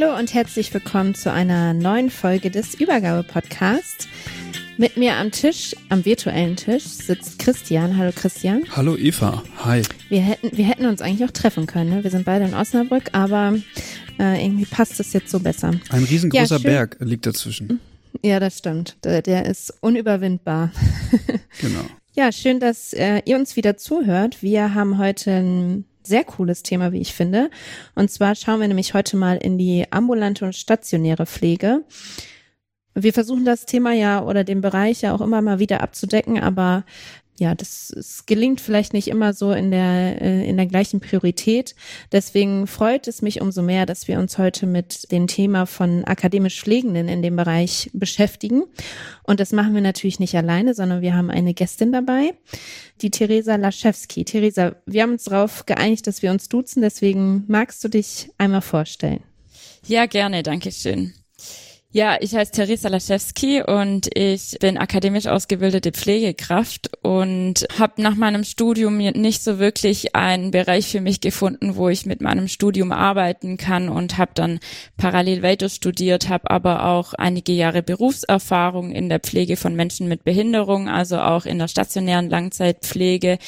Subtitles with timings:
[0.00, 4.08] Hallo und herzlich willkommen zu einer neuen Folge des Übergabe-Podcasts.
[4.78, 7.98] Mit mir am Tisch, am virtuellen Tisch, sitzt Christian.
[7.98, 8.62] Hallo Christian.
[8.74, 9.42] Hallo Eva.
[9.62, 9.82] Hi.
[10.08, 11.90] Wir hätten, wir hätten uns eigentlich auch treffen können.
[11.90, 12.02] Ne?
[12.02, 13.58] Wir sind beide in Osnabrück, aber
[14.18, 15.72] äh, irgendwie passt es jetzt so besser.
[15.90, 17.78] Ein riesengroßer ja, Berg liegt dazwischen.
[18.22, 18.96] Ja, das stimmt.
[19.04, 20.72] Der, der ist unüberwindbar.
[21.60, 21.84] genau.
[22.14, 24.42] Ja, schön, dass äh, ihr uns wieder zuhört.
[24.42, 27.50] Wir haben heute ein sehr cooles Thema, wie ich finde.
[27.94, 31.84] Und zwar schauen wir nämlich heute mal in die ambulante und stationäre Pflege.
[32.94, 36.84] Wir versuchen das Thema ja oder den Bereich ja auch immer mal wieder abzudecken, aber
[37.40, 41.74] ja, das, das gelingt vielleicht nicht immer so in der, äh, in der gleichen Priorität.
[42.12, 46.60] Deswegen freut es mich umso mehr, dass wir uns heute mit dem Thema von akademisch
[46.60, 48.64] Pflegenden in dem Bereich beschäftigen.
[49.22, 52.34] Und das machen wir natürlich nicht alleine, sondern wir haben eine Gästin dabei,
[53.00, 54.26] die Theresa Laschewski.
[54.26, 58.60] Theresa, wir haben uns darauf geeinigt, dass wir uns duzen, deswegen magst du dich einmal
[58.60, 59.22] vorstellen.
[59.86, 61.14] Ja, gerne, danke schön.
[61.92, 68.44] Ja, ich heiße Teresa Laschewski und ich bin akademisch ausgebildete Pflegekraft und habe nach meinem
[68.44, 73.56] Studium nicht so wirklich einen Bereich für mich gefunden, wo ich mit meinem Studium arbeiten
[73.56, 74.60] kann und habe dann
[74.98, 80.22] parallel weiter studiert, habe aber auch einige Jahre Berufserfahrung in der Pflege von Menschen mit
[80.22, 83.38] Behinderung, also auch in der stationären Langzeitpflege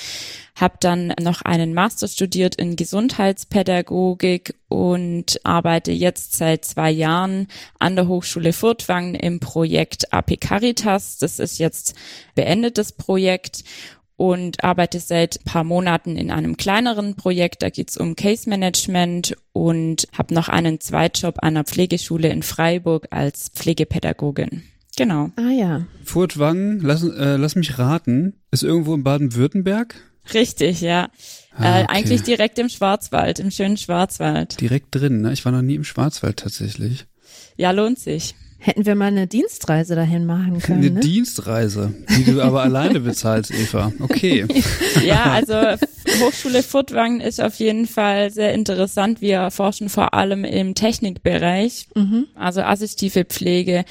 [0.54, 7.48] habe dann noch einen Master studiert in Gesundheitspädagogik und arbeite jetzt seit zwei Jahren
[7.78, 11.18] an der Hochschule Furtwangen im Projekt AP Caritas.
[11.18, 11.94] Das ist jetzt
[12.34, 13.64] beendetes Projekt
[14.16, 17.62] und arbeite seit paar Monaten in einem kleineren Projekt.
[17.62, 23.08] Da geht's um Case Management und habe noch einen Zweitjob an der Pflegeschule in Freiburg
[23.10, 24.62] als Pflegepädagogin.
[24.96, 25.30] Genau.
[25.36, 25.86] Ah ja.
[26.04, 29.94] Furtwangen, lass, äh, lass mich raten, ist irgendwo in Baden-Württemberg?
[30.32, 31.10] Richtig, ja.
[31.54, 31.82] Ah, äh, okay.
[31.82, 34.60] äh, eigentlich direkt im Schwarzwald, im schönen Schwarzwald.
[34.60, 35.32] Direkt drin, ne?
[35.32, 37.06] Ich war noch nie im Schwarzwald tatsächlich.
[37.56, 38.34] Ja, lohnt sich.
[38.64, 40.82] Hätten wir mal eine Dienstreise dahin machen können.
[40.82, 41.00] Eine ne?
[41.00, 43.92] Dienstreise, die du aber alleine bezahlst, Eva.
[43.98, 44.46] Okay.
[45.04, 45.54] Ja, also
[46.20, 49.20] Hochschule Furtwangen ist auf jeden Fall sehr interessant.
[49.20, 52.26] Wir forschen vor allem im Technikbereich, mhm.
[52.36, 53.84] also assistive Pflege.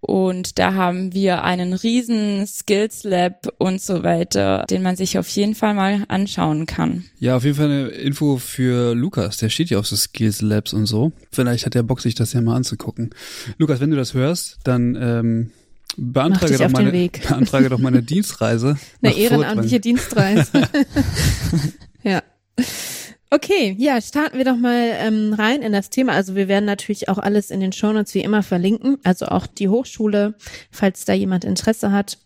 [0.00, 5.28] Und da haben wir einen riesen Skills Lab und so weiter, den man sich auf
[5.28, 7.04] jeden Fall mal anschauen kann.
[7.18, 9.36] Ja, auf jeden Fall eine Info für Lukas.
[9.36, 11.12] Der steht ja auf so Skills Labs und so.
[11.30, 13.10] Vielleicht hat er Bock, sich das ja mal anzugucken.
[13.58, 15.50] Lukas, wenn du das hörst, dann ähm,
[15.96, 18.78] beantrage doch, meine, beantrage doch meine Dienstreise.
[19.02, 20.50] Eine ehrenamtliche Dienstreise.
[22.02, 22.22] ja.
[23.32, 26.14] Okay, ja, starten wir doch mal ähm, rein in das Thema.
[26.14, 29.68] Also wir werden natürlich auch alles in den Shownotes wie immer verlinken, also auch die
[29.68, 30.34] Hochschule,
[30.72, 32.18] falls da jemand Interesse hat.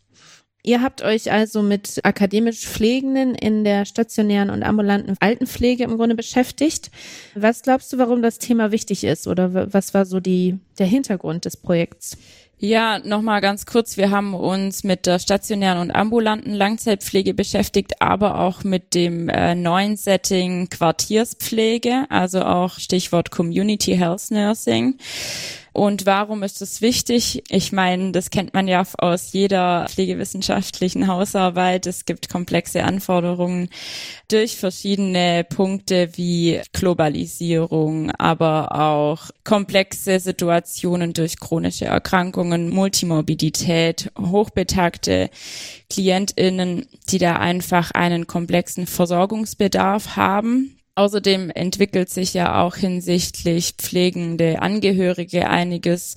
[0.67, 6.15] Ihr habt euch also mit akademisch Pflegenden in der stationären und ambulanten Altenpflege im Grunde
[6.15, 6.91] beschäftigt.
[7.35, 11.45] Was glaubst du, warum das Thema wichtig ist oder was war so die, der Hintergrund
[11.45, 12.17] des Projekts?
[12.59, 13.97] Ja, nochmal ganz kurz.
[13.97, 19.55] Wir haben uns mit der stationären und ambulanten Langzeitpflege beschäftigt, aber auch mit dem äh,
[19.55, 24.99] neuen Setting Quartierspflege, also auch Stichwort Community Health Nursing.
[25.75, 27.43] Und warum ist das wichtig?
[27.49, 31.88] Ich meine, das kennt man ja aus jeder pflegewissenschaftlichen Hausarbeit.
[31.88, 33.69] Es gibt komplexe Anforderungen
[34.29, 45.29] durch verschiedene Punkte wie Globalisierung, aber auch komplexe Situationen durch chronische Erkrankungen, Multimorbidität, hochbetagte
[45.91, 54.62] KlientInnen, die da einfach einen komplexen Versorgungsbedarf haben Außerdem entwickelt sich ja auch hinsichtlich pflegende
[54.62, 56.14] Angehörige einiges,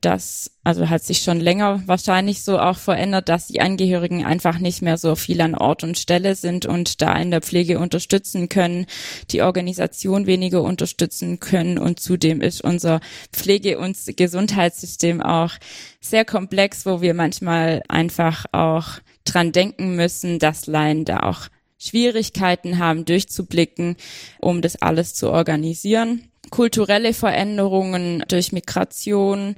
[0.00, 4.80] das also hat sich schon länger wahrscheinlich so auch verändert, dass die Angehörigen einfach nicht
[4.80, 8.86] mehr so viel an Ort und Stelle sind und da in der Pflege unterstützen können,
[9.30, 11.78] die Organisation weniger unterstützen können.
[11.78, 13.00] Und zudem ist unser
[13.32, 15.52] Pflege- und Gesundheitssystem auch
[16.00, 21.48] sehr komplex, wo wir manchmal einfach auch dran denken müssen, dass Laien da auch
[21.78, 23.96] Schwierigkeiten haben, durchzublicken,
[24.40, 26.22] um das alles zu organisieren.
[26.50, 29.56] Kulturelle Veränderungen durch Migration.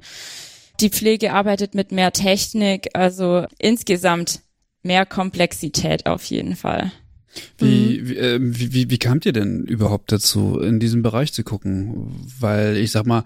[0.79, 4.41] Die Pflege arbeitet mit mehr Technik, also insgesamt
[4.83, 6.91] mehr Komplexität auf jeden Fall.
[7.57, 8.09] Wie, mhm.
[8.09, 12.27] wie, äh, wie, wie, wie kamt ihr denn überhaupt dazu, in diesem Bereich zu gucken?
[12.39, 13.23] Weil ich sag mal,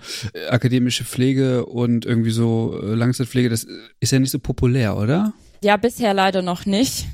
[0.49, 3.65] akademische Pflege und irgendwie so äh, Langzeitpflege, das
[3.99, 5.33] ist ja nicht so populär, oder?
[5.61, 7.05] Ja, bisher leider noch nicht.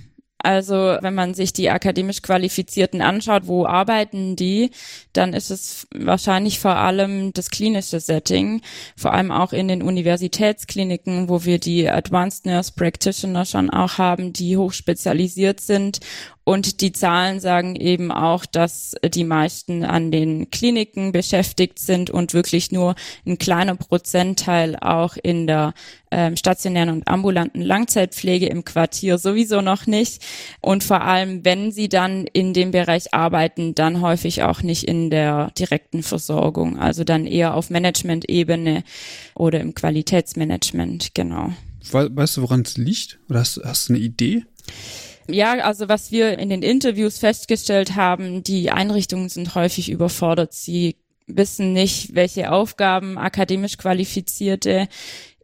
[0.44, 4.72] Also wenn man sich die akademisch Qualifizierten anschaut, wo arbeiten die,
[5.14, 8.62] dann ist es wahrscheinlich vor allem das klinische Setting,
[8.96, 14.34] vor allem auch in den Universitätskliniken, wo wir die Advanced Nurse Practitioner schon auch haben,
[14.34, 16.00] die hochspezialisiert sind
[16.44, 22.34] und die Zahlen sagen eben auch, dass die meisten an den Kliniken beschäftigt sind und
[22.34, 22.96] wirklich nur
[23.28, 25.74] ein kleiner Prozentteil auch in der
[26.10, 30.24] ähm, stationären und ambulanten Langzeitpflege im Quartier sowieso noch nicht.
[30.62, 35.12] Und vor allem, wenn sie dann in dem Bereich arbeiten, dann häufig auch nicht in
[35.12, 38.84] der direkten Versorgung, also dann eher auf Management-Ebene
[39.36, 41.54] oder im Qualitätsmanagement, genau.
[41.92, 43.20] Weißt du, woran es liegt?
[43.30, 44.44] Oder hast, hast du eine Idee?
[45.31, 50.54] Ja, also was wir in den Interviews festgestellt haben, die Einrichtungen sind häufig überfordert.
[50.54, 50.95] Sie
[51.28, 54.88] wissen nicht, welche Aufgaben akademisch Qualifizierte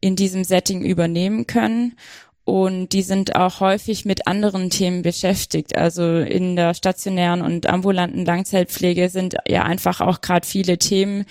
[0.02, 1.96] in diesem Setting übernehmen können.
[2.44, 5.76] Und die sind auch häufig mit anderen Themen beschäftigt.
[5.76, 11.26] Also in der stationären und ambulanten Langzeitpflege sind ja einfach auch gerade viele Themen,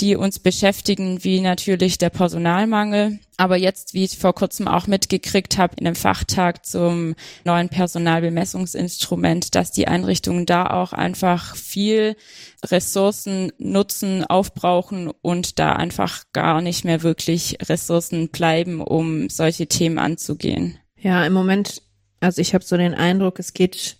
[0.00, 3.18] die uns beschäftigen, wie natürlich der Personalmangel.
[3.36, 7.14] Aber jetzt, wie ich vor kurzem auch mitgekriegt habe, in einem Fachtag zum
[7.44, 12.16] neuen Personalbemessungsinstrument, dass die Einrichtungen da auch einfach viel
[12.64, 19.98] Ressourcen nutzen, aufbrauchen und da einfach gar nicht mehr wirklich Ressourcen bleiben, um solche Themen
[19.98, 20.78] anzugehen.
[20.98, 21.82] Ja, im Moment,
[22.20, 23.99] also ich habe so den Eindruck, es geht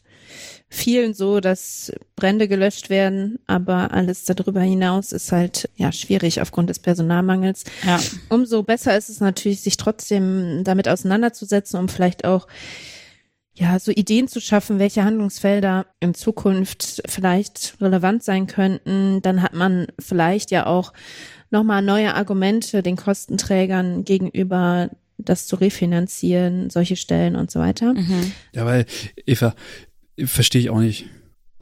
[0.71, 6.71] vielen so, dass Brände gelöscht werden, aber alles darüber hinaus ist halt ja schwierig aufgrund
[6.71, 7.65] des Personalmangels.
[7.85, 8.01] Ja.
[8.29, 12.47] Umso besser ist es natürlich, sich trotzdem damit auseinanderzusetzen, um vielleicht auch
[13.53, 19.21] ja, so Ideen zu schaffen, welche Handlungsfelder in Zukunft vielleicht relevant sein könnten.
[19.23, 20.93] Dann hat man vielleicht ja auch
[21.51, 24.89] nochmal neue Argumente den Kostenträgern gegenüber,
[25.19, 27.93] das zu refinanzieren, solche Stellen und so weiter.
[27.93, 28.33] Mhm.
[28.55, 28.87] Ja, weil,
[29.27, 29.55] Eva,
[30.27, 31.07] Verstehe ich auch nicht.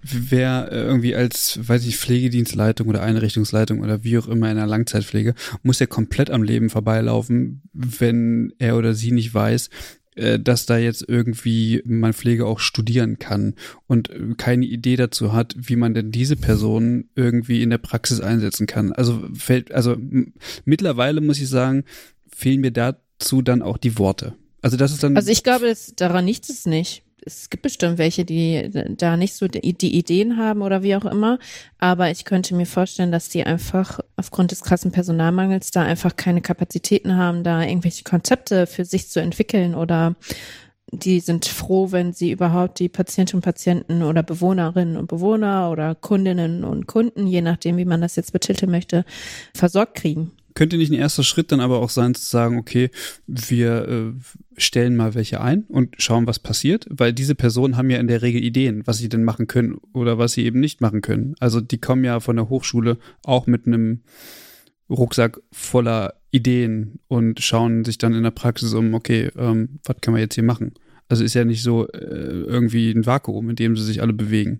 [0.00, 4.66] Wer äh, irgendwie als, weiß ich, Pflegedienstleitung oder Einrichtungsleitung oder wie auch immer in einer
[4.66, 9.70] Langzeitpflege, muss ja komplett am Leben vorbeilaufen, wenn er oder sie nicht weiß,
[10.14, 13.54] äh, dass da jetzt irgendwie man Pflege auch studieren kann
[13.86, 18.20] und äh, keine Idee dazu hat, wie man denn diese Person irgendwie in der Praxis
[18.20, 18.92] einsetzen kann.
[18.92, 19.96] Also fällt, also
[20.64, 21.84] mittlerweile muss ich sagen,
[22.28, 24.34] fehlen mir dazu dann auch die Worte.
[24.62, 25.16] Also das ist dann.
[25.16, 29.48] Also ich glaube, daran nichts ist nicht es gibt bestimmt welche, die da nicht so
[29.48, 31.38] die, Ideen haben oder wie auch immer.
[31.78, 36.40] Aber ich könnte mir vorstellen, dass die einfach aufgrund des krassen Personalmangels da einfach keine
[36.40, 40.16] Kapazitäten haben, da irgendwelche Konzepte für sich zu entwickeln oder
[40.90, 45.94] die sind froh, wenn sie überhaupt die Patientinnen und Patienten oder Bewohnerinnen und Bewohner oder
[45.94, 49.04] Kundinnen und Kunden, je nachdem, wie man das jetzt betiteln möchte,
[49.54, 50.32] versorgt kriegen.
[50.58, 52.90] Könnte nicht ein erster Schritt dann aber auch sein, zu sagen, okay,
[53.28, 57.98] wir äh, stellen mal welche ein und schauen, was passiert, weil diese Personen haben ja
[57.98, 61.00] in der Regel Ideen, was sie denn machen können oder was sie eben nicht machen
[61.00, 61.36] können.
[61.38, 64.00] Also die kommen ja von der Hochschule auch mit einem
[64.90, 70.16] Rucksack voller Ideen und schauen sich dann in der Praxis um, okay, ähm, was können
[70.16, 70.74] wir jetzt hier machen?
[71.08, 74.58] Also ist ja nicht so äh, irgendwie ein Vakuum, in dem sie sich alle bewegen.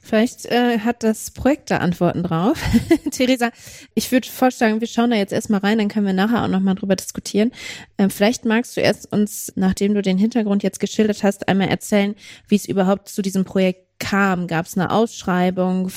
[0.00, 2.62] Vielleicht äh, hat das Projekt da Antworten drauf.
[3.10, 3.50] Theresa,
[3.94, 6.74] ich würde vorschlagen, wir schauen da jetzt erstmal rein, dann können wir nachher auch nochmal
[6.74, 7.52] drüber diskutieren.
[7.98, 12.14] Ähm, vielleicht magst du erst uns, nachdem du den Hintergrund jetzt geschildert hast, einmal erzählen,
[12.48, 14.46] wie es überhaupt zu diesem Projekt kam.
[14.46, 15.90] Gab es eine Ausschreibung?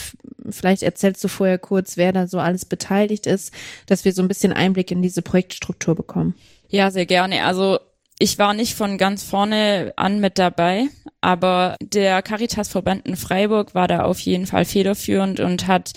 [0.50, 3.53] Vielleicht erzählst du vorher kurz, wer da so alles beteiligt ist,
[3.86, 6.36] dass wir so ein bisschen Einblick in diese Projektstruktur bekommen.
[6.69, 7.43] Ja, sehr gerne.
[7.43, 7.79] Also
[8.19, 10.88] ich war nicht von ganz vorne an mit dabei,
[11.21, 15.93] aber der Caritas-Verband in Freiburg war da auf jeden Fall federführend und hat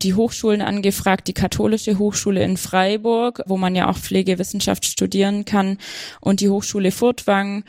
[0.00, 5.78] die Hochschulen angefragt, die katholische Hochschule in Freiburg, wo man ja auch Pflegewissenschaft studieren kann,
[6.20, 7.64] und die Hochschule Furtwang.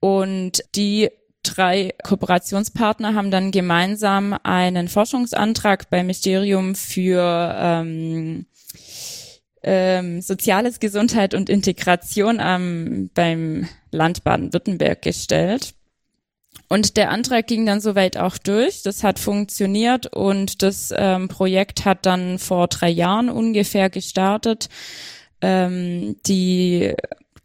[0.00, 1.10] Und die
[1.42, 8.46] drei Kooperationspartner haben dann gemeinsam einen Forschungsantrag beim Ministerium für ähm,
[9.66, 15.74] ähm, Soziales, Gesundheit und Integration ähm, beim Land Baden-Württemberg gestellt.
[16.68, 18.82] Und der Antrag ging dann soweit auch durch.
[18.82, 24.68] Das hat funktioniert und das ähm, Projekt hat dann vor drei Jahren ungefähr gestartet.
[25.42, 26.94] Ähm, die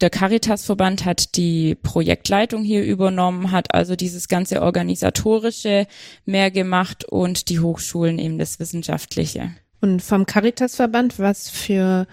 [0.00, 5.86] der Caritas-Verband hat die Projektleitung hier übernommen, hat also dieses ganze organisatorische
[6.24, 9.52] mehr gemacht und die Hochschulen eben das Wissenschaftliche.
[9.82, 12.06] Und vom Caritas-Verband, was für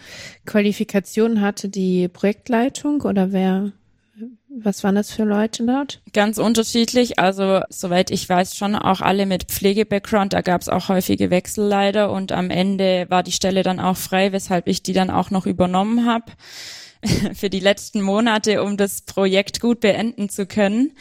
[0.48, 3.72] Qualifikationen hatte die Projektleitung oder wer
[4.52, 6.02] was waren das für Leute dort?
[6.12, 7.20] Ganz unterschiedlich.
[7.20, 10.34] Also soweit ich weiß, schon auch alle mit Pflege-Background.
[10.34, 12.12] Da gab es auch häufige Wechsel leider.
[12.12, 15.46] Und am Ende war die Stelle dann auch frei, weshalb ich die dann auch noch
[15.46, 16.32] übernommen habe
[17.36, 20.94] für die letzten Monate, um das Projekt gut beenden zu können.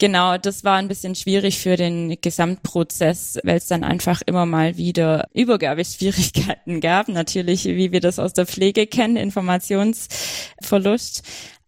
[0.00, 4.78] Genau, das war ein bisschen schwierig für den Gesamtprozess, weil es dann einfach immer mal
[4.78, 7.08] wieder Übergabeschwierigkeiten gab.
[7.08, 11.22] Natürlich, wie wir das aus der Pflege kennen, Informationsverlust.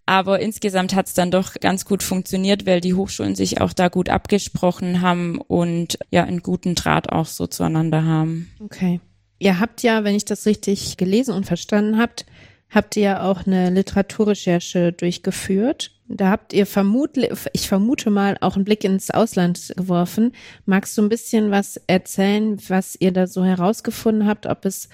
[0.07, 3.89] Aber insgesamt hat es dann doch ganz gut funktioniert, weil die Hochschulen sich auch da
[3.89, 8.51] gut abgesprochen haben und ja einen guten Draht auch so zueinander haben.
[8.61, 9.01] Okay.
[9.41, 12.25] Ihr habt ja, wenn ich das richtig gelesen und verstanden habt,
[12.71, 15.91] habt ihr ja auch eine Literaturrecherche durchgeführt.
[16.17, 20.33] Da habt ihr vermutlich, ich vermute mal, auch einen Blick ins Ausland geworfen.
[20.67, 24.89] Magst du ein bisschen was erzählen, was ihr da so herausgefunden habt, ob es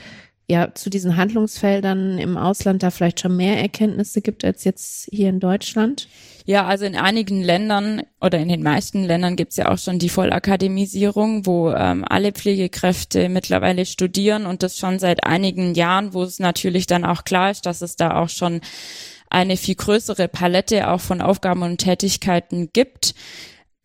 [0.50, 5.28] ja zu diesen Handlungsfeldern im Ausland da vielleicht schon mehr Erkenntnisse gibt als jetzt hier
[5.28, 6.08] in Deutschland?
[6.46, 10.08] Ja, also in einigen Ländern oder in den meisten Ländern gibt's ja auch schon die
[10.08, 16.38] Vollakademisierung, wo ähm, alle Pflegekräfte mittlerweile studieren und das schon seit einigen Jahren, wo es
[16.38, 18.62] natürlich dann auch klar ist, dass es da auch schon
[19.30, 23.14] eine viel größere Palette auch von Aufgaben und Tätigkeiten gibt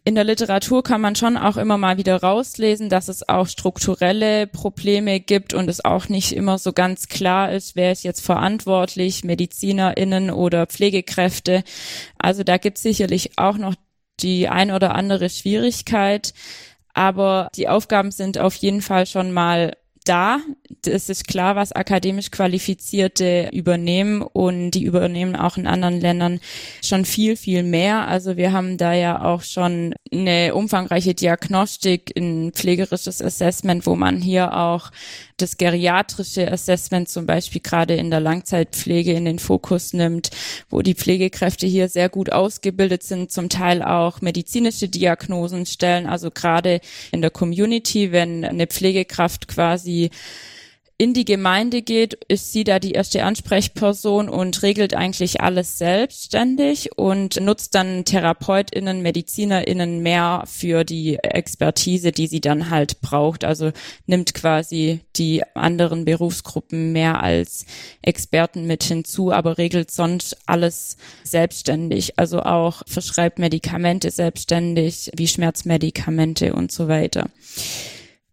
[0.06, 4.48] in der Literatur kann man schon auch immer mal wieder rauslesen, dass es auch strukturelle
[4.48, 9.24] Probleme gibt und es auch nicht immer so ganz klar ist, wer ist jetzt verantwortlich,
[9.24, 11.64] MedizinerInnen oder Pflegekräfte.
[12.18, 13.76] Also da gibt es sicherlich auch noch
[14.20, 16.34] die ein oder andere Schwierigkeit.
[16.94, 20.40] Aber die Aufgaben sind auf jeden Fall schon mal da.
[20.86, 26.40] Es ist klar, was akademisch Qualifizierte übernehmen und die übernehmen auch in anderen Ländern
[26.84, 28.08] schon viel, viel mehr.
[28.08, 34.22] Also wir haben da ja auch schon eine umfangreiche Diagnostik, ein pflegerisches Assessment, wo man
[34.22, 34.92] hier auch
[35.38, 40.30] das geriatrische Assessment zum Beispiel gerade in der Langzeitpflege in den Fokus nimmt,
[40.70, 46.32] wo die Pflegekräfte hier sehr gut ausgebildet sind, zum Teil auch medizinische Diagnosen stellen, also
[46.32, 50.12] gerade in der Community, wenn eine Pflegekraft quasi
[50.98, 56.98] in die Gemeinde geht, ist sie da die erste Ansprechperson und regelt eigentlich alles selbstständig
[56.98, 63.44] und nutzt dann TherapeutInnen, MedizinerInnen mehr für die Expertise, die sie dann halt braucht.
[63.44, 63.72] Also
[64.06, 67.66] nimmt quasi die anderen Berufsgruppen mehr als
[68.04, 72.20] Experten mit hinzu, aber regelt sonst alles selbstständig.
[72.20, 77.30] Also auch verschreibt Medikamente selbstständig, wie Schmerzmedikamente und so weiter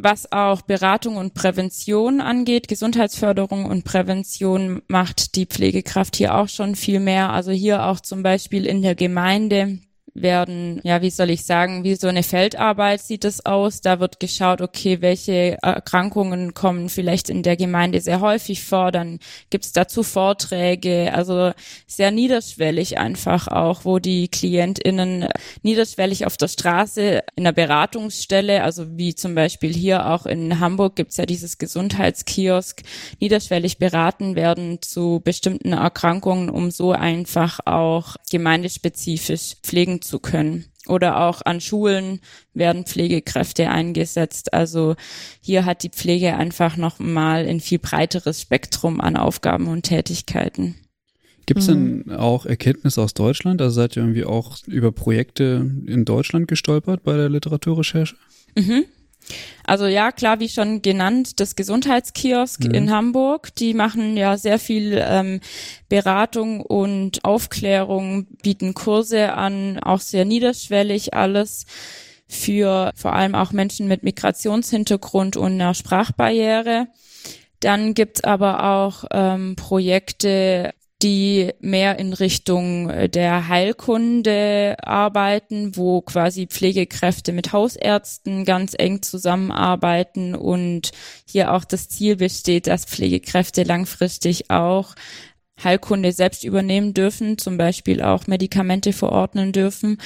[0.02, 6.74] was auch Beratung und Prävention angeht, Gesundheitsförderung und Prävention macht die Pflegekraft hier auch schon
[6.74, 7.30] viel mehr.
[7.30, 9.80] Also hier auch zum Beispiel in der Gemeinde
[10.14, 13.80] werden, ja, wie soll ich sagen, wie so eine Feldarbeit sieht es aus.
[13.80, 18.92] Da wird geschaut, okay, welche Erkrankungen kommen vielleicht in der Gemeinde sehr häufig vor.
[18.92, 19.18] Dann
[19.50, 21.52] gibt's dazu Vorträge, also
[21.86, 25.28] sehr niederschwellig einfach auch, wo die KlientInnen
[25.62, 30.96] niederschwellig auf der Straße in der Beratungsstelle, also wie zum Beispiel hier auch in Hamburg
[30.96, 32.82] gibt's ja dieses Gesundheitskiosk,
[33.20, 40.66] niederschwellig beraten werden zu bestimmten Erkrankungen, um so einfach auch gemeindespezifisch pflegen zu können.
[40.86, 42.20] Oder auch an Schulen
[42.54, 44.54] werden Pflegekräfte eingesetzt.
[44.54, 44.96] Also
[45.40, 50.76] hier hat die Pflege einfach noch mal ein viel breiteres Spektrum an Aufgaben und Tätigkeiten.
[51.46, 52.04] Gibt es mhm.
[52.04, 53.60] denn auch Erkenntnisse aus Deutschland?
[53.60, 58.16] Also seid ihr irgendwie auch über Projekte in Deutschland gestolpert bei der Literaturrecherche?
[58.56, 58.84] Mhm.
[59.64, 62.70] Also ja, klar, wie schon genannt, das Gesundheitskiosk mhm.
[62.72, 65.40] in Hamburg, die machen ja sehr viel ähm,
[65.88, 71.66] Beratung und Aufklärung, bieten Kurse an, auch sehr niederschwellig alles
[72.26, 76.86] für vor allem auch Menschen mit Migrationshintergrund und einer Sprachbarriere.
[77.60, 80.72] Dann gibt's aber auch ähm, Projekte
[81.02, 89.02] die mehr in Richtung äh, der Heilkunde arbeiten, wo quasi Pflegekräfte mit Hausärzten ganz eng
[89.02, 90.90] zusammenarbeiten und
[91.24, 94.94] hier auch das Ziel besteht, dass Pflegekräfte langfristig auch
[95.64, 99.98] Heilkunde selbst übernehmen dürfen, zum Beispiel auch Medikamente verordnen dürfen.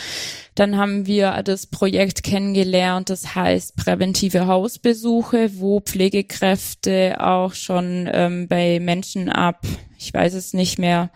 [0.55, 8.49] Dann haben wir das Projekt kennengelernt, das heißt präventive Hausbesuche, wo Pflegekräfte auch schon ähm,
[8.49, 9.67] bei Menschen ab,
[9.99, 11.11] ich weiß es nicht mehr,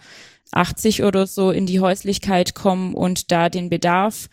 [0.53, 4.29] 80 oder so in die Häuslichkeit kommen und da den Bedarf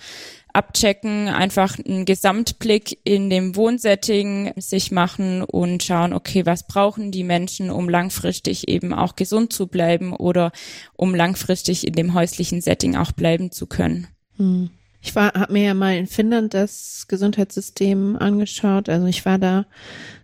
[0.56, 7.24] abchecken, einfach einen Gesamtblick in dem Wohnsetting sich machen und schauen, okay, was brauchen die
[7.24, 10.52] Menschen, um langfristig eben auch gesund zu bleiben oder
[10.94, 14.08] um langfristig in dem häuslichen Setting auch bleiben zu können.
[14.38, 14.70] Hm.
[15.02, 18.90] Ich habe mir ja mal in Finnland das Gesundheitssystem angeschaut.
[18.90, 19.68] Also ich war da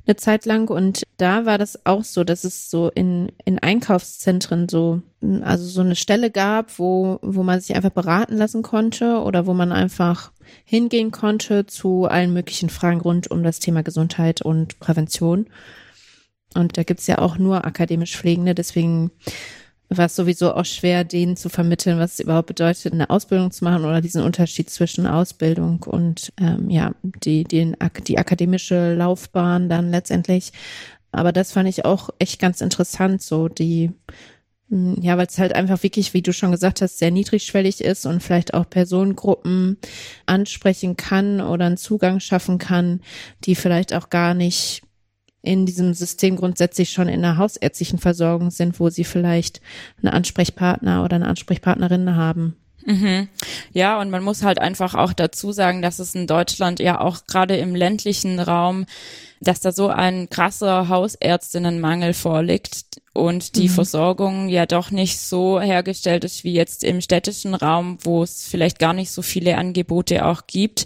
[0.06, 4.68] eine Zeit lang und da war das auch so, dass es so in, in Einkaufszentren
[4.68, 5.02] so,
[5.42, 9.54] also so eine Stelle gab, wo, wo man sich einfach beraten lassen konnte oder wo
[9.54, 10.32] man einfach
[10.66, 15.48] hingehen konnte zu allen möglichen Fragen rund um das Thema Gesundheit und Prävention.
[16.54, 19.12] Und da gibt's ja auch nur akademisch Pflegende, deswegen
[19.98, 23.66] war es sowieso auch schwer, denen zu vermitteln, was es überhaupt bedeutet, eine Ausbildung zu
[23.66, 27.74] machen oder diesen Unterschied zwischen Ausbildung und ähm, ja, die, die,
[28.08, 30.54] die akademische Laufbahn dann letztendlich.
[31.12, 33.92] Aber das fand ich auch echt ganz interessant, so die,
[34.70, 38.06] hm, ja, weil es halt einfach wirklich, wie du schon gesagt hast, sehr niedrigschwellig ist
[38.06, 39.78] und vielleicht auch Personengruppen
[40.26, 43.02] ansprechen kann oder einen Zugang schaffen kann,
[43.44, 44.84] die vielleicht auch gar nicht
[45.42, 49.62] in diesem System grundsätzlich schon in der hausärztlichen Versorgung sind, wo sie vielleicht
[50.02, 52.56] einen Ansprechpartner oder eine Ansprechpartnerin haben.
[52.86, 53.28] Mhm.
[53.74, 57.26] Ja, und man muss halt einfach auch dazu sagen, dass es in Deutschland ja auch
[57.28, 58.86] gerade im ländlichen Raum,
[59.40, 63.74] dass da so ein krasser Hausärztinnenmangel vorliegt und die mhm.
[63.74, 68.80] Versorgung ja doch nicht so hergestellt ist wie jetzt im städtischen Raum, wo es vielleicht
[68.80, 70.86] gar nicht so viele Angebote auch gibt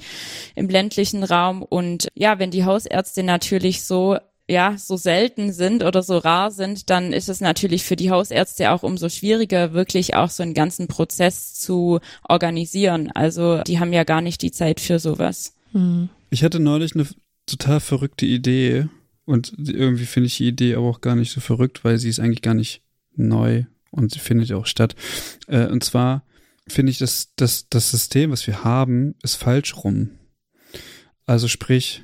[0.56, 1.62] im ländlichen Raum.
[1.62, 6.90] Und ja, wenn die Hausärzte natürlich so ja, so selten sind oder so rar sind,
[6.90, 10.88] dann ist es natürlich für die Hausärzte auch umso schwieriger, wirklich auch so einen ganzen
[10.88, 13.12] Prozess zu organisieren.
[13.12, 15.56] Also die haben ja gar nicht die Zeit für sowas.
[15.72, 16.10] Hm.
[16.30, 17.08] Ich hatte neulich eine
[17.48, 18.88] total verrückte Idee
[19.26, 22.20] und irgendwie finde ich die Idee aber auch gar nicht so verrückt, weil sie ist
[22.20, 22.82] eigentlich gar nicht
[23.16, 24.96] neu und sie findet ja auch statt.
[25.48, 26.24] Äh, und zwar
[26.68, 30.12] finde ich, dass, dass das System, was wir haben, ist falsch rum.
[31.26, 32.04] Also sprich,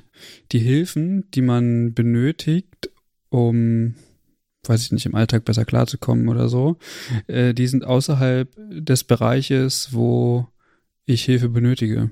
[0.52, 2.90] die Hilfen, die man benötigt,
[3.28, 3.94] um,
[4.66, 6.76] weiß ich nicht, im Alltag besser klarzukommen oder so,
[7.26, 10.48] äh, die sind außerhalb des Bereiches, wo
[11.06, 12.10] ich Hilfe benötige.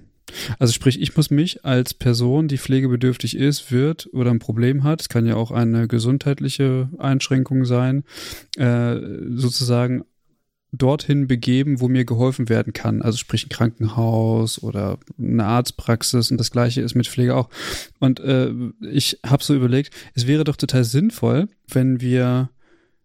[0.58, 5.00] Also sprich, ich muss mich als Person, die pflegebedürftig ist, wird oder ein Problem hat,
[5.00, 8.04] es kann ja auch eine gesundheitliche Einschränkung sein,
[8.56, 8.96] äh,
[9.34, 10.04] sozusagen
[10.72, 13.02] dorthin begeben, wo mir geholfen werden kann.
[13.02, 17.48] Also sprich ein Krankenhaus oder eine Arztpraxis und das gleiche ist mit Pflege auch.
[17.98, 18.52] Und äh,
[18.90, 22.50] ich habe so überlegt, es wäre doch total sinnvoll, wenn wir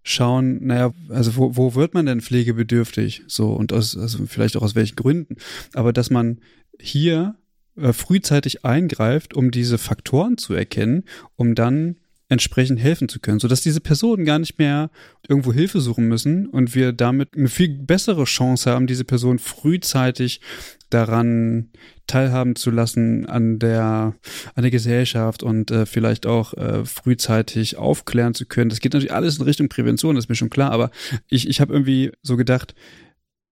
[0.04, 3.23] schauen, naja, also wo, wo wird man denn pflegebedürftig?
[3.28, 5.38] So und aus, also vielleicht auch aus welchen Gründen.
[5.73, 6.39] Aber dass man
[6.80, 7.36] hier
[7.75, 13.61] äh, frühzeitig eingreift, um diese Faktoren zu erkennen, um dann entsprechend helfen zu können, sodass
[13.61, 14.89] diese Personen gar nicht mehr
[15.27, 20.41] irgendwo Hilfe suchen müssen und wir damit eine viel bessere Chance haben, diese Person frühzeitig
[20.89, 21.69] daran
[22.07, 24.15] teilhaben zu lassen an der
[24.55, 28.69] an der Gesellschaft und äh, vielleicht auch äh, frühzeitig aufklären zu können.
[28.69, 30.89] Das geht natürlich alles in Richtung Prävention, das ist mir schon klar, aber
[31.27, 32.73] ich ich habe irgendwie so gedacht,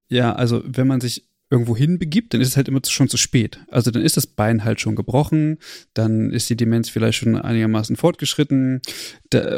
[0.07, 3.60] ja, also wenn man sich irgendwo hinbegibt, dann ist es halt immer schon zu spät.
[3.70, 5.60] Also dann ist das Bein halt schon gebrochen,
[5.94, 8.82] dann ist die Demenz vielleicht schon einigermaßen fortgeschritten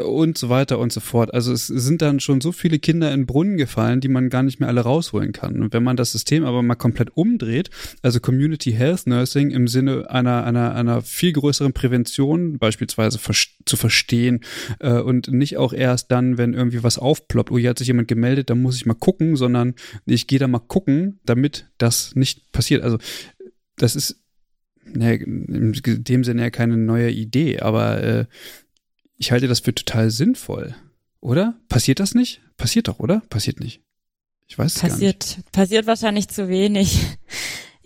[0.06, 1.34] und so weiter und so fort.
[1.34, 4.60] Also es sind dann schon so viele Kinder in Brunnen gefallen, die man gar nicht
[4.60, 5.62] mehr alle rausholen kann.
[5.62, 7.70] Und wenn man das System aber mal komplett umdreht,
[8.02, 13.20] also Community Health Nursing im Sinne einer, einer, einer viel größeren Prävention beispielsweise
[13.66, 14.42] zu verstehen
[14.80, 18.10] äh, und nicht auch erst dann, wenn irgendwie was aufploppt, oh, hier hat sich jemand
[18.10, 21.85] gemeldet, dann muss ich mal gucken, sondern ich gehe da mal gucken, damit das
[22.16, 22.84] nicht passiert.
[22.84, 22.98] Also
[23.78, 24.22] das ist
[24.86, 28.26] ne, in dem Sinne ja keine neue Idee, aber äh,
[29.18, 30.76] ich halte das für total sinnvoll.
[31.20, 31.56] Oder?
[31.70, 32.42] Passiert das nicht?
[32.58, 33.22] Passiert doch, oder?
[33.30, 33.82] Passiert nicht.
[34.48, 35.52] Ich weiß passiert, gar nicht.
[35.52, 37.00] Passiert wahrscheinlich zu wenig.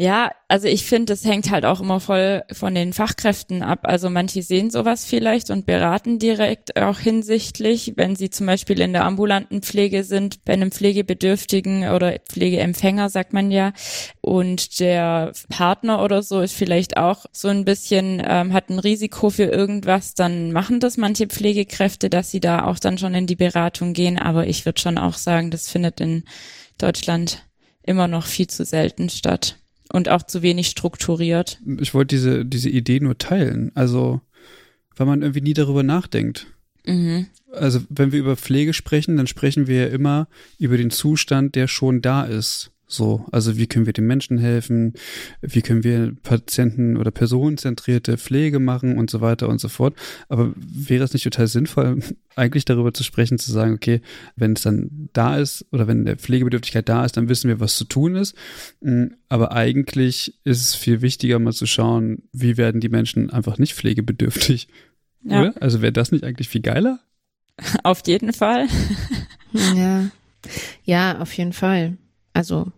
[0.02, 3.80] Ja, also ich finde, es hängt halt auch immer voll von den Fachkräften ab.
[3.84, 8.94] Also manche sehen sowas vielleicht und beraten direkt auch hinsichtlich, wenn sie zum Beispiel in
[8.94, 13.74] der ambulanten Pflege sind, bei einem Pflegebedürftigen oder Pflegeempfänger, sagt man ja.
[14.22, 19.30] Und der Partner oder so ist vielleicht auch so ein bisschen, ähm, hat ein Risiko
[19.30, 23.36] für irgendwas, dann machen das manche Pflegekräfte, dass sie da auch dann schon in die
[23.36, 24.18] Beratung gehen.
[24.18, 26.24] Aber ich würde schon auch sagen, das findet in
[26.78, 27.46] Deutschland
[27.84, 29.59] immer noch viel zu selten statt
[29.92, 31.60] und auch zu wenig strukturiert.
[31.80, 33.72] Ich wollte diese, diese Idee nur teilen.
[33.76, 34.22] Also,
[34.96, 36.48] weil man irgendwie nie darüber nachdenkt.
[36.86, 37.28] Mhm.
[37.52, 40.28] Also wenn wir über Pflege sprechen, dann sprechen wir ja immer
[40.60, 42.72] über den Zustand, der schon da ist.
[42.92, 44.94] So, also wie können wir den Menschen helfen?
[45.42, 49.96] Wie können wir Patienten- oder personenzentrierte Pflege machen und so weiter und so fort.
[50.28, 52.00] Aber wäre es nicht total sinnvoll,
[52.36, 54.02] eigentlich darüber zu sprechen, zu sagen, okay,
[54.36, 57.78] wenn es dann da ist oder wenn der Pflegebedürftigkeit da ist, dann wissen wir, was
[57.78, 58.36] zu tun ist.
[58.82, 63.60] Mm, aber eigentlich ist es viel wichtiger, mal zu schauen, wie werden die Menschen einfach
[63.60, 64.68] nicht pflegebedürftig.
[65.24, 65.42] Ja.
[65.42, 65.54] Oder?
[65.62, 67.00] Also wäre das nicht eigentlich viel geiler?
[67.84, 68.68] Auf jeden Fall.
[69.76, 70.10] ja.
[70.86, 71.98] Ja, auf jeden Fall.
[72.34, 72.72] Also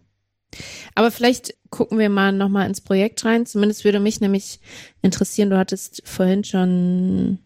[0.95, 3.45] aber vielleicht gucken wir mal nochmal ins Projekt rein.
[3.45, 4.59] Zumindest würde mich nämlich
[5.01, 7.39] interessieren, du hattest vorhin schon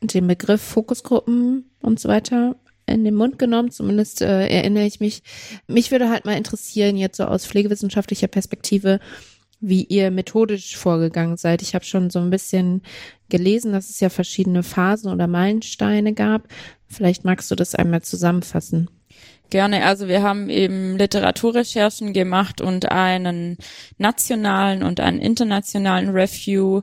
[0.00, 3.70] den Begriff Fokusgruppen und so weiter in den Mund genommen.
[3.70, 5.22] Zumindest äh, erinnere ich mich.
[5.66, 9.00] Mich würde halt mal interessieren, jetzt so aus pflegewissenschaftlicher Perspektive,
[9.60, 11.62] wie ihr methodisch vorgegangen seid.
[11.62, 12.82] Ich habe schon so ein bisschen
[13.30, 16.48] gelesen, dass es ja verschiedene Phasen oder Meilensteine gab.
[16.86, 18.90] Vielleicht magst du das einmal zusammenfassen.
[19.54, 19.84] Gerne.
[19.84, 23.56] Also wir haben eben Literaturrecherchen gemacht und einen
[23.98, 26.82] nationalen und einen internationalen Review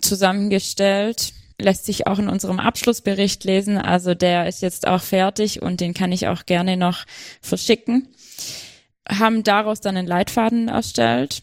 [0.00, 1.34] zusammengestellt.
[1.60, 3.76] Lässt sich auch in unserem Abschlussbericht lesen.
[3.76, 7.04] Also der ist jetzt auch fertig und den kann ich auch gerne noch
[7.42, 8.08] verschicken.
[9.06, 11.42] Haben daraus dann einen Leitfaden erstellt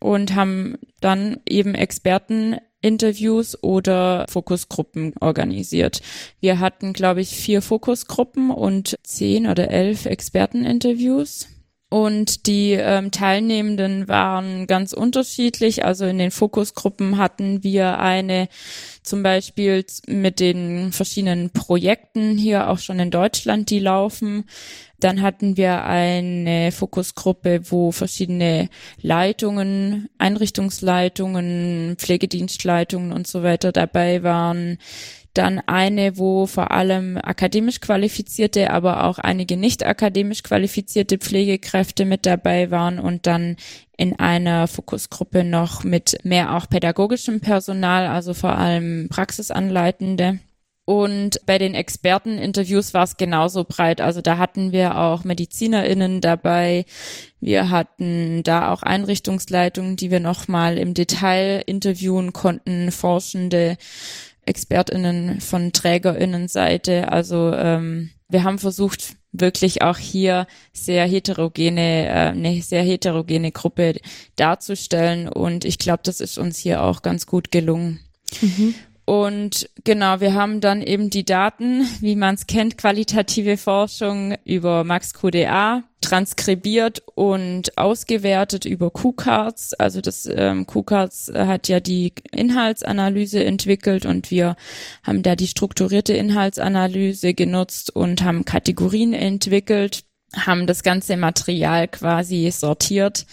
[0.00, 6.02] und haben dann eben Experten Interviews oder Fokusgruppen organisiert.
[6.40, 11.48] Wir hatten, glaube ich, vier Fokusgruppen und zehn oder elf Experteninterviews.
[11.92, 15.84] Und die ähm, Teilnehmenden waren ganz unterschiedlich.
[15.84, 18.48] Also in den Fokusgruppen hatten wir eine
[19.02, 24.44] zum Beispiel mit den verschiedenen Projekten hier auch schon in Deutschland, die laufen.
[25.02, 28.68] Dann hatten wir eine Fokusgruppe, wo verschiedene
[29.00, 34.78] Leitungen, Einrichtungsleitungen, Pflegedienstleitungen und so weiter dabei waren.
[35.34, 42.24] Dann eine, wo vor allem akademisch qualifizierte, aber auch einige nicht akademisch qualifizierte Pflegekräfte mit
[42.24, 43.56] dabei waren und dann
[43.96, 50.38] in einer Fokusgruppe noch mit mehr auch pädagogischem Personal, also vor allem Praxisanleitende.
[50.84, 54.00] Und bei den Experteninterviews war es genauso breit.
[54.00, 56.86] Also da hatten wir auch MedizinerInnen dabei.
[57.40, 63.76] Wir hatten da auch Einrichtungsleitungen, die wir nochmal im Detail interviewen konnten, Forschende,
[64.44, 67.12] ExpertInnen von TrägerInnenseite.
[67.12, 73.96] Also ähm, wir haben versucht, wirklich auch hier sehr heterogene, äh, eine sehr heterogene Gruppe
[74.36, 75.28] darzustellen.
[75.28, 78.00] Und ich glaube, das ist uns hier auch ganz gut gelungen.
[78.40, 78.74] Mhm.
[79.04, 84.84] Und genau, wir haben dann eben die Daten, wie man es kennt, qualitative Forschung über
[84.84, 89.74] MaxQDA transkribiert und ausgewertet über QCards.
[89.74, 94.56] Also das ähm, QCards hat ja die Inhaltsanalyse entwickelt und wir
[95.02, 102.50] haben da die strukturierte Inhaltsanalyse genutzt und haben Kategorien entwickelt, haben das ganze Material quasi
[102.52, 103.26] sortiert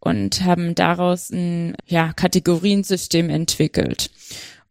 [0.00, 4.10] und haben daraus ein ja, Kategoriensystem entwickelt.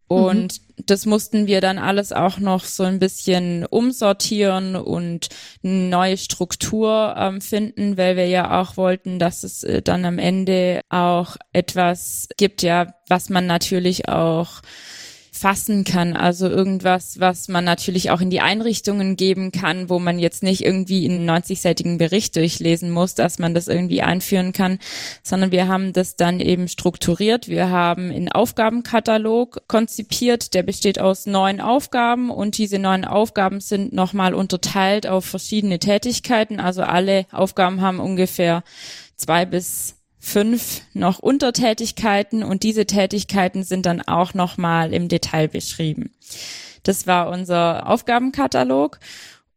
[0.10, 0.84] Und mhm.
[0.88, 5.30] das mussten wir dann alles auch noch so ein bisschen umsortieren und
[5.64, 10.18] eine neue Struktur ähm, finden, weil wir ja auch wollten, dass es äh, dann am
[10.18, 14.62] Ende auch etwas gibt, ja, was man natürlich auch
[15.40, 16.18] fassen kann.
[16.18, 20.66] Also irgendwas, was man natürlich auch in die Einrichtungen geben kann, wo man jetzt nicht
[20.66, 24.80] irgendwie einen 90-seitigen Bericht durchlesen muss, dass man das irgendwie einführen kann,
[25.24, 27.48] sondern wir haben das dann eben strukturiert.
[27.48, 33.94] Wir haben einen Aufgabenkatalog konzipiert, der besteht aus neun Aufgaben und diese neun Aufgaben sind
[33.94, 36.60] nochmal unterteilt auf verschiedene Tätigkeiten.
[36.60, 38.64] Also alle Aufgaben haben ungefähr
[39.16, 46.12] zwei bis fünf noch Untertätigkeiten und diese Tätigkeiten sind dann auch nochmal im Detail beschrieben.
[46.84, 49.00] Das war unser Aufgabenkatalog.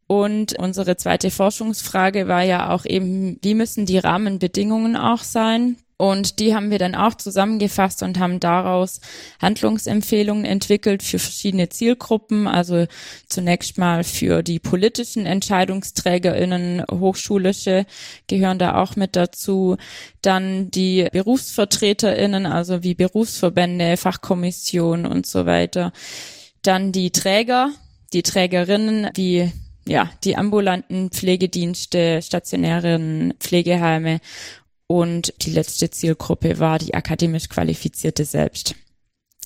[0.05, 5.77] Und unsere zweite Forschungsfrage war ja auch eben, wie müssen die Rahmenbedingungen auch sein?
[5.97, 8.99] Und die haben wir dann auch zusammengefasst und haben daraus
[9.41, 12.47] Handlungsempfehlungen entwickelt für verschiedene Zielgruppen.
[12.47, 12.87] Also
[13.27, 17.85] zunächst mal für die politischen Entscheidungsträgerinnen, hochschulische
[18.27, 19.77] gehören da auch mit dazu.
[20.21, 25.93] Dann die Berufsvertreterinnen, also wie Berufsverbände, Fachkommissionen und so weiter.
[26.63, 27.69] Dann die Träger,
[28.13, 29.51] die Trägerinnen, wie
[29.85, 34.21] ja, die ambulanten Pflegedienste, stationären Pflegeheime
[34.87, 38.75] und die letzte Zielgruppe war die akademisch Qualifizierte selbst.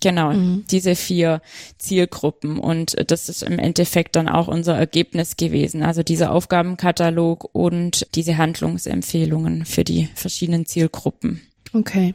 [0.02, 0.65] Genau, mhm.
[0.69, 1.41] diese vier
[1.78, 2.60] Zielgruppen.
[2.60, 5.84] Und das ist im Endeffekt dann auch unser Ergebnis gewesen.
[5.84, 11.41] Also dieser Aufgabenkatalog und diese Handlungsempfehlungen für die verschiedenen Zielgruppen.
[11.73, 12.13] Okay.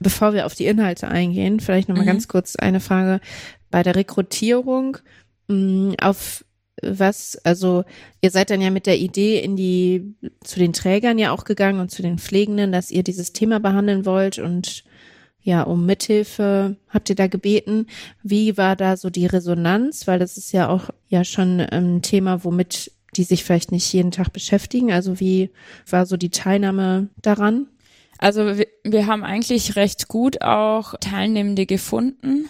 [0.00, 2.08] Bevor wir auf die Inhalte eingehen, vielleicht nochmal mhm.
[2.08, 3.20] ganz kurz eine Frage.
[3.70, 4.98] Bei der Rekrutierung
[5.48, 6.43] mm, auf
[6.86, 7.84] was, also
[8.20, 11.80] ihr seid dann ja mit der Idee in die, zu den Trägern ja auch gegangen
[11.80, 14.84] und zu den Pflegenden, dass ihr dieses Thema behandeln wollt und
[15.44, 17.86] ja, um Mithilfe habt ihr da gebeten.
[18.22, 20.06] Wie war da so die Resonanz?
[20.06, 24.10] Weil das ist ja auch ja schon ein Thema, womit die sich vielleicht nicht jeden
[24.10, 24.90] Tag beschäftigen.
[24.90, 25.50] Also wie
[25.88, 27.66] war so die Teilnahme daran?
[28.18, 32.48] Also wir, wir haben eigentlich recht gut auch Teilnehmende gefunden.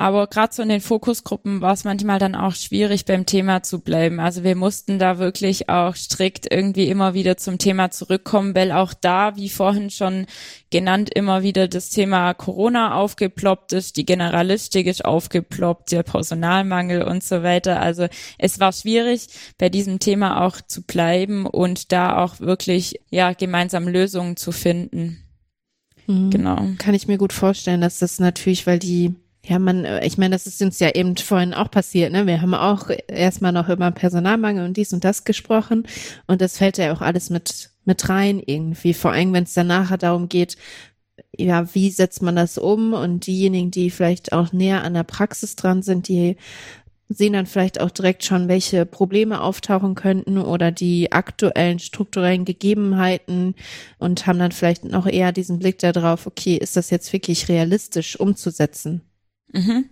[0.00, 3.80] Aber gerade so in den Fokusgruppen war es manchmal dann auch schwierig, beim Thema zu
[3.80, 4.18] bleiben.
[4.18, 8.94] Also wir mussten da wirklich auch strikt irgendwie immer wieder zum Thema zurückkommen, weil auch
[8.94, 10.24] da, wie vorhin schon
[10.70, 17.22] genannt, immer wieder das Thema Corona aufgeploppt ist, die Generalistik ist aufgeploppt, der Personalmangel und
[17.22, 17.82] so weiter.
[17.82, 18.06] Also
[18.38, 19.26] es war schwierig,
[19.58, 25.18] bei diesem Thema auch zu bleiben und da auch wirklich, ja, gemeinsam Lösungen zu finden.
[26.06, 26.30] Mhm.
[26.30, 26.56] Genau.
[26.78, 30.34] Kann ich mir gut vorstellen, dass das natürlich, weil die ja, man, äh, ich meine,
[30.34, 32.26] das ist uns ja eben vorhin auch passiert, ne?
[32.26, 35.86] Wir haben auch erstmal noch über Personalmangel und dies und das gesprochen
[36.26, 38.94] und das fällt ja auch alles mit, mit rein irgendwie.
[38.94, 40.56] Vor allem, wenn es dann nachher darum geht,
[41.36, 45.56] ja, wie setzt man das um und diejenigen, die vielleicht auch näher an der Praxis
[45.56, 46.36] dran sind, die
[47.08, 53.54] sehen dann vielleicht auch direkt schon, welche Probleme auftauchen könnten oder die aktuellen strukturellen Gegebenheiten
[53.98, 58.18] und haben dann vielleicht noch eher diesen Blick darauf, okay, ist das jetzt wirklich realistisch
[58.18, 59.02] umzusetzen?
[59.52, 59.90] Mhm.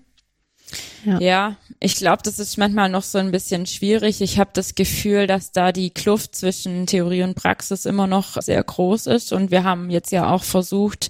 [1.04, 1.18] Ja.
[1.20, 4.20] ja, ich glaube, das ist manchmal noch so ein bisschen schwierig.
[4.20, 8.62] Ich habe das Gefühl, dass da die Kluft zwischen Theorie und Praxis immer noch sehr
[8.62, 9.32] groß ist.
[9.32, 11.08] Und wir haben jetzt ja auch versucht,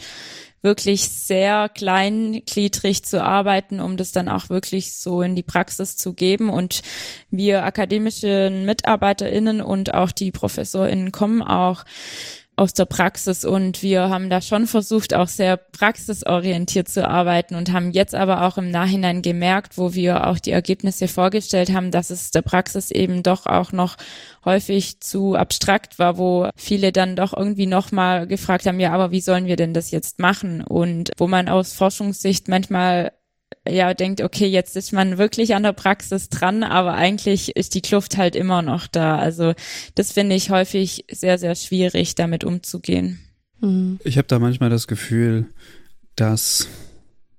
[0.61, 6.13] wirklich sehr kleingliedrig zu arbeiten, um das dann auch wirklich so in die Praxis zu
[6.15, 6.51] geben.
[6.51, 6.83] Und
[7.31, 11.85] wir akademischen MitarbeiterInnen und auch die ProfessorInnen kommen auch
[12.59, 17.73] aus der Praxis und wir haben da schon versucht, auch sehr praxisorientiert zu arbeiten und
[17.73, 22.11] haben jetzt aber auch im Nachhinein gemerkt, wo wir auch die Ergebnisse vorgestellt haben, dass
[22.11, 23.97] es der Praxis eben doch auch noch
[24.44, 29.21] häufig zu abstrakt war, wo viele dann doch irgendwie nochmal gefragt haben, ja, aber wie
[29.21, 30.62] sollen wir denn das jetzt machen?
[30.62, 33.12] Und wo man aus Forschungssicht manchmal
[33.69, 37.83] ja denkt, okay, jetzt ist man wirklich an der Praxis dran, aber eigentlich ist die
[37.83, 39.19] Kluft halt immer noch da.
[39.19, 39.55] Also
[39.95, 43.21] das finde ich häufig sehr, sehr schwierig, damit umzugehen.
[43.61, 43.99] Mhm.
[44.05, 45.47] Ich habe da manchmal das Gefühl,
[46.17, 46.69] dass,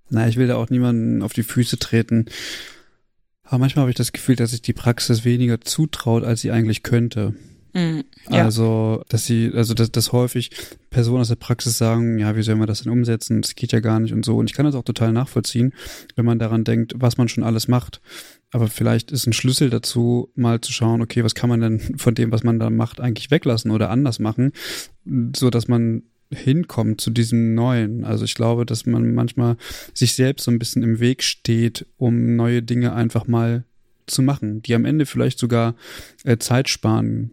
[0.10, 2.26] na, ich will da auch niemanden auf die Füße treten,
[3.43, 6.84] aber manchmal habe ich das Gefühl, dass sich die Praxis weniger zutraut, als sie eigentlich
[6.84, 7.34] könnte.
[7.73, 8.45] Mhm, ja.
[8.45, 10.51] Also, dass sie, also dass, dass häufig
[10.89, 13.41] Personen aus der Praxis sagen, ja, wie sollen wir das denn umsetzen?
[13.41, 14.38] Das geht ja gar nicht und so.
[14.38, 15.73] Und ich kann das auch total nachvollziehen,
[16.15, 18.01] wenn man daran denkt, was man schon alles macht.
[18.51, 22.15] Aber vielleicht ist ein Schlüssel dazu, mal zu schauen, okay, was kann man denn von
[22.15, 24.51] dem, was man da macht, eigentlich weglassen oder anders machen,
[25.36, 28.05] so dass man hinkommt zu diesem Neuen.
[28.05, 29.58] Also ich glaube, dass man manchmal
[29.93, 33.65] sich selbst so ein bisschen im Weg steht, um neue Dinge einfach mal
[34.05, 35.75] zu machen, die am Ende vielleicht sogar
[36.23, 37.32] äh, Zeit sparen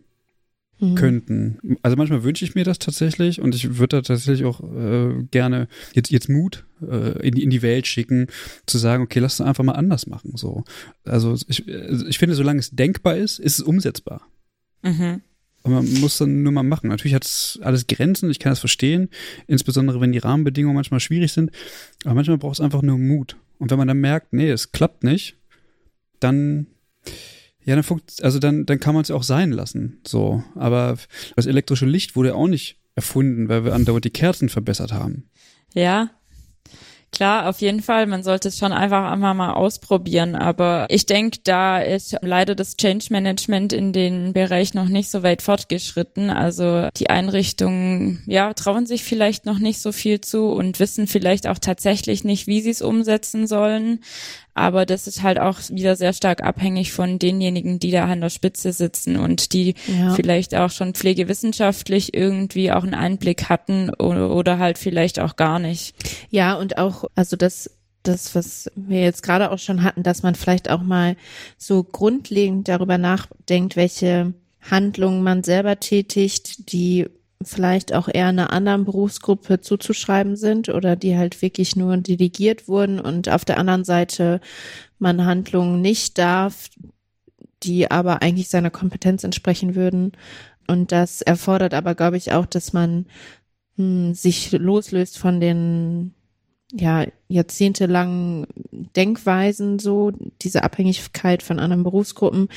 [0.78, 0.94] mhm.
[0.94, 1.78] könnten.
[1.82, 5.68] Also manchmal wünsche ich mir das tatsächlich und ich würde da tatsächlich auch äh, gerne
[5.94, 8.26] jetzt, jetzt Mut äh, in, die, in die Welt schicken,
[8.66, 10.32] zu sagen, okay, lass es einfach mal anders machen.
[10.36, 10.64] So.
[11.04, 14.22] Also ich, äh, ich finde, solange es denkbar ist, ist es umsetzbar.
[14.82, 15.22] Mhm.
[15.62, 16.90] Und man muss dann nur mal machen.
[16.90, 19.08] Natürlich hat es alles Grenzen, ich kann das verstehen,
[19.48, 21.50] insbesondere wenn die Rahmenbedingungen manchmal schwierig sind.
[22.04, 23.36] Aber manchmal braucht es einfach nur Mut.
[23.58, 25.36] Und wenn man dann merkt, nee, es klappt nicht,
[26.20, 26.68] dann
[27.66, 30.00] ja, dann funkt, also dann, dann kann man es auch sein lassen.
[30.06, 30.42] So.
[30.54, 30.96] Aber
[31.34, 35.28] das elektrische Licht wurde auch nicht erfunden, weil wir andauernd die Kerzen verbessert haben.
[35.74, 36.10] Ja,
[37.12, 38.06] Klar, auf jeden Fall.
[38.06, 40.34] Man sollte es schon einfach einmal mal ausprobieren.
[40.34, 45.22] Aber ich denke, da ist leider das Change Management in den Bereich noch nicht so
[45.22, 46.28] weit fortgeschritten.
[46.28, 51.46] Also die Einrichtungen, ja, trauen sich vielleicht noch nicht so viel zu und wissen vielleicht
[51.46, 54.00] auch tatsächlich nicht, wie sie es umsetzen sollen.
[54.56, 58.30] Aber das ist halt auch wieder sehr stark abhängig von denjenigen, die da an der
[58.30, 60.14] Spitze sitzen und die ja.
[60.14, 65.58] vielleicht auch schon pflegewissenschaftlich irgendwie auch einen Einblick hatten oder, oder halt vielleicht auch gar
[65.58, 65.94] nicht.
[66.30, 67.70] Ja, und auch, also das
[68.02, 71.16] das, was wir jetzt gerade auch schon hatten, dass man vielleicht auch mal
[71.58, 74.32] so grundlegend darüber nachdenkt, welche
[74.70, 77.08] Handlungen man selber tätigt, die
[77.48, 83.00] vielleicht auch eher einer anderen Berufsgruppe zuzuschreiben sind oder die halt wirklich nur delegiert wurden
[83.00, 84.40] und auf der anderen Seite
[84.98, 86.68] man Handlungen nicht darf,
[87.62, 90.12] die aber eigentlich seiner Kompetenz entsprechen würden.
[90.66, 93.06] Und das erfordert aber, glaube ich, auch, dass man
[93.76, 96.14] hm, sich loslöst von den
[96.72, 98.46] ja jahrzehntelangen
[98.96, 102.48] Denkweisen so diese Abhängigkeit von anderen Berufsgruppen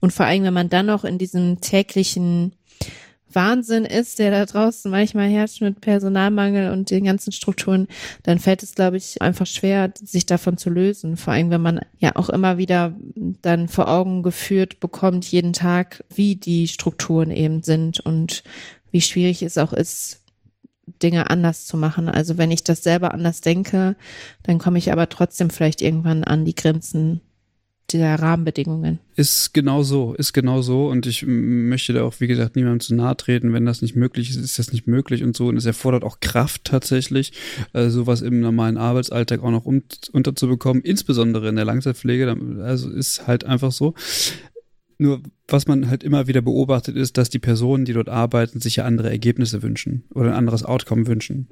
[0.00, 2.54] und vor allem wenn man dann noch in diesem täglichen
[3.32, 7.86] Wahnsinn ist, der da draußen manchmal herrscht mit Personalmangel und den ganzen Strukturen,
[8.22, 11.16] dann fällt es, glaube ich, einfach schwer, sich davon zu lösen.
[11.16, 12.94] Vor allem, wenn man ja auch immer wieder
[13.42, 18.42] dann vor Augen geführt bekommt, jeden Tag, wie die Strukturen eben sind und
[18.90, 20.22] wie schwierig es auch ist,
[21.02, 22.08] Dinge anders zu machen.
[22.08, 23.96] Also wenn ich das selber anders denke,
[24.42, 27.20] dann komme ich aber trotzdem vielleicht irgendwann an die Grenzen
[27.92, 28.98] der Rahmenbedingungen.
[29.16, 30.88] Ist genau so, ist genau so.
[30.88, 33.52] Und ich möchte da auch, wie gesagt, niemandem zu nahe treten.
[33.52, 35.48] Wenn das nicht möglich ist, ist das nicht möglich und so.
[35.48, 37.32] Und es erfordert auch Kraft tatsächlich,
[37.72, 42.36] äh, sowas im normalen Arbeitsalltag auch noch um, unterzubekommen, insbesondere in der Langzeitpflege.
[42.62, 43.94] Also ist halt einfach so.
[44.98, 48.76] Nur was man halt immer wieder beobachtet, ist, dass die Personen, die dort arbeiten, sich
[48.76, 51.48] ja andere Ergebnisse wünschen oder ein anderes Outcome wünschen.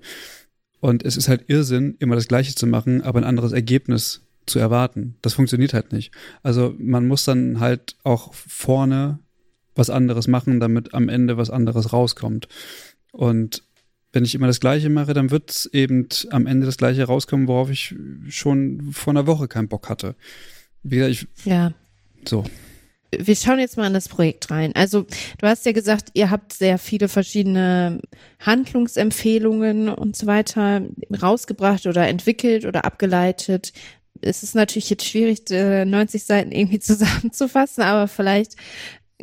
[0.81, 4.59] Und es ist halt Irrsinn, immer das Gleiche zu machen, aber ein anderes Ergebnis zu
[4.59, 5.16] erwarten.
[5.22, 6.12] Das funktioniert halt nicht.
[6.42, 9.18] Also man muss dann halt auch vorne
[9.74, 12.48] was anderes machen, damit am Ende was anderes rauskommt.
[13.12, 13.62] Und
[14.12, 17.70] wenn ich immer das Gleiche mache, dann wird eben am Ende das Gleiche rauskommen, worauf
[17.70, 17.94] ich
[18.28, 20.14] schon vor einer Woche keinen Bock hatte.
[20.82, 21.72] Wie gesagt, ich, ja.
[22.26, 22.44] So.
[23.16, 24.72] Wir schauen jetzt mal in das Projekt rein.
[24.74, 25.02] Also,
[25.38, 28.00] du hast ja gesagt, ihr habt sehr viele verschiedene
[28.40, 30.82] Handlungsempfehlungen und so weiter
[31.22, 33.72] rausgebracht oder entwickelt oder abgeleitet
[34.27, 38.57] es ist natürlich jetzt schwierig, 90 Seiten irgendwie zusammenzufassen, aber vielleicht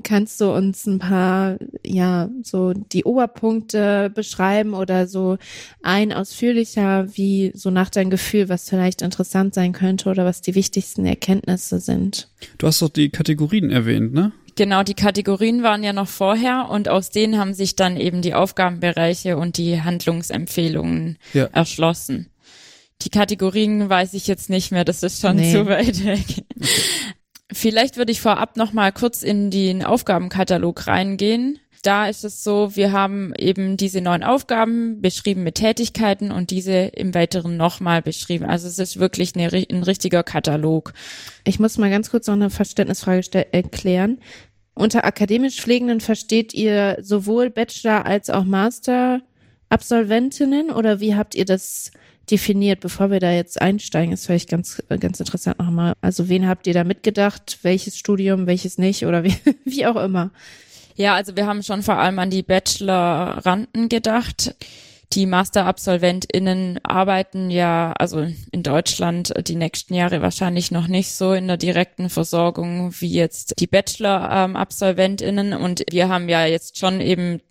[0.01, 5.37] kannst du uns ein paar, ja, so die Oberpunkte beschreiben oder so
[5.83, 10.55] ein ausführlicher, wie so nach deinem Gefühl, was vielleicht interessant sein könnte oder was die
[10.55, 12.29] wichtigsten Erkenntnisse sind.
[12.57, 14.31] Du hast doch die Kategorien erwähnt, ne?
[14.55, 18.35] Genau, die Kategorien waren ja noch vorher und aus denen haben sich dann eben die
[18.35, 21.45] Aufgabenbereiche und die Handlungsempfehlungen ja.
[21.45, 22.29] erschlossen.
[23.03, 25.51] Die Kategorien weiß ich jetzt nicht mehr, das ist schon nee.
[25.51, 26.45] zu weit weg.
[27.51, 31.59] Vielleicht würde ich vorab noch mal kurz in den Aufgabenkatalog reingehen.
[31.83, 36.73] Da ist es so, wir haben eben diese neuen Aufgaben beschrieben mit Tätigkeiten und diese
[36.73, 38.45] im Weiteren nochmal beschrieben.
[38.45, 40.93] Also es ist wirklich eine, ein richtiger Katalog.
[41.43, 44.19] Ich muss mal ganz kurz noch eine Verständnisfrage erklären.
[44.75, 49.21] Unter akademisch Pflegenden versteht ihr sowohl Bachelor als auch Master
[49.69, 51.91] Absolventinnen oder wie habt ihr das
[52.31, 55.93] definiert, bevor wir da jetzt einsteigen, ist vielleicht ganz, ganz interessant nochmal.
[56.01, 57.59] Also wen habt ihr da mitgedacht?
[57.63, 60.31] Welches Studium, welches nicht oder wie, wie auch immer?
[60.95, 64.55] Ja, also wir haben schon vor allem an die Bacheloranden gedacht.
[65.13, 71.47] Die Masterabsolventinnen arbeiten ja, also in Deutschland die nächsten Jahre wahrscheinlich noch nicht so in
[71.47, 75.53] der direkten Versorgung wie jetzt die Bachelor-Absolventinnen.
[75.53, 77.41] Und wir haben ja jetzt schon eben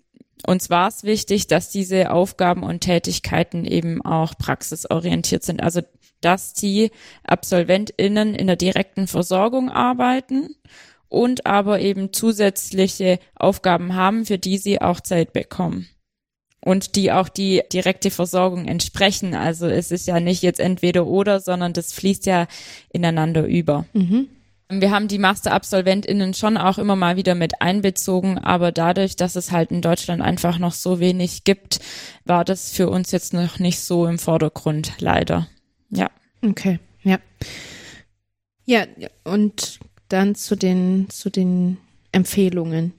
[0.46, 5.62] uns war es wichtig, dass diese Aufgaben und Tätigkeiten eben auch praxisorientiert sind.
[5.62, 5.82] Also,
[6.20, 6.90] dass die
[7.24, 10.54] AbsolventInnen in der direkten Versorgung arbeiten
[11.08, 15.88] und aber eben zusätzliche Aufgaben haben, für die sie auch Zeit bekommen.
[16.64, 19.34] Und die auch die direkte Versorgung entsprechen.
[19.34, 22.46] Also es ist ja nicht jetzt entweder oder, sondern das fließt ja
[22.92, 23.84] ineinander über.
[23.92, 24.28] Mhm.
[24.80, 29.52] Wir haben die Masterabsolventinnen schon auch immer mal wieder mit einbezogen, aber dadurch, dass es
[29.52, 31.80] halt in Deutschland einfach noch so wenig gibt,
[32.24, 35.48] war das für uns jetzt noch nicht so im Vordergrund, leider.
[35.90, 36.10] Ja.
[36.44, 37.18] Okay, ja.
[38.64, 38.86] Ja,
[39.24, 41.78] und dann zu den, zu den
[42.12, 42.92] Empfehlungen.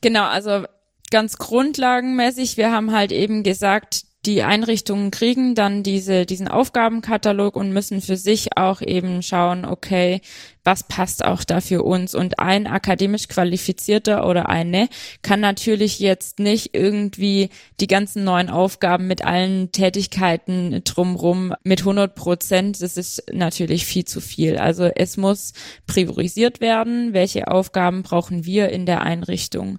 [0.00, 0.64] Genau, also
[1.10, 7.72] ganz grundlagenmäßig, wir haben halt eben gesagt, die Einrichtungen kriegen dann diese, diesen Aufgabenkatalog und
[7.72, 10.20] müssen für sich auch eben schauen, okay,
[10.64, 12.14] was passt auch da für uns?
[12.14, 14.88] Und ein akademisch qualifizierter oder eine
[15.22, 22.14] kann natürlich jetzt nicht irgendwie die ganzen neuen Aufgaben mit allen Tätigkeiten drumrum mit 100
[22.14, 22.80] Prozent.
[22.80, 24.56] Das ist natürlich viel zu viel.
[24.56, 25.52] Also es muss
[25.86, 27.12] priorisiert werden.
[27.12, 29.78] Welche Aufgaben brauchen wir in der Einrichtung?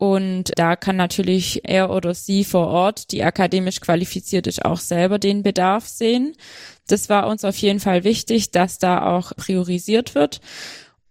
[0.00, 5.18] Und da kann natürlich er oder sie vor Ort, die akademisch qualifiziert ist, auch selber
[5.18, 6.32] den Bedarf sehen.
[6.88, 10.40] Das war uns auf jeden Fall wichtig, dass da auch priorisiert wird.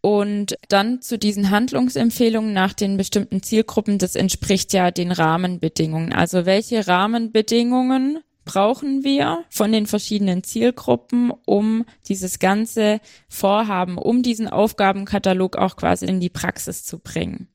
[0.01, 6.11] Und dann zu diesen Handlungsempfehlungen nach den bestimmten Zielgruppen, das entspricht ja den Rahmenbedingungen.
[6.11, 14.47] Also welche Rahmenbedingungen brauchen wir von den verschiedenen Zielgruppen, um dieses ganze Vorhaben, um diesen
[14.47, 17.49] Aufgabenkatalog auch quasi in die Praxis zu bringen.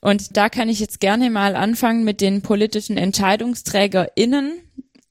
[0.00, 4.60] Und da kann ich jetzt gerne mal anfangen mit den politischen EntscheidungsträgerInnen.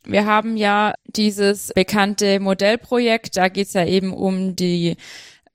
[0.04, 4.98] Wir haben ja dieses bekannte Modellprojekt, da geht es ja eben um die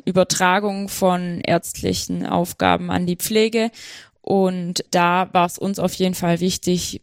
[0.04, 3.70] Übertragung von ärztlichen Aufgaben an die Pflege.
[4.20, 7.00] Und da war es uns auf jeden Fall wichtig,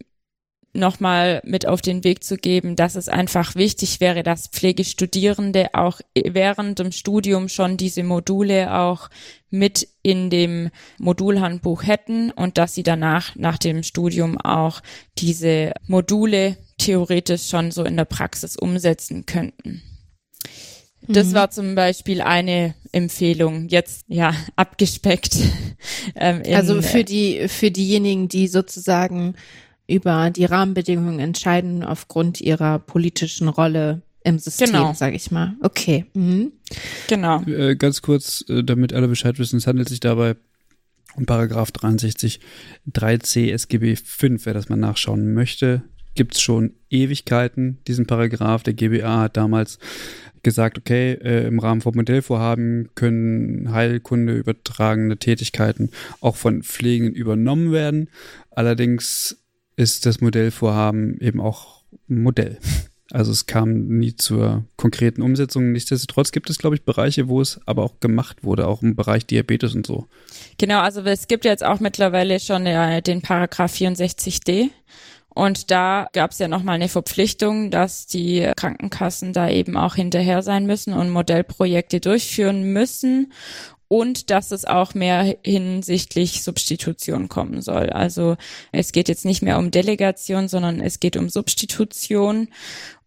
[0.74, 6.00] nochmal mit auf den Weg zu geben, dass es einfach wichtig wäre, dass Pflegestudierende auch
[6.16, 9.10] während dem Studium schon diese Module auch
[9.50, 14.82] mit in dem Modulhandbuch hätten und dass sie danach nach dem Studium auch
[15.18, 19.82] diese Module theoretisch schon so in der Praxis umsetzen könnten.
[21.08, 21.34] Das mhm.
[21.34, 25.36] war zum Beispiel eine Empfehlung, jetzt ja abgespeckt.
[26.16, 29.36] Ähm, in, also für die für diejenigen, die sozusagen
[29.92, 34.94] über die Rahmenbedingungen entscheiden aufgrund ihrer politischen Rolle im System, genau.
[34.94, 35.56] sage ich mal.
[35.62, 36.06] Okay.
[36.14, 36.52] Mhm.
[37.08, 37.42] Genau.
[37.44, 40.36] Äh, ganz kurz, äh, damit alle Bescheid wissen, es handelt sich dabei
[41.16, 42.40] um Paragraph 63
[42.94, 45.84] 3c SGB 5, wer das mal nachschauen möchte.
[46.14, 48.64] Gibt es schon Ewigkeiten, diesen Paragraph.
[48.64, 49.80] Der GBA hat damals
[50.44, 57.72] gesagt, okay, äh, im Rahmen von Modellvorhaben können Heilkunde übertragene Tätigkeiten auch von Pflegenden übernommen
[57.72, 58.10] werden.
[58.50, 59.41] Allerdings
[59.82, 62.60] ist das Modellvorhaben eben auch Modell.
[63.12, 65.74] Also es kam nie zur konkreten Umsetzung.
[65.74, 69.26] Nichtsdestotrotz gibt es, glaube ich, Bereiche, wo es aber auch gemacht wurde, auch im Bereich
[69.26, 70.08] Diabetes und so.
[70.58, 74.70] Genau, also es gibt jetzt auch mittlerweile schon äh, den Paragraph 64d.
[75.34, 80.42] Und da gab es ja nochmal eine Verpflichtung, dass die Krankenkassen da eben auch hinterher
[80.42, 83.32] sein müssen und Modellprojekte durchführen müssen
[83.92, 87.90] und dass es auch mehr hinsichtlich Substitution kommen soll.
[87.90, 88.38] Also
[88.72, 92.48] es geht jetzt nicht mehr um Delegation, sondern es geht um Substitution.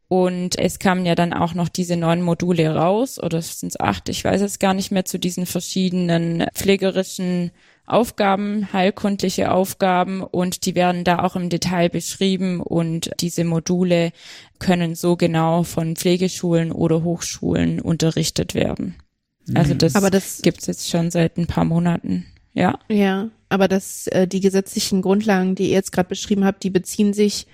[0.09, 4.11] Und es kamen ja dann auch noch diese neun Module raus, oder sind es acht,
[4.11, 7.51] ich weiß es gar nicht mehr, zu diesen verschiedenen pflegerischen
[7.87, 14.13] Aufgaben, heilkundliche Aufgaben und die werden da auch im Detail beschrieben und diese Module
[14.59, 18.97] können so genau von Pflegeschulen oder Hochschulen unterrichtet werden.
[19.55, 19.79] Also mhm.
[19.79, 22.25] das, aber das gibt's jetzt schon seit ein paar Monaten.
[22.55, 22.79] Ja.
[22.89, 27.13] Ja, aber das, äh, die gesetzlichen Grundlagen, die ihr jetzt gerade beschrieben habt, die beziehen
[27.13, 27.47] sich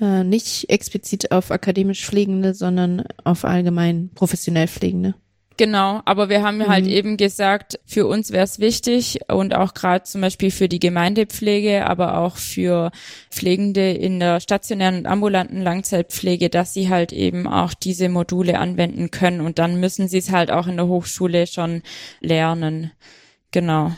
[0.00, 5.14] äh, nicht explizit auf akademisch Pflegende, sondern auf allgemein professionell Pflegende.
[5.58, 6.72] Genau, aber wir haben halt mhm.
[6.72, 10.80] halt eben gesagt, für uns wäre es wichtig und auch gerade zum Beispiel für die
[10.80, 12.90] Gemeindepflege, aber auch für
[13.30, 19.10] Pflegende in der stationären und ambulanten Langzeitpflege, dass sie halt eben auch diese Module anwenden
[19.10, 21.82] können und dann müssen sie es halt auch in der Hochschule schon
[22.20, 22.92] lernen.
[23.50, 23.92] Genau.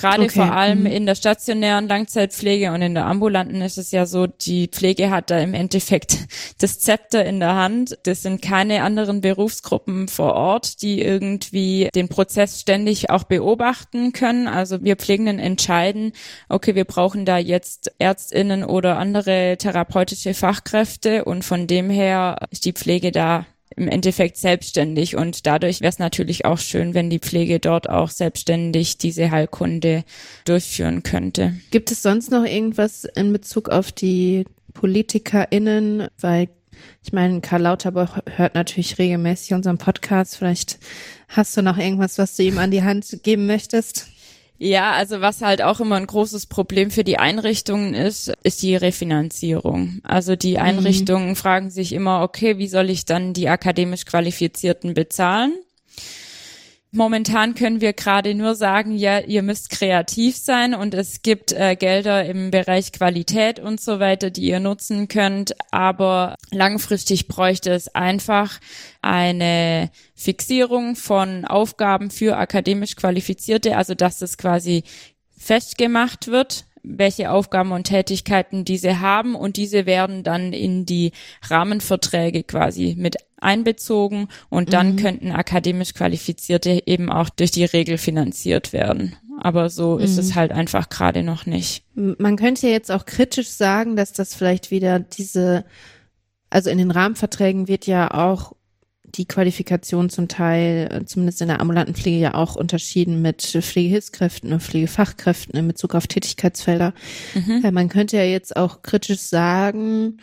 [0.00, 0.40] Gerade okay.
[0.40, 0.86] vor allem mhm.
[0.86, 5.28] in der stationären Langzeitpflege und in der ambulanten ist es ja so, die Pflege hat
[5.30, 6.16] da im Endeffekt
[6.58, 7.98] das Zepter in der Hand.
[8.04, 14.48] Das sind keine anderen Berufsgruppen vor Ort, die irgendwie den Prozess ständig auch beobachten können.
[14.48, 16.12] Also wir Pflegenden entscheiden,
[16.48, 22.64] okay, wir brauchen da jetzt Ärztinnen oder andere therapeutische Fachkräfte und von dem her ist
[22.64, 23.44] die Pflege da
[23.76, 28.10] im Endeffekt selbstständig und dadurch wäre es natürlich auch schön, wenn die Pflege dort auch
[28.10, 30.04] selbstständig diese Heilkunde
[30.44, 31.54] durchführen könnte.
[31.70, 34.44] Gibt es sonst noch irgendwas in Bezug auf die
[34.74, 36.08] PolitikerInnen?
[36.20, 36.48] Weil
[37.02, 40.36] ich meine, Karl Lauterbach hört natürlich regelmäßig unseren Podcast.
[40.36, 40.78] Vielleicht
[41.28, 44.08] hast du noch irgendwas, was du ihm an die Hand geben möchtest?
[44.62, 48.76] Ja, also was halt auch immer ein großes Problem für die Einrichtungen ist, ist die
[48.76, 50.00] Refinanzierung.
[50.02, 50.62] Also die mhm.
[50.62, 51.36] Einrichtungen mhm.
[51.36, 55.54] fragen sich immer, okay, wie soll ich dann die akademisch Qualifizierten bezahlen?
[56.92, 61.76] Momentan können wir gerade nur sagen, ja, ihr müsst kreativ sein und es gibt äh,
[61.76, 65.54] Gelder im Bereich Qualität und so weiter, die ihr nutzen könnt.
[65.70, 68.58] Aber langfristig bräuchte es einfach
[69.02, 74.82] eine Fixierung von Aufgaben für akademisch Qualifizierte, also dass es quasi
[75.38, 81.12] festgemacht wird, welche Aufgaben und Tätigkeiten diese haben und diese werden dann in die
[81.48, 84.96] Rahmenverträge quasi mit einbezogen und dann mhm.
[84.96, 89.16] könnten akademisch Qualifizierte eben auch durch die Regel finanziert werden.
[89.40, 90.04] Aber so mhm.
[90.04, 90.34] ist es mhm.
[90.36, 91.84] halt einfach gerade noch nicht.
[91.94, 95.64] Man könnte jetzt auch kritisch sagen, dass das vielleicht wieder diese,
[96.50, 98.52] also in den Rahmenverträgen wird ja auch
[99.14, 104.62] die Qualifikation zum Teil, zumindest in der ambulanten Pflege ja auch unterschieden mit Pflegehilfskräften und
[104.62, 106.94] Pflegefachkräften in Bezug auf Tätigkeitsfelder.
[107.34, 107.68] Mhm.
[107.72, 110.18] Man könnte ja jetzt auch kritisch sagen,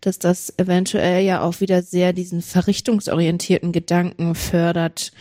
[0.00, 5.12] dass das eventuell ja auch wieder sehr diesen verrichtungsorientierten Gedanken fördert.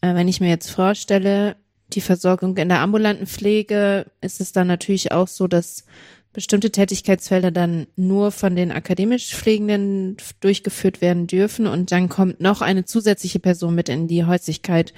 [0.00, 1.56] Äh, wenn ich mir jetzt vorstelle,
[1.92, 5.84] die Versorgung in der ambulanten Pflege, ist es dann natürlich auch so, dass
[6.34, 12.60] bestimmte Tätigkeitsfelder dann nur von den akademisch Pflegenden durchgeführt werden dürfen und dann kommt noch
[12.60, 14.92] eine zusätzliche Person mit in die Häuslichkeit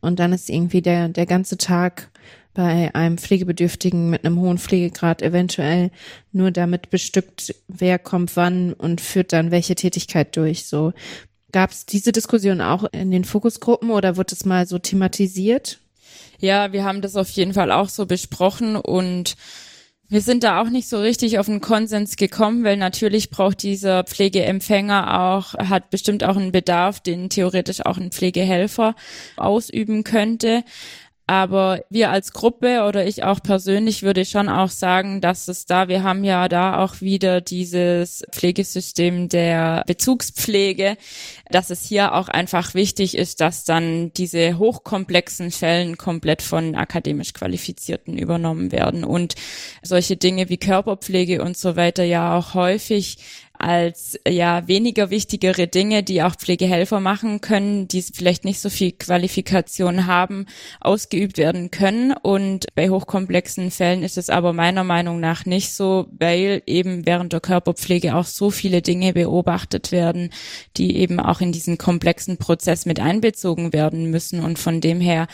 [0.00, 2.10] und dann ist irgendwie der, der ganze Tag
[2.54, 5.90] bei einem Pflegebedürftigen mit einem hohen Pflegegrad eventuell
[6.30, 10.66] nur damit bestückt, wer kommt wann und führt dann welche Tätigkeit durch.
[10.66, 10.92] So
[11.50, 15.78] gab es diese Diskussion auch in den Fokusgruppen oder wird es mal so thematisiert?
[16.38, 19.36] Ja, wir haben das auf jeden Fall auch so besprochen und
[20.12, 24.04] Wir sind da auch nicht so richtig auf einen Konsens gekommen, weil natürlich braucht dieser
[24.04, 28.94] Pflegeempfänger auch, hat bestimmt auch einen Bedarf, den theoretisch auch ein Pflegehelfer
[29.38, 30.64] ausüben könnte.
[31.26, 35.88] Aber wir als Gruppe oder ich auch persönlich würde schon auch sagen, dass es da,
[35.88, 40.96] wir haben ja da auch wieder dieses Pflegesystem der Bezugspflege,
[41.48, 47.32] dass es hier auch einfach wichtig ist, dass dann diese hochkomplexen Fällen komplett von akademisch
[47.32, 49.04] Qualifizierten übernommen werden.
[49.04, 49.36] Und
[49.82, 53.18] solche Dinge wie Körperpflege und so weiter ja auch häufig
[53.62, 58.92] als ja weniger wichtigere Dinge, die auch Pflegehelfer machen können, die vielleicht nicht so viel
[58.92, 60.46] Qualifikation haben,
[60.80, 62.12] ausgeübt werden können.
[62.12, 67.32] Und bei hochkomplexen Fällen ist es aber meiner Meinung nach nicht so, weil eben während
[67.32, 70.30] der Körperpflege auch so viele Dinge beobachtet werden,
[70.76, 74.40] die eben auch in diesen komplexen Prozess mit einbezogen werden müssen.
[74.42, 75.28] Und von dem her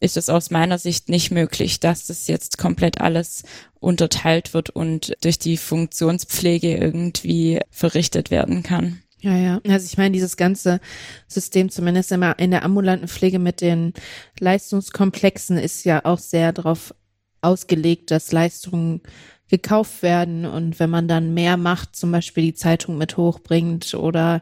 [0.00, 3.44] ist es aus meiner Sicht nicht möglich, dass das jetzt komplett alles
[3.78, 9.02] unterteilt wird und durch die Funktionspflege irgendwie verrichtet werden kann.
[9.20, 9.60] Ja, ja.
[9.68, 10.80] Also ich meine, dieses ganze
[11.28, 13.92] System, zumindest immer in der ambulanten Pflege mit den
[14.38, 16.94] Leistungskomplexen, ist ja auch sehr darauf
[17.42, 19.02] ausgelegt, dass Leistungen
[19.48, 24.40] gekauft werden und wenn man dann mehr macht, zum Beispiel die Zeitung mit hochbringt oder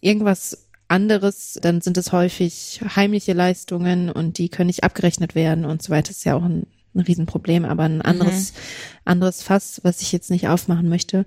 [0.00, 5.82] irgendwas anderes, dann sind es häufig heimliche Leistungen und die können nicht abgerechnet werden und
[5.82, 6.08] so weiter.
[6.08, 8.56] Das ist ja auch ein, ein Riesenproblem, aber ein anderes, mhm.
[9.04, 11.26] anderes Fass, was ich jetzt nicht aufmachen möchte.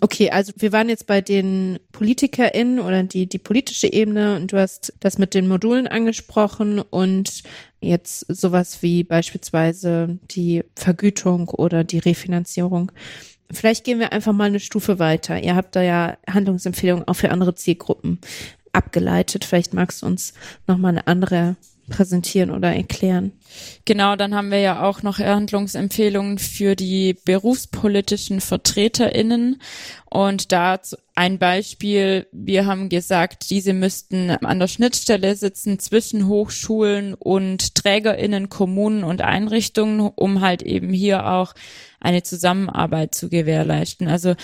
[0.00, 4.58] Okay, also wir waren jetzt bei den PolitikerInnen oder die, die politische Ebene und du
[4.58, 7.42] hast das mit den Modulen angesprochen und
[7.80, 12.92] jetzt sowas wie beispielsweise die Vergütung oder die Refinanzierung.
[13.50, 15.42] Vielleicht gehen wir einfach mal eine Stufe weiter.
[15.42, 18.20] Ihr habt da ja Handlungsempfehlungen auch für andere Zielgruppen
[18.72, 19.44] abgeleitet.
[19.44, 20.34] Vielleicht magst du uns
[20.66, 21.56] nochmal eine andere
[21.88, 23.32] präsentieren oder erklären.
[23.84, 29.60] Genau, dann haben wir ja auch noch Handlungsempfehlungen für die berufspolitischen VertreterInnen.
[30.10, 30.78] Und da
[31.14, 38.48] ein Beispiel, wir haben gesagt, diese müssten an der Schnittstelle sitzen zwischen Hochschulen und TrägerInnen,
[38.48, 41.54] Kommunen und Einrichtungen, um halt eben hier auch
[42.00, 44.08] eine Zusammenarbeit zu gewährleisten.
[44.08, 44.34] Also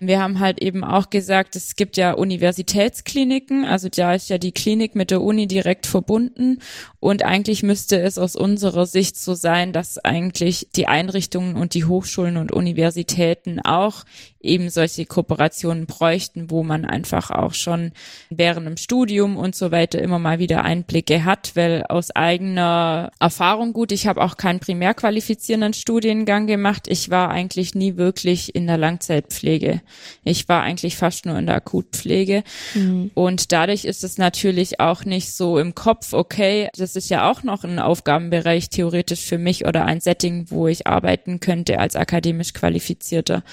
[0.00, 4.52] wir haben halt eben auch gesagt, es gibt ja Universitätskliniken, also da ist ja die
[4.52, 6.58] Klinik mit der Uni direkt verbunden
[7.00, 11.84] und eigentlich müsste es aus unserer Sicht so sein, dass eigentlich die Einrichtungen und die
[11.84, 14.04] Hochschulen und Universitäten auch
[14.40, 17.92] eben solche Kooperationen bräuchten, wo man einfach auch schon
[18.30, 23.72] während dem Studium und so weiter immer mal wieder Einblicke hat, weil aus eigener Erfahrung
[23.72, 26.86] gut, ich habe auch keinen primär qualifizierenden Studiengang gemacht.
[26.98, 29.82] Ich war eigentlich nie wirklich in der Langzeitpflege.
[30.24, 32.42] Ich war eigentlich fast nur in der Akutpflege.
[32.74, 33.12] Mhm.
[33.14, 37.44] Und dadurch ist es natürlich auch nicht so im Kopf, okay, das ist ja auch
[37.44, 42.52] noch ein Aufgabenbereich theoretisch für mich oder ein Setting, wo ich arbeiten könnte als akademisch
[42.52, 43.44] Qualifizierter.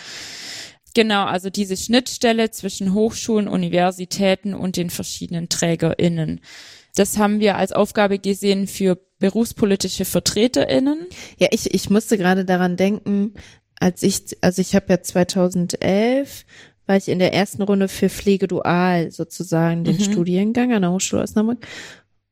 [0.95, 6.41] Genau, also diese Schnittstelle zwischen Hochschulen, Universitäten und den verschiedenen TrägerInnen.
[6.95, 11.07] Das haben wir als Aufgabe gesehen für berufspolitische VertreterInnen.
[11.37, 13.33] Ja, ich, ich musste gerade daran denken,
[13.79, 16.45] als ich, also ich habe ja 2011
[16.87, 20.01] war ich in der ersten Runde für Pflege dual sozusagen den mhm.
[20.01, 21.65] Studiengang an der Hochschule Osnabrück.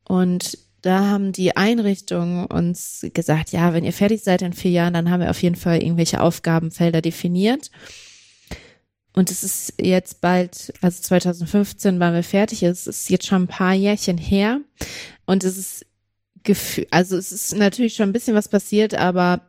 [0.07, 4.93] Und da haben die Einrichtungen uns gesagt, ja, wenn ihr fertig seid in vier Jahren,
[4.93, 7.71] dann haben wir auf jeden Fall irgendwelche Aufgabenfelder definiert.
[9.13, 13.47] Und es ist jetzt bald, also 2015 waren wir fertig, es ist jetzt schon ein
[13.47, 14.59] paar Jährchen her.
[15.25, 15.85] Und es ist
[16.43, 19.41] Gefühl, also es ist natürlich schon ein bisschen was passiert, aber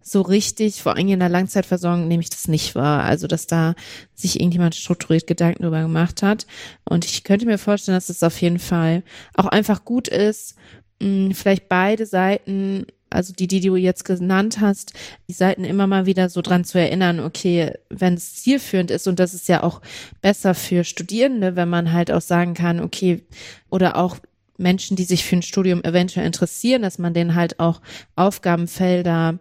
[0.00, 3.04] so richtig, vor allem in der Langzeitversorgung, nehme ich das nicht wahr.
[3.04, 3.74] Also, dass da
[4.14, 6.46] sich irgendjemand strukturiert Gedanken darüber gemacht hat.
[6.84, 9.04] Und ich könnte mir vorstellen, dass es auf jeden Fall
[9.34, 10.56] auch einfach gut ist,
[11.00, 14.92] mh, vielleicht beide Seiten also die, die du jetzt genannt hast,
[15.28, 19.18] die Seiten immer mal wieder so dran zu erinnern, okay, wenn es zielführend ist und
[19.18, 19.80] das ist ja auch
[20.20, 23.22] besser für Studierende, wenn man halt auch sagen kann, okay,
[23.70, 24.16] oder auch
[24.58, 27.80] Menschen, die sich für ein Studium eventuell interessieren, dass man denen halt auch
[28.16, 29.38] Aufgabenfelder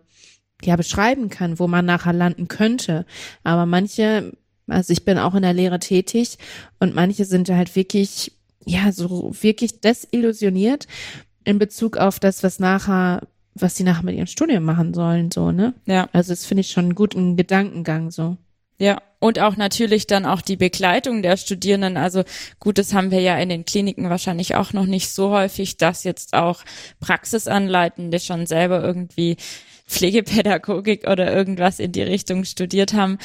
[0.63, 3.05] ja beschreiben kann, wo man nachher landen könnte.
[3.43, 4.34] Aber manche,
[4.67, 6.38] also ich bin auch in der Lehre tätig
[6.80, 8.34] und manche sind halt wirklich,
[8.65, 10.88] ja, so wirklich desillusioniert
[11.43, 15.52] in Bezug auf das, was nachher was sie nachher mit ihrem Studium machen sollen, so,
[15.52, 15.74] ne?
[15.86, 16.10] Ja.
[16.14, 18.38] Also das finde ich schon einen guten Gedankengang, so.
[18.78, 21.97] Ja, und auch natürlich dann auch die Begleitung der Studierenden.
[21.97, 22.24] Also
[22.60, 26.04] gut, das haben wir ja in den Kliniken wahrscheinlich auch noch nicht so häufig, dass
[26.04, 26.64] jetzt auch
[26.99, 29.38] Praxisanleitende schon selber irgendwie
[29.88, 33.20] Pflegepädagogik oder irgendwas in die Richtung studiert haben.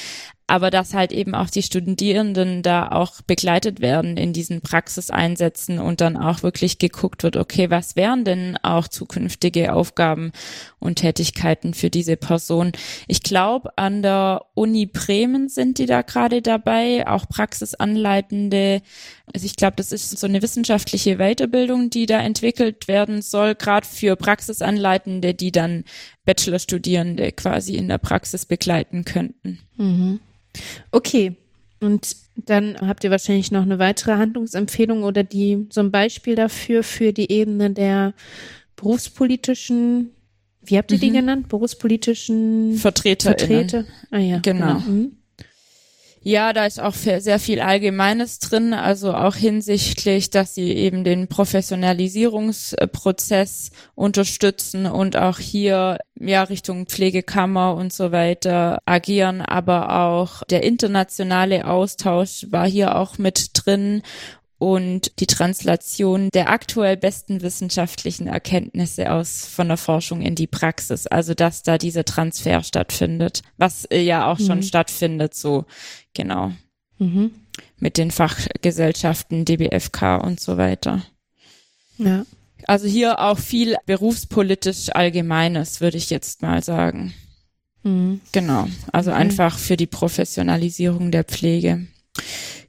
[0.49, 6.01] Aber dass halt eben auch die Studierenden da auch begleitet werden in diesen Praxiseinsätzen und
[6.01, 10.31] dann auch wirklich geguckt wird, okay, was wären denn auch zukünftige Aufgaben
[10.79, 12.73] und Tätigkeiten für diese Person?
[13.09, 18.83] Ich glaube, an der Uni Bremen sind die da gerade dabei, auch Praxisanleitende.
[19.35, 23.87] Also ich glaube, das ist so eine wissenschaftliche Weiterbildung, die da entwickelt werden soll, gerade
[23.87, 25.83] für Praxisanleitende, die dann
[26.25, 29.59] Bachelorstudierende quasi in der Praxis begleiten könnten.
[29.77, 30.21] Mhm.
[30.91, 31.37] Okay.
[31.81, 36.83] Und dann habt ihr wahrscheinlich noch eine weitere Handlungsempfehlung oder die so ein Beispiel dafür
[36.83, 38.15] für die Ebene der
[38.77, 40.11] berufspolitischen,
[40.63, 41.15] wie habt ihr die mhm.
[41.15, 41.49] genannt?
[41.49, 43.31] Berufspolitischen Vertreter.
[43.31, 43.85] Vertreter.
[44.11, 44.39] Ah ja.
[44.39, 44.79] Genau.
[44.79, 44.81] genau.
[44.81, 45.16] Mhm.
[46.29, 51.29] Ja, da ist auch sehr viel Allgemeines drin, also auch hinsichtlich, dass sie eben den
[51.29, 60.65] Professionalisierungsprozess unterstützen und auch hier ja Richtung Pflegekammer und so weiter agieren, aber auch der
[60.65, 64.03] internationale Austausch war hier auch mit drin
[64.59, 71.07] und die Translation der aktuell besten wissenschaftlichen Erkenntnisse aus von der Forschung in die Praxis,
[71.07, 74.63] also dass da dieser Transfer stattfindet, was ja auch schon mhm.
[74.63, 75.67] stattfindet, so
[76.15, 76.53] genau.
[76.99, 77.33] Mhm.
[77.79, 81.03] Mit den Fachgesellschaften DBFK und so weiter.
[81.99, 82.25] Ja.
[82.67, 87.13] Also hier auch viel berufspolitisch Allgemeines, würde ich jetzt mal sagen.
[87.83, 88.21] Mhm.
[88.33, 88.67] Genau.
[88.93, 91.87] Also einfach für die Professionalisierung der Pflege.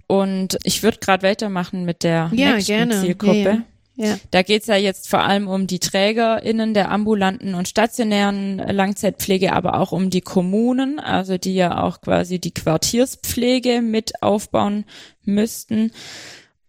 [0.08, 3.02] Und ich würde gerade weitermachen mit der ja, nächsten gerne.
[3.02, 3.38] Zielgruppe.
[3.38, 3.64] Ja, ja.
[4.00, 4.20] Ja.
[4.30, 9.80] Da geht's ja jetzt vor allem um die TrägerInnen der ambulanten und stationären Langzeitpflege, aber
[9.80, 14.86] auch um die Kommunen, also die ja auch quasi die Quartierspflege mit aufbauen
[15.24, 15.92] müssten.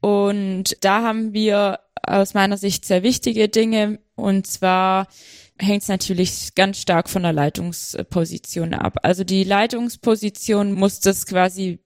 [0.01, 3.99] Und da haben wir aus meiner Sicht sehr wichtige Dinge.
[4.15, 5.07] Und zwar
[5.59, 9.01] hängt es natürlich ganz stark von der Leitungsposition ab.
[9.03, 11.81] Also die Leitungsposition muss das quasi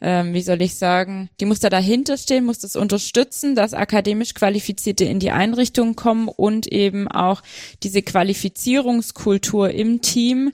[0.00, 4.34] ähm, wie soll ich sagen, die muss da dahinter stehen, muss das unterstützen, dass akademisch
[4.34, 7.42] Qualifizierte in die Einrichtung kommen und eben auch
[7.82, 10.52] diese Qualifizierungskultur im Team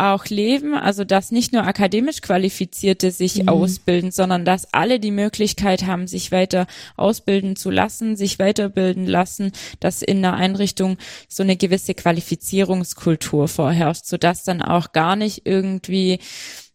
[0.00, 3.48] auch leben, also dass nicht nur akademisch Qualifizierte sich mhm.
[3.48, 6.66] ausbilden, sondern dass alle die Möglichkeit haben, sich weiter
[6.96, 10.96] ausbilden zu lassen, sich weiterbilden lassen, dass in der Einrichtung
[11.28, 16.18] so eine gewisse Qualifizierungskultur vorherrscht, sodass dann auch gar nicht irgendwie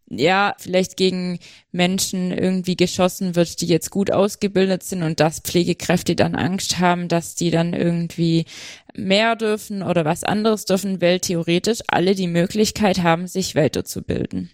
[0.08, 1.40] ja, vielleicht gegen
[1.72, 7.08] Menschen irgendwie geschossen wird, die jetzt gut ausgebildet sind und dass Pflegekräfte dann Angst haben,
[7.08, 8.46] dass die dann irgendwie
[8.94, 14.52] mehr dürfen oder was anderes dürfen, weil theoretisch alle die Möglichkeit haben, sich weiterzubilden.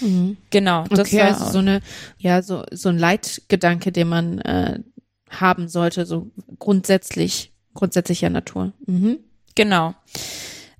[0.00, 0.36] Mhm.
[0.50, 0.84] Genau.
[0.88, 1.80] Das okay, also so eine,
[2.18, 4.80] ja, so, so ein Leitgedanke, den man äh,
[5.30, 8.72] haben sollte, so grundsätzlich, grundsätzlicher Natur.
[8.86, 9.18] Mhm.
[9.54, 9.94] Genau.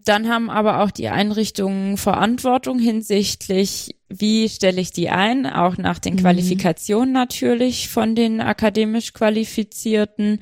[0.07, 5.98] Dann haben aber auch die Einrichtungen Verantwortung hinsichtlich, wie stelle ich die ein, auch nach
[5.98, 6.20] den mhm.
[6.20, 10.38] Qualifikationen natürlich von den akademisch Qualifizierten.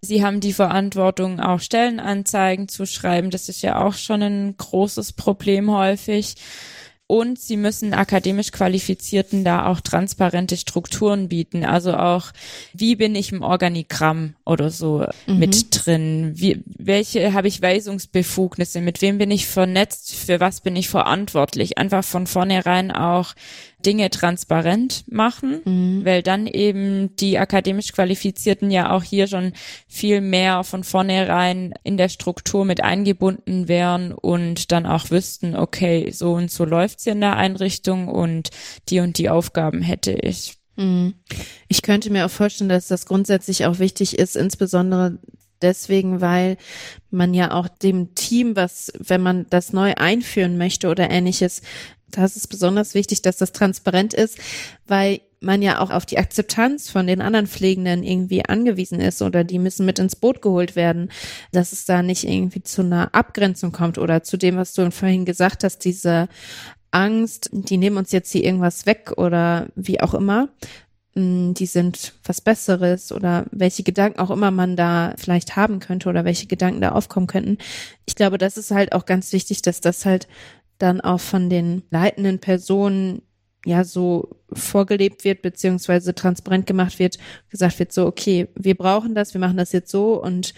[0.00, 3.28] Sie haben die Verantwortung, auch Stellenanzeigen zu schreiben.
[3.28, 6.36] Das ist ja auch schon ein großes Problem häufig
[7.12, 11.62] und sie müssen akademisch Qualifizierten da auch transparente Strukturen bieten.
[11.62, 12.32] Also auch,
[12.72, 15.38] wie bin ich im Organigramm oder so mhm.
[15.38, 16.32] mit drin?
[16.36, 18.80] Wie, welche habe ich Weisungsbefugnisse?
[18.80, 20.14] Mit wem bin ich vernetzt?
[20.14, 21.76] Für was bin ich verantwortlich?
[21.76, 23.34] Einfach von vornherein auch
[23.82, 26.04] Dinge transparent machen, mhm.
[26.04, 29.52] weil dann eben die akademisch Qualifizierten ja auch hier schon
[29.88, 36.10] viel mehr von vornherein in der Struktur mit eingebunden wären und dann auch wüssten, okay,
[36.10, 38.50] so und so läuft's in der Einrichtung und
[38.88, 40.54] die und die Aufgaben hätte ich.
[40.76, 41.14] Mhm.
[41.68, 45.18] Ich könnte mir auch vorstellen, dass das grundsätzlich auch wichtig ist, insbesondere
[45.62, 46.56] deswegen, weil
[47.10, 51.62] man ja auch dem Team, was, wenn man das neu einführen möchte oder ähnliches,
[52.10, 54.38] das ist besonders wichtig, dass das transparent ist,
[54.86, 59.44] weil man ja auch auf die Akzeptanz von den anderen Pflegenden irgendwie angewiesen ist oder
[59.44, 61.10] die müssen mit ins Boot geholt werden,
[61.50, 65.24] dass es da nicht irgendwie zu einer Abgrenzung kommt oder zu dem, was du vorhin
[65.24, 66.28] gesagt hast, diese
[66.92, 70.48] Angst, die nehmen uns jetzt hier irgendwas weg oder wie auch immer,
[71.14, 76.24] die sind was Besseres oder welche Gedanken auch immer man da vielleicht haben könnte oder
[76.24, 77.58] welche Gedanken da aufkommen könnten.
[78.06, 80.26] Ich glaube, das ist halt auch ganz wichtig, dass das halt
[80.78, 83.22] dann auch von den leitenden Personen
[83.64, 87.18] ja so vorgelebt wird, beziehungsweise transparent gemacht wird,
[87.50, 90.54] gesagt wird so, okay, wir brauchen das, wir machen das jetzt so und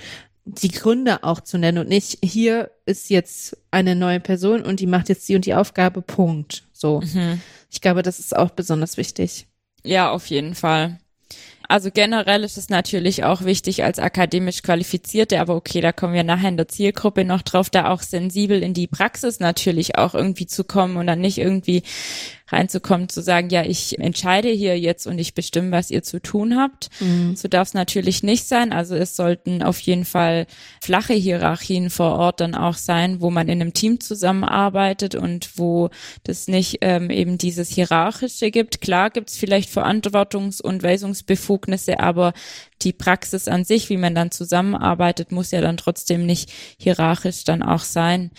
[0.46, 4.86] die Gründe auch zu nennen und nicht, hier ist jetzt eine neue Person und die
[4.86, 6.64] macht jetzt die und die Aufgabe, Punkt.
[6.72, 7.00] So.
[7.00, 7.40] Mhm.
[7.70, 9.46] Ich glaube, das ist auch besonders wichtig.
[9.84, 10.98] Ja, auf jeden Fall.
[11.68, 16.22] Also generell ist es natürlich auch wichtig als akademisch Qualifizierte, aber okay, da kommen wir
[16.22, 20.46] nachher in der Zielgruppe noch drauf, da auch sensibel in die Praxis natürlich auch irgendwie
[20.46, 21.82] zu kommen und dann nicht irgendwie
[22.54, 26.56] reinzukommen, zu sagen, ja, ich entscheide hier jetzt und ich bestimme, was ihr zu tun
[26.56, 26.88] habt.
[27.00, 27.36] Mhm.
[27.36, 28.72] So darf es natürlich nicht sein.
[28.72, 30.46] Also es sollten auf jeden Fall
[30.80, 35.90] flache Hierarchien vor Ort dann auch sein, wo man in einem Team zusammenarbeitet und wo
[36.22, 38.80] das nicht ähm, eben dieses Hierarchische gibt.
[38.80, 42.32] Klar gibt es vielleicht Verantwortungs- und Weisungsbefugnisse, aber
[42.82, 47.62] die Praxis an sich, wie man dann zusammenarbeitet, muss ja dann trotzdem nicht hierarchisch dann
[47.62, 48.30] auch sein.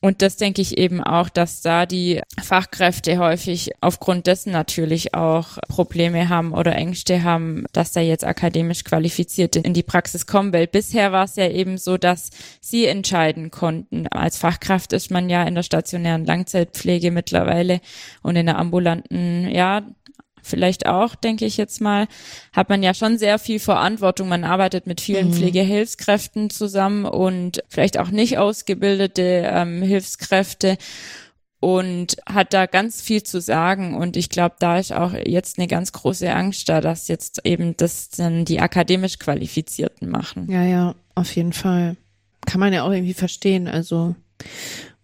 [0.00, 5.58] Und das denke ich eben auch, dass da die Fachkräfte häufig aufgrund dessen natürlich auch
[5.68, 10.68] Probleme haben oder Ängste haben, dass da jetzt akademisch Qualifizierte in die Praxis kommen, weil
[10.68, 12.30] bisher war es ja eben so, dass
[12.60, 14.06] sie entscheiden konnten.
[14.06, 17.80] Als Fachkraft ist man ja in der stationären Langzeitpflege mittlerweile
[18.22, 19.82] und in der ambulanten, ja,
[20.48, 22.08] vielleicht auch, denke ich jetzt mal,
[22.52, 24.28] hat man ja schon sehr viel Verantwortung.
[24.28, 25.34] Man arbeitet mit vielen mhm.
[25.34, 30.78] Pflegehilfskräften zusammen und vielleicht auch nicht ausgebildete ähm, Hilfskräfte
[31.60, 33.94] und hat da ganz viel zu sagen.
[33.94, 37.76] Und ich glaube, da ist auch jetzt eine ganz große Angst da, dass jetzt eben
[37.76, 40.50] das dann die akademisch Qualifizierten machen.
[40.50, 41.96] Ja, ja, auf jeden Fall.
[42.46, 43.66] Kann man ja auch irgendwie verstehen.
[43.66, 44.14] Also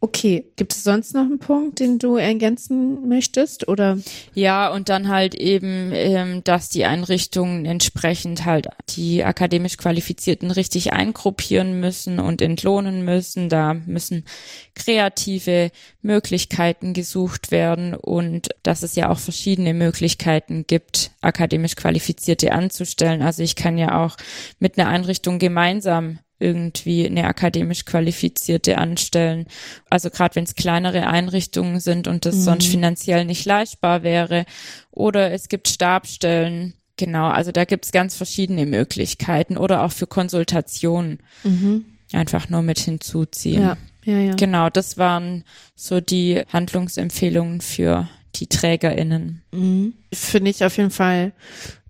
[0.04, 3.96] Okay, gibt es sonst noch einen Punkt, den du ergänzen möchtest oder?
[4.34, 10.92] Ja, und dann halt eben, ähm, dass die Einrichtungen entsprechend halt die akademisch Qualifizierten richtig
[10.92, 13.48] eingruppieren müssen und entlohnen müssen.
[13.48, 14.26] Da müssen
[14.74, 15.70] kreative
[16.02, 23.22] Möglichkeiten gesucht werden und dass es ja auch verschiedene Möglichkeiten gibt, akademisch Qualifizierte anzustellen.
[23.22, 24.18] Also ich kann ja auch
[24.58, 29.46] mit einer Einrichtung gemeinsam irgendwie eine akademisch qualifizierte anstellen.
[29.90, 32.40] Also gerade wenn es kleinere Einrichtungen sind und das mhm.
[32.40, 34.44] sonst finanziell nicht leistbar wäre.
[34.90, 36.74] Oder es gibt Stabstellen.
[36.96, 41.18] Genau, also da gibt's ganz verschiedene Möglichkeiten oder auch für Konsultationen.
[41.42, 41.84] Mhm.
[42.12, 43.62] Einfach nur mit hinzuziehen.
[43.62, 44.34] Ja, ja, ja.
[44.34, 49.42] Genau, das waren so die Handlungsempfehlungen für die TrägerInnen.
[49.52, 49.94] Mhm.
[50.12, 51.32] Finde ich auf jeden Fall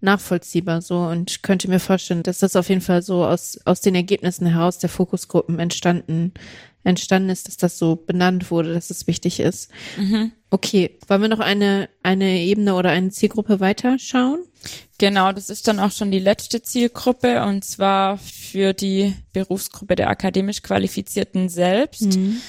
[0.04, 3.94] nachvollziehbar so und könnte mir vorstellen, dass das auf jeden Fall so aus, aus den
[3.94, 6.32] Ergebnissen heraus der Fokusgruppen entstanden,
[6.84, 9.70] entstanden ist, dass das so benannt wurde, dass es wichtig ist.
[9.96, 10.32] Mhm.
[10.50, 14.44] Okay, wollen wir noch eine, eine Ebene oder eine Zielgruppe weiterschauen?
[14.98, 20.08] Genau, das ist dann auch schon die letzte Zielgruppe und zwar für die Berufsgruppe der
[20.08, 22.16] akademisch Qualifizierten selbst.
[22.16, 22.40] Mhm.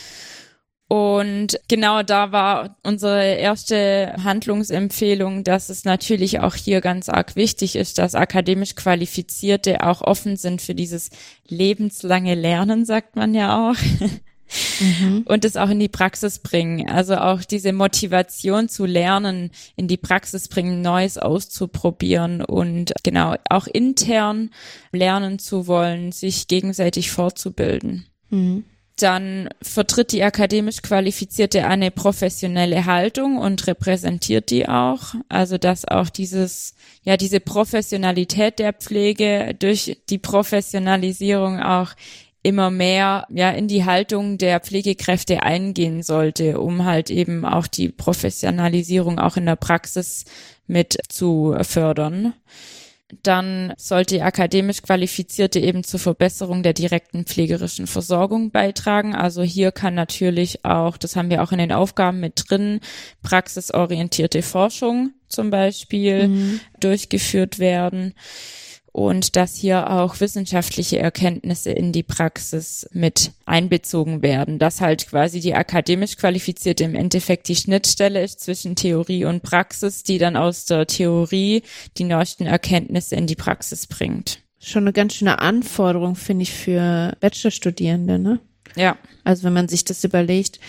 [0.87, 7.75] Und genau da war unsere erste Handlungsempfehlung, dass es natürlich auch hier ganz arg wichtig
[7.75, 11.09] ist, dass akademisch Qualifizierte auch offen sind für dieses
[11.47, 13.75] lebenslange Lernen, sagt man ja auch.
[14.79, 15.23] Mhm.
[15.25, 16.87] Und es auch in die Praxis bringen.
[16.87, 23.65] Also auch diese Motivation zu lernen, in die Praxis bringen, Neues auszuprobieren und genau auch
[23.65, 24.51] intern
[24.91, 28.05] lernen zu wollen, sich gegenseitig fortzubilden.
[28.29, 28.65] Mhm
[28.97, 35.15] dann vertritt die akademisch Qualifizierte eine professionelle Haltung und repräsentiert die auch.
[35.27, 41.91] Also dass auch dieses, ja, diese Professionalität der Pflege durch die Professionalisierung auch
[42.41, 47.89] immer mehr ja in die Haltung der Pflegekräfte eingehen sollte, um halt eben auch die
[47.89, 50.25] Professionalisierung auch in der Praxis
[50.67, 52.33] mit zu fördern
[53.23, 59.15] dann sollte akademisch Qualifizierte eben zur Verbesserung der direkten pflegerischen Versorgung beitragen.
[59.15, 62.79] Also hier kann natürlich auch, das haben wir auch in den Aufgaben mit drin,
[63.21, 66.59] praxisorientierte Forschung zum Beispiel mhm.
[66.79, 68.13] durchgeführt werden
[68.95, 75.41] und dass hier auch wissenschaftliche Erkenntnisse in die Praxis mit einbezogen werden, dass halt quasi
[75.41, 80.63] die akademisch qualifizierte im Endeffekt die Schnittstelle ist zwischen Theorie und Praxis, die dann aus
[80.63, 81.63] der Theorie
[81.97, 84.39] die neuesten Erkenntnisse in die Praxis bringt.
[84.59, 88.39] Schon eine ganz schöne Anforderung, finde ich, für Bachelorstudierende, ne?
[88.77, 88.97] Ja.
[89.25, 90.61] Also wenn man sich das überlegt,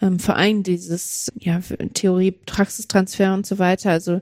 [0.00, 1.60] ähm, vor allem dieses ja,
[1.94, 4.20] Theorie-Praxistransfer und so weiter, also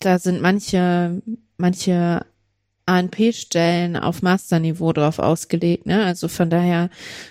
[0.00, 1.22] da sind manche,
[1.56, 2.26] manche
[2.86, 5.86] ANP-Stellen auf Masterniveau drauf ausgelegt.
[5.86, 6.04] Ne?
[6.04, 6.90] Also von daher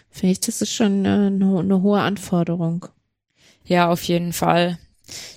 [0.10, 2.86] finde ich, das ist schon eine, eine hohe Anforderung.
[3.66, 4.78] Ja, auf jeden Fall.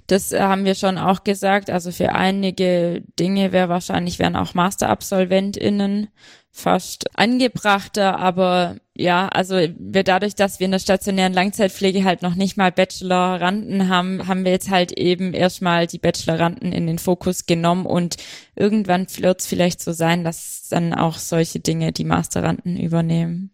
[0.07, 1.70] Das äh, haben wir schon auch gesagt.
[1.70, 6.09] Also für einige Dinge wäre wahrscheinlich, wären auch MasterabsolventInnen
[6.55, 12.35] fast angebrachter, aber ja, also wir dadurch, dass wir in der stationären Langzeitpflege halt noch
[12.35, 17.47] nicht mal Bacheloranden haben, haben wir jetzt halt eben erstmal die Bacheloranden in den Fokus
[17.47, 18.16] genommen und
[18.55, 23.51] irgendwann wird es vielleicht so sein, dass dann auch solche Dinge die Masteranden übernehmen.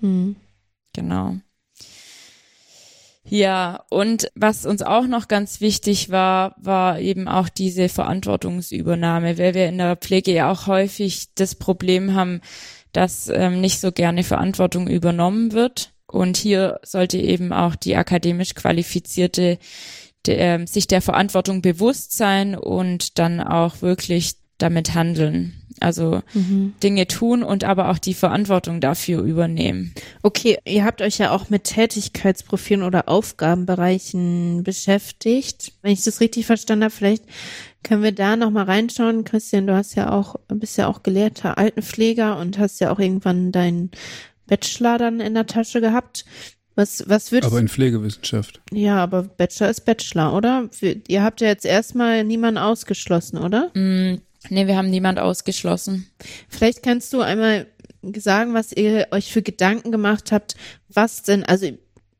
[0.00, 0.36] Hm.
[0.92, 1.36] Genau.
[3.28, 9.54] Ja, und was uns auch noch ganz wichtig war, war eben auch diese Verantwortungsübernahme, weil
[9.54, 12.40] wir in der Pflege ja auch häufig das Problem haben,
[12.92, 15.92] dass ähm, nicht so gerne Verantwortung übernommen wird.
[16.06, 19.58] Und hier sollte eben auch die akademisch qualifizierte
[20.28, 25.65] ähm, sich der Verantwortung bewusst sein und dann auch wirklich damit handeln.
[25.80, 26.74] Also mhm.
[26.82, 29.92] Dinge tun und aber auch die Verantwortung dafür übernehmen.
[30.22, 35.72] Okay, ihr habt euch ja auch mit Tätigkeitsprofilen oder Aufgabenbereichen beschäftigt.
[35.82, 37.24] Wenn ich das richtig verstanden habe, vielleicht
[37.82, 39.24] können wir da noch mal reinschauen.
[39.24, 43.52] Christian, du hast ja auch bist ja auch gelehrter Altenpfleger und hast ja auch irgendwann
[43.52, 43.90] deinen
[44.46, 46.24] Bachelor dann in der Tasche gehabt.
[46.76, 48.60] Was, was würdest Aber in Pflegewissenschaft.
[48.70, 50.68] Ja, aber Bachelor ist Bachelor, oder?
[51.08, 53.70] Ihr habt ja jetzt erstmal niemanden ausgeschlossen, oder?
[53.74, 56.08] Mm, nee, wir haben niemand ausgeschlossen.
[56.48, 57.66] Vielleicht kannst du einmal
[58.14, 60.56] sagen, was ihr euch für Gedanken gemacht habt,
[60.88, 61.70] was denn, also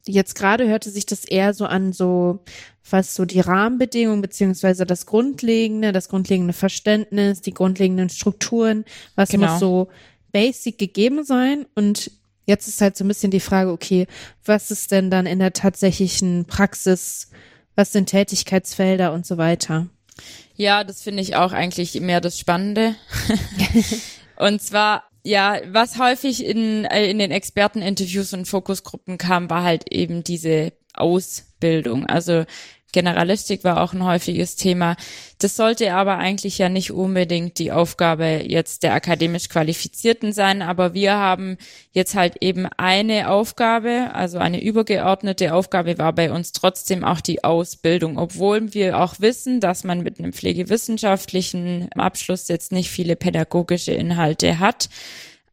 [0.07, 2.45] jetzt gerade hörte sich das eher so an, so
[2.89, 8.85] was so die Rahmenbedingungen beziehungsweise das Grundlegende, das grundlegende Verständnis, die grundlegenden Strukturen,
[9.17, 9.51] was genau.
[9.51, 9.89] muss so
[10.33, 12.11] basic gegeben sein und
[12.47, 14.07] Jetzt ist halt so ein bisschen die Frage, okay,
[14.45, 17.31] was ist denn dann in der tatsächlichen Praxis,
[17.75, 19.89] was sind Tätigkeitsfelder und so weiter?
[20.57, 22.95] Ja, das finde ich auch eigentlich mehr das Spannende.
[24.37, 29.93] und zwar, ja, was häufig in, äh, in den Experteninterviews und Fokusgruppen kam, war halt
[29.93, 32.07] eben diese Ausbildung.
[32.07, 32.45] Also
[32.93, 34.97] Generalistik war auch ein häufiges Thema.
[35.39, 40.95] Das sollte aber eigentlich ja nicht unbedingt die Aufgabe jetzt der akademisch Qualifizierten sein, aber
[40.95, 41.59] wir haben
[41.93, 47.45] jetzt halt eben eine Aufgabe, also eine übergeordnete Aufgabe war bei uns trotzdem auch die
[47.45, 53.93] Ausbildung, obwohl wir auch wissen, dass man mit einem pflegewissenschaftlichen Abschluss jetzt nicht viele pädagogische
[53.93, 54.89] Inhalte hat.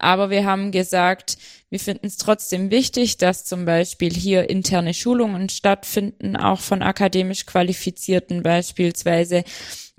[0.03, 1.37] Aber wir haben gesagt,
[1.69, 7.45] wir finden es trotzdem wichtig, dass zum Beispiel hier interne Schulungen stattfinden, auch von akademisch
[7.45, 9.43] Qualifizierten beispielsweise.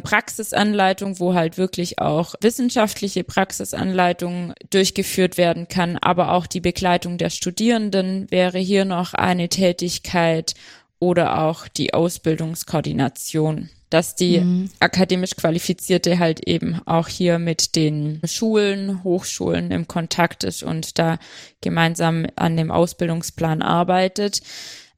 [0.03, 7.31] Praxisanleitung, wo halt wirklich auch wissenschaftliche Praxisanleitung durchgeführt werden kann, aber auch die Begleitung der
[7.31, 10.55] Studierenden wäre hier noch eine Tätigkeit
[10.99, 14.71] oder auch die Ausbildungskoordination dass die mhm.
[14.81, 21.21] akademisch Qualifizierte halt eben auch hier mit den Schulen, Hochschulen im Kontakt ist und da
[21.61, 24.43] gemeinsam an dem Ausbildungsplan arbeitet.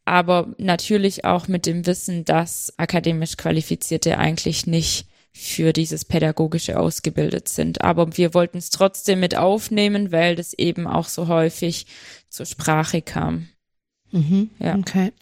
[0.06, 7.50] Aber natürlich auch mit dem Wissen, dass akademisch Qualifizierte eigentlich nicht für dieses Pädagogische ausgebildet
[7.50, 7.82] sind.
[7.82, 11.86] Aber wir wollten es trotzdem mit aufnehmen, weil das eben auch so häufig
[12.30, 13.48] zur Sprache kam.
[14.10, 14.74] Mhm, ja.
[14.74, 15.12] Okay.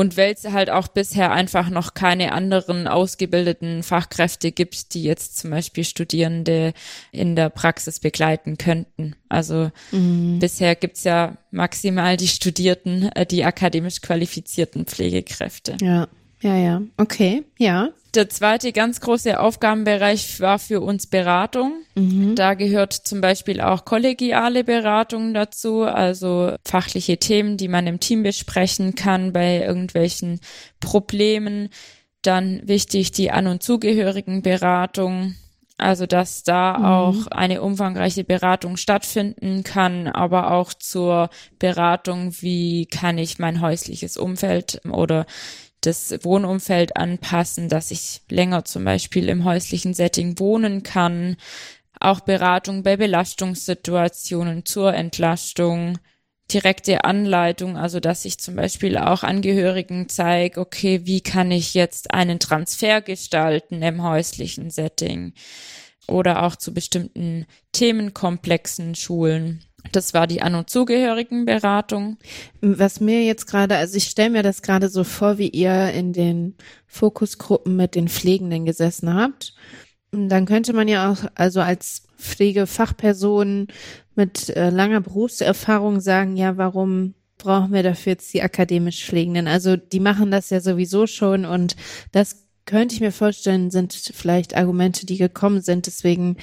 [0.00, 5.36] Und weil es halt auch bisher einfach noch keine anderen ausgebildeten Fachkräfte gibt, die jetzt
[5.36, 6.72] zum Beispiel Studierende
[7.12, 9.14] in der Praxis begleiten könnten.
[9.28, 10.38] Also mhm.
[10.38, 15.76] bisher gibt's ja maximal die Studierten, äh, die akademisch qualifizierten Pflegekräfte.
[15.82, 16.08] Ja.
[16.40, 16.80] Ja, ja.
[16.96, 17.90] Okay, ja.
[18.14, 21.74] Der zweite ganz große Aufgabenbereich war für uns Beratung.
[21.94, 22.34] Mhm.
[22.34, 28.24] Da gehört zum Beispiel auch kollegiale Beratung dazu, also fachliche Themen, die man im Team
[28.24, 30.40] besprechen kann bei irgendwelchen
[30.80, 31.68] Problemen.
[32.22, 35.36] Dann wichtig die An- und Zugehörigenberatung.
[35.78, 36.84] Also, dass da mhm.
[36.84, 44.18] auch eine umfangreiche Beratung stattfinden kann, aber auch zur Beratung, wie kann ich mein häusliches
[44.18, 45.24] Umfeld oder
[45.80, 51.36] das Wohnumfeld anpassen, dass ich länger zum Beispiel im häuslichen Setting wohnen kann.
[51.98, 55.98] Auch Beratung bei Belastungssituationen zur Entlastung,
[56.52, 62.12] direkte Anleitung, also dass ich zum Beispiel auch Angehörigen zeige, okay, wie kann ich jetzt
[62.12, 65.34] einen Transfer gestalten im häuslichen Setting
[66.08, 69.64] oder auch zu bestimmten Themenkomplexen schulen.
[69.92, 72.18] Das war die An- und Zugehörigenberatung.
[72.60, 76.12] Was mir jetzt gerade, also ich stelle mir das gerade so vor, wie ihr in
[76.12, 76.54] den
[76.86, 79.54] Fokusgruppen mit den Pflegenden gesessen habt.
[80.12, 83.68] Dann könnte man ja auch, also als Pflegefachperson
[84.14, 89.48] mit äh, langer Berufserfahrung sagen, ja, warum brauchen wir dafür jetzt die akademisch Pflegenden?
[89.48, 91.76] Also die machen das ja sowieso schon und
[92.12, 95.86] das könnte ich mir vorstellen, sind vielleicht Argumente, die gekommen sind.
[95.86, 96.36] Deswegen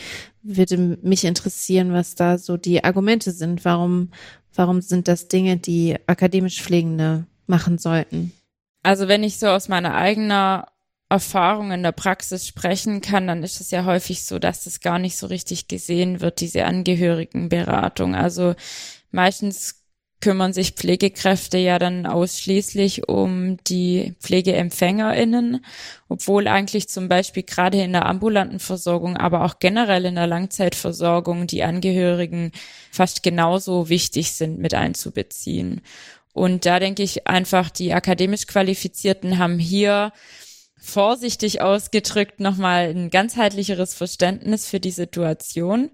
[0.44, 3.64] würde mich interessieren, was da so die Argumente sind.
[3.64, 4.12] Warum,
[4.54, 8.34] warum sind das Dinge, die akademisch Pflegende machen sollten?
[8.84, 10.64] Also wenn ich so aus meiner eigenen
[11.10, 15.00] Erfahrung in der Praxis sprechen kann, dann ist es ja häufig so, dass das gar
[15.00, 18.16] nicht so richtig gesehen wird, diese Angehörigenberatung.
[18.16, 18.54] Also
[19.12, 19.77] meistens
[20.20, 25.64] kümmern sich Pflegekräfte ja dann ausschließlich um die PflegeempfängerInnen,
[26.10, 31.46] obwohl eigentlich zum Beispiel gerade in der ambulanten Versorgung, aber auch generell in der Langzeitversorgung
[31.46, 32.52] die Angehörigen
[32.92, 35.82] fast genauso wichtig sind mit einzubeziehen.
[36.34, 40.14] Und da denke ich einfach, die akademisch Qualifizierten haben hier
[40.80, 45.92] vorsichtig ausgedrückt nochmal ein ganzheitlicheres Verständnis für die Situation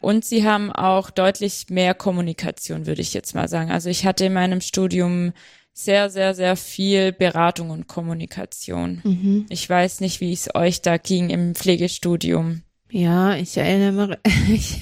[0.00, 3.70] Und sie haben auch deutlich mehr Kommunikation, würde ich jetzt mal sagen.
[3.70, 5.32] Also ich hatte in meinem Studium
[5.72, 9.00] sehr, sehr, sehr viel Beratung und Kommunikation.
[9.04, 9.46] Mhm.
[9.48, 12.62] Ich weiß nicht, wie es euch da ging im Pflegestudium.
[12.90, 14.18] Ja, ich erinnere,
[14.52, 14.80] ich,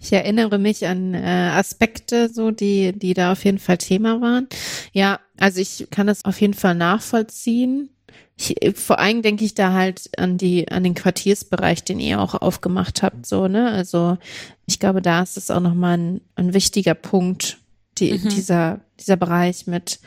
[0.00, 4.48] ich erinnere mich an äh, Aspekte, so die, die da auf jeden Fall Thema waren.
[4.92, 7.90] Ja, also ich kann das auf jeden Fall nachvollziehen.
[8.38, 12.34] Ich, vor allem denke ich da halt an die, an den Quartiersbereich, den ihr auch
[12.34, 13.70] aufgemacht habt, so, ne?
[13.70, 14.18] Also
[14.66, 17.58] ich glaube, da ist es auch nochmal ein, ein wichtiger Punkt,
[17.96, 18.28] die, mhm.
[18.28, 20.00] dieser, dieser Bereich mit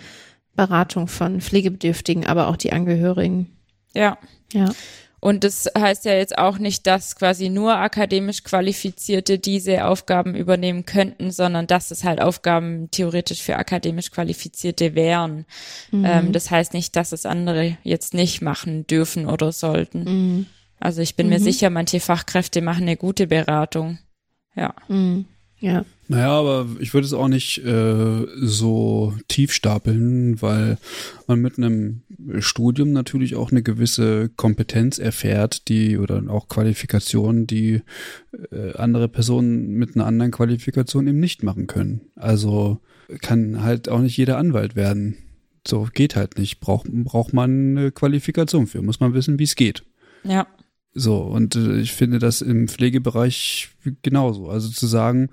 [0.55, 3.57] Beratung von Pflegebedürftigen, aber auch die Angehörigen.
[3.95, 4.17] Ja.
[4.53, 4.71] Ja.
[5.21, 10.85] Und das heißt ja jetzt auch nicht, dass quasi nur akademisch Qualifizierte diese Aufgaben übernehmen
[10.85, 15.45] könnten, sondern dass es halt Aufgaben theoretisch für akademisch Qualifizierte wären.
[15.91, 16.05] Mhm.
[16.05, 20.03] Ähm, das heißt nicht, dass es andere jetzt nicht machen dürfen oder sollten.
[20.03, 20.45] Mhm.
[20.79, 21.33] Also ich bin mhm.
[21.33, 23.99] mir sicher, manche Fachkräfte machen eine gute Beratung.
[24.55, 24.73] Ja.
[25.59, 25.85] Ja.
[26.07, 30.77] Naja, aber ich würde es auch nicht äh, so tief stapeln, weil
[31.27, 32.01] man mit einem
[32.39, 37.81] Studium natürlich auch eine gewisse Kompetenz erfährt, die oder auch Qualifikationen, die
[38.51, 42.01] äh, andere Personen mit einer anderen Qualifikation eben nicht machen können.
[42.15, 42.79] Also
[43.21, 45.17] kann halt auch nicht jeder Anwalt werden.
[45.67, 46.59] So geht halt nicht.
[46.59, 48.81] Braucht braucht man eine Qualifikation für.
[48.81, 49.83] Muss man wissen, wie es geht.
[50.23, 50.47] Ja.
[50.93, 53.69] So, und äh, ich finde das im Pflegebereich
[54.01, 54.49] genauso.
[54.49, 55.29] Also zu sagen,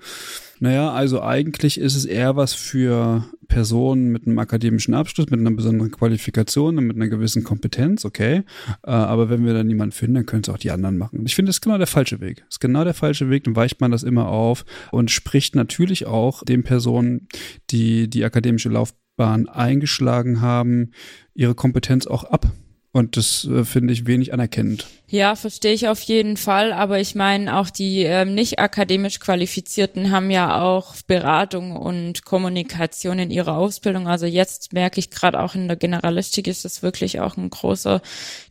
[0.59, 5.51] naja, also eigentlich ist es eher was für Personen mit einem akademischen Abschluss, mit einer
[5.51, 8.43] besonderen Qualifikation und mit einer gewissen Kompetenz, okay.
[8.83, 11.25] Äh, aber wenn wir da niemanden finden, dann können es auch die anderen machen.
[11.25, 12.37] Ich finde, das ist genau der falsche Weg.
[12.37, 16.05] Das ist genau der falsche Weg, dann weicht man das immer auf und spricht natürlich
[16.05, 17.27] auch den Personen,
[17.71, 20.91] die die akademische Laufbahn eingeschlagen haben,
[21.33, 22.51] ihre Kompetenz auch ab.
[22.97, 24.87] Und das äh, finde ich wenig anerkennend.
[25.07, 26.73] Ja, verstehe ich auf jeden Fall.
[26.73, 33.19] Aber ich meine, auch die ähm, nicht akademisch Qualifizierten haben ja auch Beratung und Kommunikation
[33.19, 34.07] in ihrer Ausbildung.
[34.07, 38.01] Also jetzt merke ich gerade auch in der Generalistik ist das wirklich auch ein großer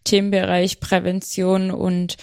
[0.04, 2.16] Themenbereich Prävention und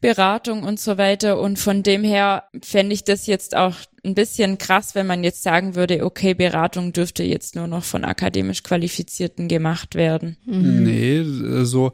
[0.00, 1.40] Beratung und so weiter.
[1.40, 3.74] Und von dem her fände ich das jetzt auch
[4.04, 8.04] ein bisschen krass, wenn man jetzt sagen würde, okay, Beratung dürfte jetzt nur noch von
[8.04, 10.36] akademisch Qualifizierten gemacht werden.
[10.46, 10.84] Mhm.
[10.84, 11.22] Nee,
[11.64, 11.92] so,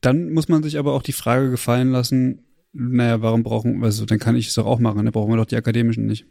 [0.00, 4.18] dann muss man sich aber auch die Frage gefallen lassen, naja, warum brauchen, also dann
[4.18, 6.26] kann ich es doch auch machen, dann brauchen wir doch die akademischen nicht.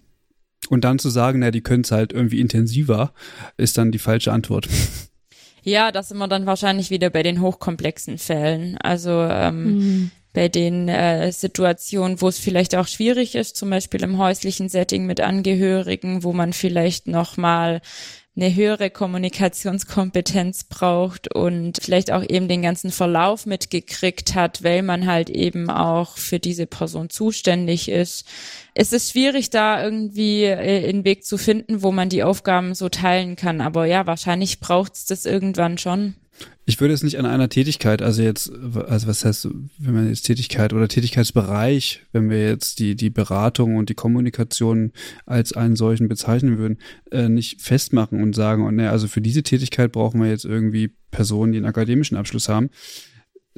[0.69, 3.13] Und dann zu sagen, naja, die können es halt irgendwie intensiver,
[3.57, 4.67] ist dann die falsche Antwort.
[5.63, 8.77] Ja, das sind wir dann wahrscheinlich wieder bei den hochkomplexen Fällen.
[8.77, 14.03] Also ähm, mhm bei den äh, Situationen, wo es vielleicht auch schwierig ist, zum Beispiel
[14.03, 17.81] im häuslichen Setting mit Angehörigen, wo man vielleicht noch mal
[18.35, 25.07] eine höhere Kommunikationskompetenz braucht und vielleicht auch eben den ganzen Verlauf mitgekriegt hat, weil man
[25.07, 28.27] halt eben auch für diese Person zuständig ist.
[28.75, 32.89] Es ist schwierig, da irgendwie äh, einen Weg zu finden, wo man die Aufgaben so
[32.89, 33.59] teilen kann.
[33.59, 36.13] Aber ja, wahrscheinlich braucht es das irgendwann schon.
[36.65, 40.23] Ich würde es nicht an einer Tätigkeit, also jetzt, also was heißt, wenn man jetzt
[40.23, 44.91] Tätigkeit oder Tätigkeitsbereich, wenn wir jetzt die, die Beratung und die Kommunikation
[45.25, 46.79] als einen solchen bezeichnen würden,
[47.09, 50.45] äh, nicht festmachen und sagen, und oh, ne, also für diese Tätigkeit brauchen wir jetzt
[50.45, 52.69] irgendwie Personen, die einen akademischen Abschluss haben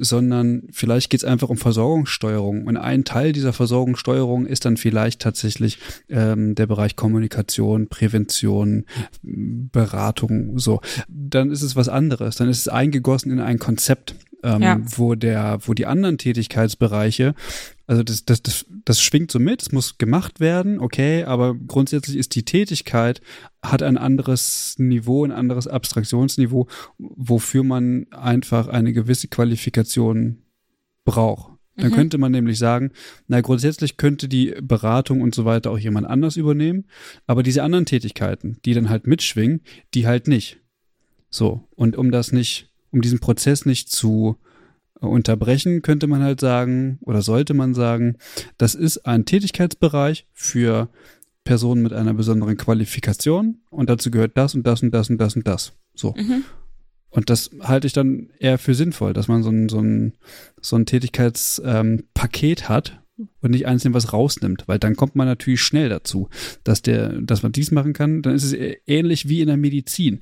[0.00, 2.66] sondern vielleicht geht es einfach um Versorgungssteuerung.
[2.66, 5.78] Und ein Teil dieser Versorgungssteuerung ist dann vielleicht tatsächlich
[6.08, 8.86] ähm, der Bereich Kommunikation, Prävention,
[9.22, 10.80] Beratung, so.
[11.08, 12.36] Dann ist es was anderes.
[12.36, 14.80] Dann ist es eingegossen in ein Konzept, ähm, ja.
[14.96, 17.34] wo der, wo die anderen Tätigkeitsbereiche
[17.90, 22.16] also das, das, das, das schwingt so mit, es muss gemacht werden, okay, aber grundsätzlich
[22.16, 23.20] ist die Tätigkeit,
[23.64, 26.68] hat ein anderes Niveau, ein anderes Abstraktionsniveau,
[26.98, 30.38] wofür man einfach eine gewisse Qualifikation
[31.04, 31.50] braucht.
[31.74, 31.94] Dann mhm.
[31.96, 32.92] könnte man nämlich sagen,
[33.26, 36.86] na grundsätzlich könnte die Beratung und so weiter auch jemand anders übernehmen,
[37.26, 39.62] aber diese anderen Tätigkeiten, die dann halt mitschwingen,
[39.94, 40.60] die halt nicht.
[41.28, 44.36] So, und um das nicht, um diesen Prozess nicht zu
[45.00, 48.16] unterbrechen, könnte man halt sagen, oder sollte man sagen,
[48.58, 50.90] das ist ein Tätigkeitsbereich für
[51.44, 55.36] Personen mit einer besonderen Qualifikation und dazu gehört das und das und das und das
[55.36, 55.72] und das.
[55.94, 56.14] So.
[56.16, 56.44] Mhm.
[57.08, 60.12] Und das halte ich dann eher für sinnvoll, dass man so ein, so ein,
[60.60, 63.02] so ein Tätigkeitspaket ähm, hat
[63.40, 66.28] und nicht einzeln was rausnimmt, weil dann kommt man natürlich schnell dazu,
[66.62, 68.22] dass der, dass man dies machen kann.
[68.22, 68.54] Dann ist es
[68.86, 70.20] ähnlich wie in der Medizin.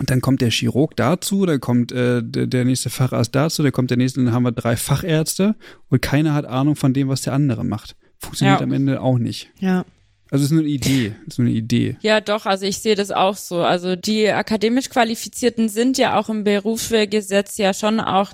[0.00, 3.96] Dann kommt der Chirurg dazu, dann kommt äh, der nächste Facharzt dazu, dann kommt der
[3.96, 5.56] nächste, dann haben wir drei Fachärzte
[5.88, 7.96] und keiner hat Ahnung von dem, was der andere macht.
[8.18, 8.64] Funktioniert ja.
[8.64, 9.50] am Ende auch nicht.
[9.58, 9.84] Ja.
[10.30, 11.96] Also es ist nur eine Idee, es ist nur eine Idee.
[12.02, 13.62] Ja, doch, also ich sehe das auch so.
[13.62, 18.32] Also die akademisch Qualifizierten sind ja auch im Berufsgesetz ja schon auch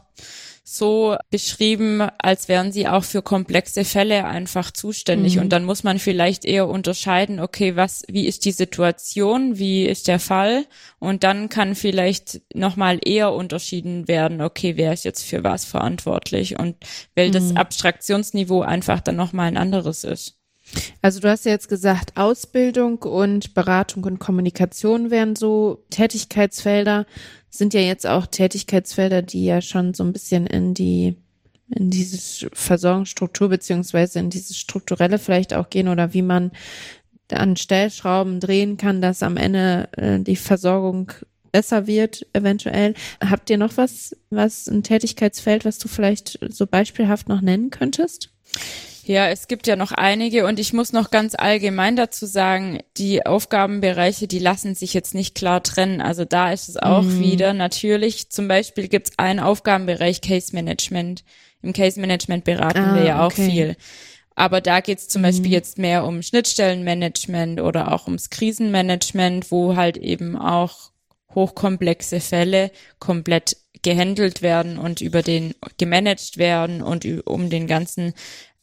[0.66, 5.36] so beschrieben, als wären sie auch für komplexe Fälle einfach zuständig.
[5.36, 5.42] Mhm.
[5.42, 10.08] Und dann muss man vielleicht eher unterscheiden, okay, was, wie ist die Situation, wie ist
[10.08, 10.64] der Fall?
[10.98, 16.58] Und dann kann vielleicht nochmal eher unterschieden werden, okay, wer ist jetzt für was verantwortlich
[16.58, 16.76] und
[17.14, 17.32] weil mhm.
[17.32, 20.38] das Abstraktionsniveau einfach dann nochmal ein anderes ist.
[21.02, 27.06] Also du hast ja jetzt gesagt, Ausbildung und Beratung und Kommunikation wären so Tätigkeitsfelder
[27.50, 31.16] sind ja jetzt auch Tätigkeitsfelder, die ja schon so ein bisschen in die
[31.70, 36.50] in diese Versorgungsstruktur beziehungsweise in dieses strukturelle vielleicht auch gehen oder wie man
[37.30, 41.12] an Stellschrauben drehen kann, dass am Ende äh, die Versorgung
[41.52, 42.94] besser wird, eventuell.
[43.20, 48.30] Habt ihr noch was, was ein Tätigkeitsfeld, was du vielleicht so beispielhaft noch nennen könntest?
[49.06, 53.26] Ja, es gibt ja noch einige und ich muss noch ganz allgemein dazu sagen, die
[53.26, 56.00] Aufgabenbereiche, die lassen sich jetzt nicht klar trennen.
[56.00, 57.20] Also da ist es auch mhm.
[57.20, 61.22] wieder natürlich, zum Beispiel gibt es einen Aufgabenbereich Case Management.
[61.60, 63.50] Im Case Management beraten ah, wir ja auch okay.
[63.50, 63.76] viel.
[64.34, 65.26] Aber da geht es zum mhm.
[65.26, 70.90] Beispiel jetzt mehr um Schnittstellenmanagement oder auch ums Krisenmanagement, wo halt eben auch
[71.34, 78.14] hochkomplexe Fälle komplett gehandelt werden und über den gemanagt werden und um den ganzen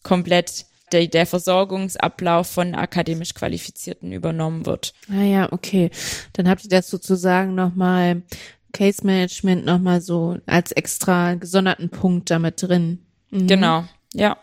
[0.04, 4.94] komplett der, der Versorgungsablauf von akademisch Qualifizierten übernommen wird.
[5.10, 5.90] Ah ja, okay.
[6.34, 8.24] Dann habt ihr das sozusagen nochmal
[8.74, 13.00] Case Management nochmal so als extra gesonderten Punkt damit drin.
[13.30, 13.48] Mhm.
[13.48, 14.38] Genau, ja.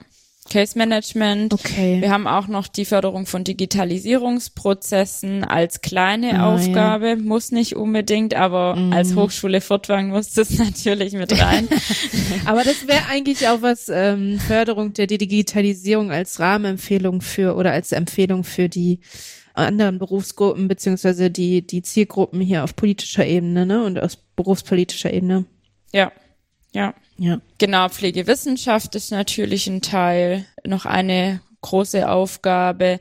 [0.48, 1.54] Case Management.
[1.54, 2.00] Okay.
[2.00, 7.16] Wir haben auch noch die Förderung von Digitalisierungsprozessen als kleine ah, Aufgabe, ja.
[7.16, 8.92] muss nicht unbedingt, aber mm.
[8.92, 11.68] als Hochschule Furtwang muss das natürlich mit rein.
[12.44, 17.92] aber das wäre eigentlich auch was, ähm, Förderung der Digitalisierung als Rahmenempfehlung für oder als
[17.92, 19.00] Empfehlung für die
[19.54, 25.46] anderen Berufsgruppen beziehungsweise die, die Zielgruppen hier auf politischer Ebene ne, und aus berufspolitischer Ebene.
[25.92, 26.12] Ja,
[26.72, 26.94] ja.
[27.18, 27.40] Ja.
[27.58, 33.00] Genau, Pflegewissenschaft ist natürlich ein Teil, noch eine große Aufgabe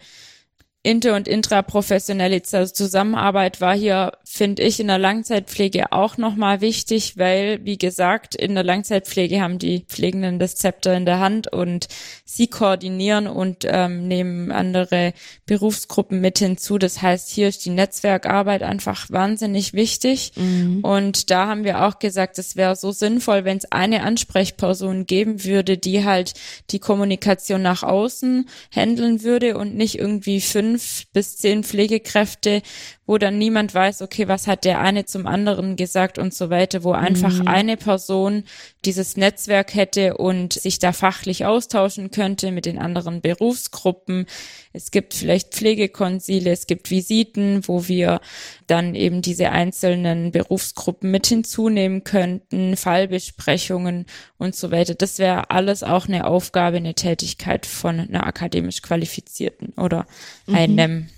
[0.83, 7.59] inter- und intraprofessionelle Zusammenarbeit war hier, finde ich, in der Langzeitpflege auch nochmal wichtig, weil,
[7.65, 11.87] wie gesagt, in der Langzeitpflege haben die Pflegenden das Zepter in der Hand und
[12.23, 15.13] sie koordinieren und ähm, nehmen andere
[15.45, 16.77] Berufsgruppen mit hinzu.
[16.77, 20.31] Das heißt, hier ist die Netzwerkarbeit einfach wahnsinnig wichtig.
[20.35, 20.79] Mhm.
[20.83, 25.43] Und da haben wir auch gesagt, es wäre so sinnvoll, wenn es eine Ansprechperson geben
[25.43, 26.33] würde, die halt
[26.69, 32.61] die Kommunikation nach außen handeln würde und nicht irgendwie fünf fünf bis zehn Pflegekräfte,
[33.07, 36.83] wo dann niemand weiß, okay, was hat der eine zum anderen gesagt und so weiter,
[36.83, 37.47] wo einfach mhm.
[37.47, 38.43] eine Person
[38.85, 44.27] dieses Netzwerk hätte und sich da fachlich austauschen könnte mit den anderen Berufsgruppen.
[44.77, 48.21] Es gibt vielleicht Pflegekonsile, es gibt Visiten, wo wir
[48.67, 54.05] dann eben diese einzelnen Berufsgruppen mit hinzunehmen könnten, Fallbesprechungen
[54.37, 54.95] und so weiter.
[54.95, 60.05] Das wäre alles auch eine Aufgabe, eine Tätigkeit von einer akademisch Qualifizierten oder
[60.45, 60.55] mhm.
[60.55, 61.09] einem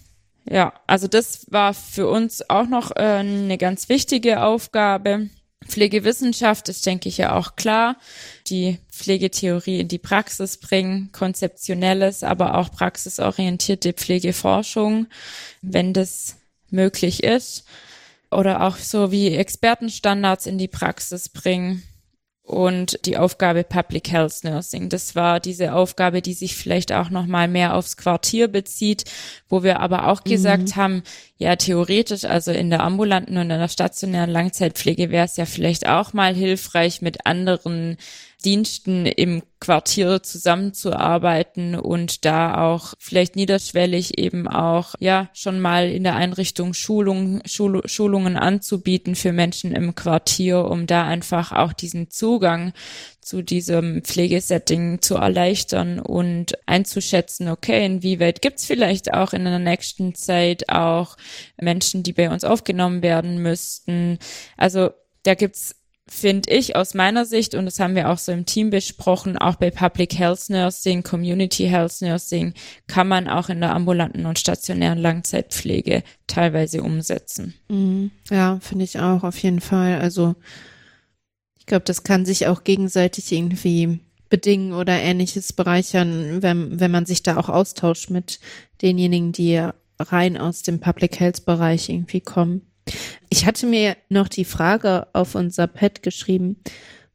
[0.49, 5.29] ja, also das war für uns auch noch äh, eine ganz wichtige Aufgabe.
[5.67, 7.97] Pflegewissenschaft ist, denke ich, ja auch klar.
[8.47, 15.07] Die Pflegetheorie in die Praxis bringen, konzeptionelles, aber auch praxisorientierte Pflegeforschung,
[15.61, 16.37] wenn das
[16.69, 17.65] möglich ist.
[18.31, 21.83] Oder auch so wie Expertenstandards in die Praxis bringen
[22.49, 24.89] und die Aufgabe Public Health Nursing.
[24.89, 29.03] Das war diese Aufgabe, die sich vielleicht auch noch mal mehr aufs Quartier bezieht,
[29.49, 30.29] wo wir aber auch mhm.
[30.31, 31.03] gesagt haben,
[31.37, 35.87] ja theoretisch, also in der ambulanten und in der stationären Langzeitpflege wäre es ja vielleicht
[35.87, 37.97] auch mal hilfreich, mit anderen
[38.45, 46.03] Diensten im Quartier zusammenzuarbeiten und da auch vielleicht niederschwellig eben auch ja schon mal in
[46.03, 52.09] der Einrichtung Schulung, Schul Schulungen anzubieten für Menschen im Quartier, um da einfach auch diesen
[52.09, 52.71] Zugang
[53.19, 60.15] zu diesem Pflegesetting zu erleichtern und einzuschätzen, okay, inwieweit gibt's vielleicht auch in der nächsten
[60.15, 61.17] Zeit auch
[61.61, 64.17] Menschen, die bei uns aufgenommen werden müssten.
[64.55, 64.91] Also
[65.23, 65.75] da gibt's
[66.11, 69.55] finde ich aus meiner Sicht, und das haben wir auch so im Team besprochen, auch
[69.55, 72.53] bei Public Health Nursing, Community Health Nursing,
[72.87, 77.53] kann man auch in der ambulanten und stationären Langzeitpflege teilweise umsetzen.
[77.69, 78.11] Mhm.
[78.29, 79.99] Ja, finde ich auch auf jeden Fall.
[79.99, 80.35] Also
[81.57, 83.99] ich glaube, das kann sich auch gegenseitig irgendwie
[84.29, 88.39] bedingen oder ähnliches bereichern, wenn, wenn man sich da auch austauscht mit
[88.81, 89.67] denjenigen, die
[89.99, 92.61] rein aus dem Public Health Bereich irgendwie kommen.
[93.29, 96.57] Ich hatte mir noch die Frage auf unser Pad geschrieben,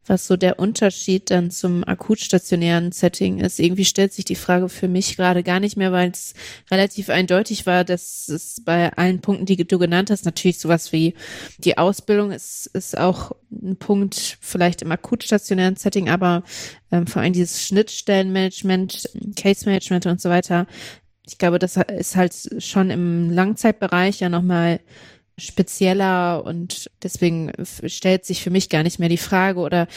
[0.07, 3.59] was so der Unterschied dann zum akutstationären Setting ist.
[3.59, 6.35] Irgendwie stellt sich die Frage für mich gerade gar nicht mehr, weil es
[6.71, 11.15] relativ eindeutig war, dass es bei allen Punkten, die du genannt hast, natürlich sowas wie
[11.59, 16.43] die Ausbildung ist, ist auch ein Punkt vielleicht im akutstationären Setting, aber
[16.93, 20.67] ähm, vor allem dieses Schnittstellenmanagement, Case Management und so weiter.
[21.27, 24.81] Ich glaube, das ist halt schon im Langzeitbereich ja nochmal
[25.37, 29.89] spezieller und deswegen stellt sich für mich gar nicht mehr die Frage oder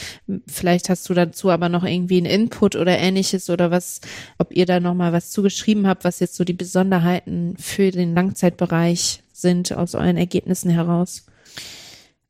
[0.46, 4.00] vielleicht hast du dazu aber noch irgendwie einen Input oder ähnliches oder was,
[4.38, 9.22] ob ihr da nochmal was zugeschrieben habt, was jetzt so die Besonderheiten für den Langzeitbereich
[9.32, 11.26] sind aus euren Ergebnissen heraus.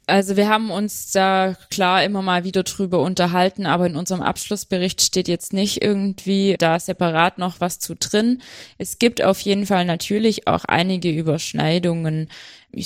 [0.09, 5.03] Also wir haben uns da klar immer mal wieder drüber unterhalten, aber in unserem Abschlussbericht
[5.03, 8.41] steht jetzt nicht irgendwie da separat noch was zu drin.
[8.79, 12.31] Es gibt auf jeden Fall natürlich auch einige Überschneidungen.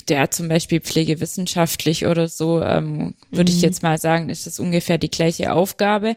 [0.08, 3.56] Der zum Beispiel pflegewissenschaftlich oder so, ähm, würde mhm.
[3.56, 6.16] ich jetzt mal sagen, ist das ungefähr die gleiche Aufgabe.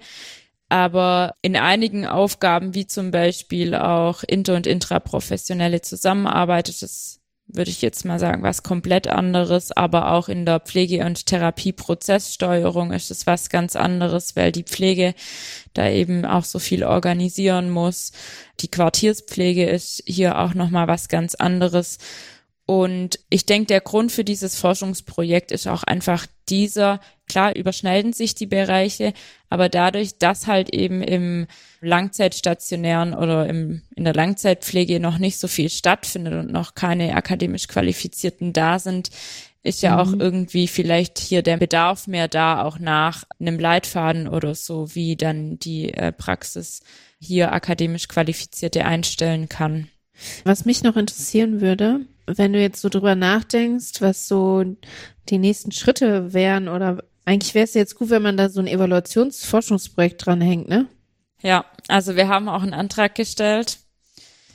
[0.69, 7.22] Aber in einigen Aufgaben, wie zum Beispiel auch inter- und intraprofessionelle Zusammenarbeit, ist es
[7.57, 12.91] würde ich jetzt mal sagen, was komplett anderes, aber auch in der Pflege- und Therapieprozesssteuerung
[12.91, 15.14] ist es was ganz anderes, weil die Pflege
[15.73, 18.11] da eben auch so viel organisieren muss.
[18.60, 21.98] Die Quartierspflege ist hier auch nochmal was ganz anderes.
[22.65, 28.35] Und ich denke, der Grund für dieses Forschungsprojekt ist auch einfach dieser, klar überschneiden sich
[28.35, 29.14] die Bereiche,
[29.49, 31.47] aber dadurch, dass halt eben im
[31.81, 37.68] Langzeitstationären oder im, in der Langzeitpflege noch nicht so viel stattfindet und noch keine akademisch
[37.68, 39.10] Qualifizierten da sind,
[39.65, 39.99] ist ja mhm.
[39.99, 45.15] auch irgendwie vielleicht hier der Bedarf mehr da, auch nach einem Leitfaden oder so, wie
[45.15, 46.81] dann die äh, Praxis
[47.19, 49.88] hier akademisch Qualifizierte einstellen kann.
[50.43, 54.64] Was mich noch interessieren würde, wenn du jetzt so drüber nachdenkst, was so
[55.30, 58.68] die nächsten Schritte wären oder eigentlich wäre es jetzt gut, wenn man da so ein
[58.68, 60.88] Evaluationsforschungsprojekt dranhängt, ne?
[61.41, 63.80] Ja, also wir haben auch einen Antrag gestellt.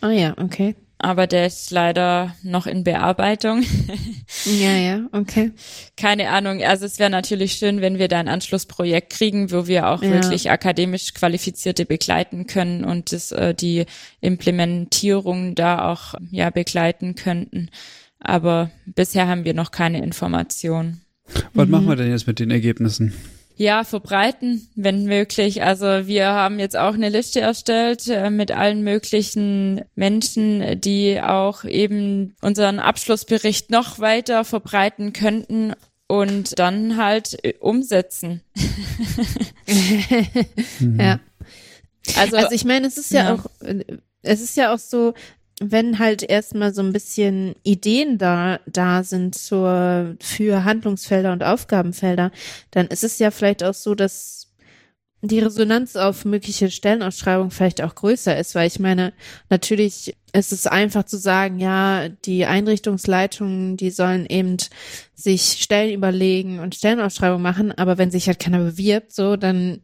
[0.01, 3.64] Ah ja, okay aber der ist leider noch in Bearbeitung.
[4.44, 5.52] ja, ja, okay.
[5.97, 6.62] Keine Ahnung.
[6.62, 10.10] Also es wäre natürlich schön, wenn wir da ein Anschlussprojekt kriegen, wo wir auch ja.
[10.10, 13.86] wirklich akademisch Qualifizierte begleiten können und das, äh, die
[14.20, 17.70] Implementierung da auch ja begleiten könnten.
[18.20, 21.01] Aber bisher haben wir noch keine Informationen.
[21.55, 21.70] Was mhm.
[21.70, 23.15] machen wir denn jetzt mit den Ergebnissen?
[23.57, 25.62] Ja, verbreiten, wenn möglich.
[25.62, 31.65] Also wir haben jetzt auch eine Liste erstellt äh, mit allen möglichen Menschen, die auch
[31.65, 35.74] eben unseren Abschlussbericht noch weiter verbreiten könnten
[36.07, 38.40] und dann halt äh, umsetzen.
[40.98, 41.20] ja.
[42.16, 43.85] Also, also ich meine, es ist ja, ja auch, äh,
[44.23, 45.12] es ist ja auch so,
[45.61, 52.31] wenn halt erstmal so ein bisschen Ideen da, da sind zur, für Handlungsfelder und Aufgabenfelder,
[52.70, 54.49] dann ist es ja vielleicht auch so, dass
[55.23, 59.12] die Resonanz auf mögliche Stellenausschreibungen vielleicht auch größer ist, weil ich meine,
[59.51, 64.57] natürlich ist es einfach zu sagen, ja, die Einrichtungsleitungen, die sollen eben
[65.15, 69.82] sich Stellen überlegen und Stellenausschreibungen machen, aber wenn sich halt keiner bewirbt, so, dann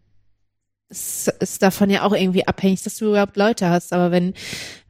[0.88, 3.92] ist, ist davon ja auch irgendwie abhängig, dass du überhaupt Leute hast.
[3.92, 4.34] Aber wenn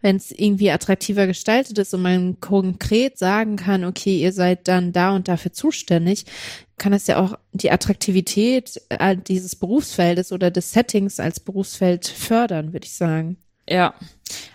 [0.07, 4.93] wenn es irgendwie attraktiver gestaltet ist und man konkret sagen kann, okay, ihr seid dann
[4.93, 6.27] da und dafür zuständig,
[6.79, 12.73] kann das ja auch die Attraktivität äh, dieses Berufsfeldes oder des Settings als Berufsfeld fördern,
[12.73, 13.37] würde ich sagen.
[13.69, 13.95] Ja,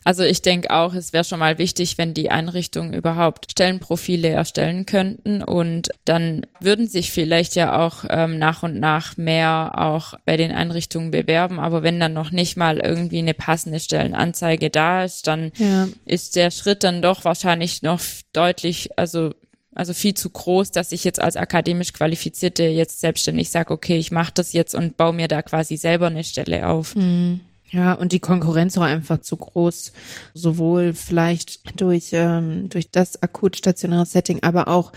[0.04, 4.86] also ich denke auch, es wäre schon mal wichtig, wenn die Einrichtungen überhaupt Stellenprofile erstellen
[4.86, 10.38] könnten und dann würden sich vielleicht ja auch ähm, nach und nach mehr auch bei
[10.38, 11.60] den Einrichtungen bewerben.
[11.60, 15.88] Aber wenn dann noch nicht mal irgendwie eine passende Stellenanzeige da ist, dann ja.
[16.06, 18.02] ist der Schritt dann doch wahrscheinlich noch
[18.34, 19.32] deutlich, also
[19.74, 24.12] also viel zu groß, dass ich jetzt als akademisch Qualifizierte jetzt selbstständig sage, okay, ich
[24.12, 26.94] mache das jetzt und baue mir da quasi selber eine Stelle auf.
[26.94, 27.40] Mhm.
[27.72, 29.94] Ja, und die Konkurrenz auch einfach zu groß,
[30.34, 34.92] sowohl vielleicht durch, ähm, durch das akut stationäre Setting, aber auch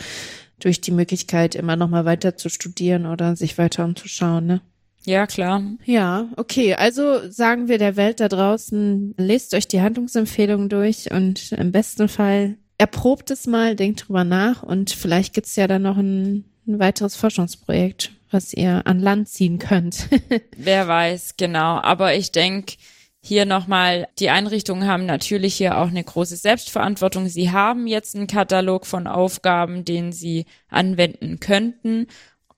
[0.59, 4.61] durch die Möglichkeit, immer noch mal weiter zu studieren oder sich weiter umzuschauen, ne?
[5.05, 5.63] Ja, klar.
[5.85, 6.75] Ja, okay.
[6.75, 12.09] Also sagen wir der Welt da draußen, lest euch die Handlungsempfehlungen durch und im besten
[12.09, 16.79] Fall erprobt es mal, denkt drüber nach und vielleicht gibt's ja dann noch ein, ein
[16.79, 20.09] weiteres Forschungsprojekt, was ihr an Land ziehen könnt.
[20.57, 21.81] Wer weiß, genau.
[21.81, 22.75] Aber ich denke,
[23.21, 27.29] hier nochmal, die Einrichtungen haben natürlich hier auch eine große Selbstverantwortung.
[27.29, 32.09] Sie haben jetzt einen Katalog von Aufgaben, den sie anwenden könnten.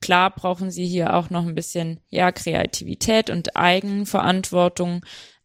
[0.00, 5.04] Klar brauchen sie hier auch noch ein bisschen, ja, Kreativität und Eigenverantwortung.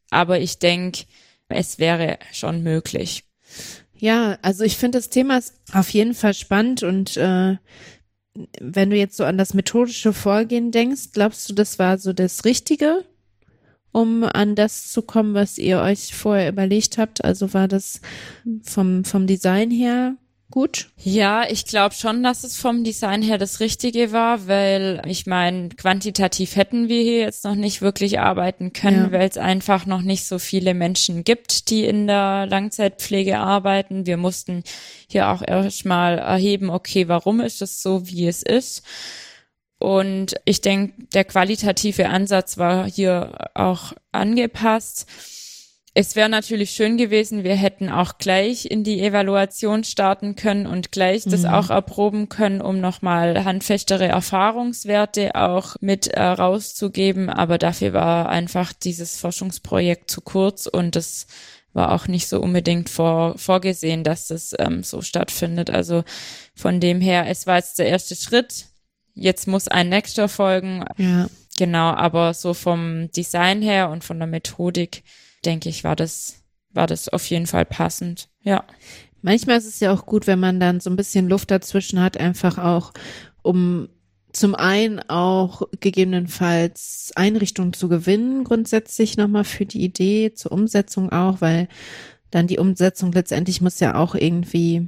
[0.09, 1.03] Aber ich denke,
[1.49, 3.25] es wäre schon möglich.
[3.93, 7.57] Ja, also ich finde das Thema ist auf jeden Fall spannend und äh,
[8.59, 12.45] wenn du jetzt so an das methodische Vorgehen denkst, glaubst du, das war so das
[12.45, 13.03] Richtige,
[13.91, 17.23] um an das zu kommen, was ihr euch vorher überlegt habt?
[17.25, 18.01] Also war das
[18.63, 20.15] vom, vom Design her
[20.51, 20.89] gut?
[20.97, 25.69] Ja, ich glaube schon, dass es vom Design her das Richtige war, weil ich meine,
[25.69, 29.11] quantitativ hätten wir hier jetzt noch nicht wirklich arbeiten können, ja.
[29.11, 34.05] weil es einfach noch nicht so viele Menschen gibt, die in der Langzeitpflege arbeiten.
[34.05, 34.63] Wir mussten
[35.07, 38.83] hier auch erstmal erheben, okay, warum ist es so, wie es ist?
[39.79, 45.07] Und ich denke, der qualitative Ansatz war hier auch angepasst.
[45.93, 50.93] Es wäre natürlich schön gewesen, wir hätten auch gleich in die Evaluation starten können und
[50.93, 51.49] gleich das mhm.
[51.49, 57.29] auch erproben können, um nochmal handfestere Erfahrungswerte auch mit äh, rauszugeben.
[57.29, 61.27] Aber dafür war einfach dieses Forschungsprojekt zu kurz und das
[61.73, 65.69] war auch nicht so unbedingt vor, vorgesehen, dass das ähm, so stattfindet.
[65.69, 66.05] Also
[66.55, 68.67] von dem her, es war jetzt der erste Schritt.
[69.13, 70.85] Jetzt muss ein nächster folgen.
[70.97, 71.27] Ja.
[71.57, 75.03] Genau, aber so vom Design her und von der Methodik
[75.45, 78.29] denke ich, war das, war das auf jeden Fall passend.
[78.43, 78.63] Ja.
[79.21, 82.17] Manchmal ist es ja auch gut, wenn man dann so ein bisschen Luft dazwischen hat,
[82.17, 82.91] einfach auch,
[83.43, 83.89] um
[84.33, 91.41] zum einen auch gegebenenfalls Einrichtungen zu gewinnen, grundsätzlich nochmal für die Idee, zur Umsetzung auch,
[91.41, 91.67] weil
[92.31, 94.87] dann die Umsetzung letztendlich muss ja auch irgendwie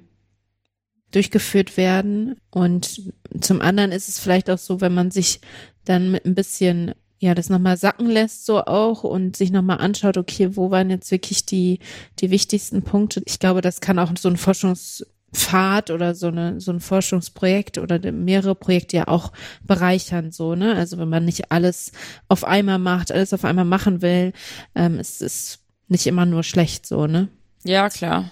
[1.11, 2.37] durchgeführt werden.
[2.49, 5.41] Und zum anderen ist es vielleicht auch so, wenn man sich
[5.85, 6.93] dann mit ein bisschen
[7.23, 11.09] ja, das nochmal sacken lässt so auch und sich nochmal anschaut, okay, wo waren jetzt
[11.09, 11.79] wirklich die,
[12.19, 13.21] die wichtigsten Punkte.
[13.25, 18.11] Ich glaube, das kann auch so ein Forschungspfad oder so eine, so ein Forschungsprojekt oder
[18.11, 19.31] mehrere Projekte ja auch
[19.61, 20.75] bereichern, so, ne?
[20.75, 21.93] Also wenn man nicht alles
[22.27, 24.33] auf einmal macht, alles auf einmal machen will,
[24.75, 27.29] ähm, ist es nicht immer nur schlecht, so, ne?
[27.63, 28.31] Ja, klar.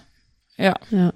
[0.57, 0.75] Ja.
[0.89, 1.13] Ja.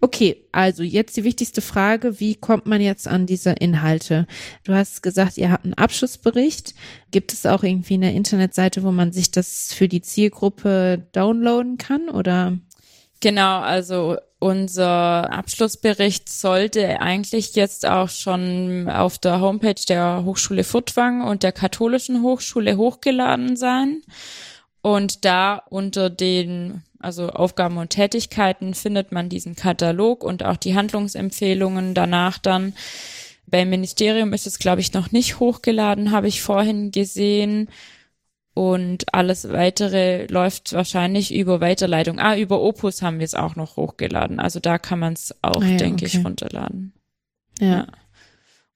[0.00, 4.26] Okay, also jetzt die wichtigste Frage, wie kommt man jetzt an diese Inhalte?
[4.64, 6.74] Du hast gesagt, ihr habt einen Abschlussbericht.
[7.10, 12.08] Gibt es auch irgendwie eine Internetseite, wo man sich das für die Zielgruppe downloaden kann
[12.08, 12.58] oder?
[13.20, 21.22] Genau, also unser Abschlussbericht sollte eigentlich jetzt auch schon auf der Homepage der Hochschule Furtwang
[21.22, 24.02] und der Katholischen Hochschule hochgeladen sein.
[24.80, 30.74] Und da unter den also Aufgaben und Tätigkeiten, findet man diesen Katalog und auch die
[30.74, 32.74] Handlungsempfehlungen danach dann.
[33.46, 37.68] Beim Ministerium ist es, glaube ich, noch nicht hochgeladen, habe ich vorhin gesehen.
[38.54, 42.18] Und alles weitere läuft wahrscheinlich über Weiterleitung.
[42.18, 44.40] Ah, über Opus haben wir es auch noch hochgeladen.
[44.40, 46.18] Also da kann man es auch, ah ja, denke okay.
[46.18, 46.92] ich, runterladen.
[47.58, 47.66] ja.
[47.66, 47.86] ja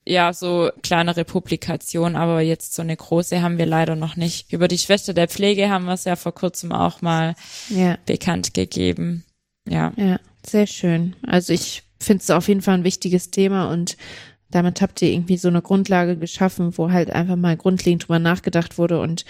[0.07, 4.53] ja, so kleinere Publikationen, aber jetzt so eine große haben wir leider noch nicht.
[4.53, 7.35] Über die Schwester der Pflege haben wir es ja vor kurzem auch mal
[7.69, 7.99] ja.
[8.07, 9.25] bekannt gegeben.
[9.69, 9.93] Ja.
[9.97, 11.17] Ja, sehr schön.
[11.27, 13.97] Also ich finde es auf jeden Fall ein wichtiges Thema und
[14.49, 18.79] damit habt ihr irgendwie so eine Grundlage geschaffen, wo halt einfach mal grundlegend drüber nachgedacht
[18.79, 19.25] wurde und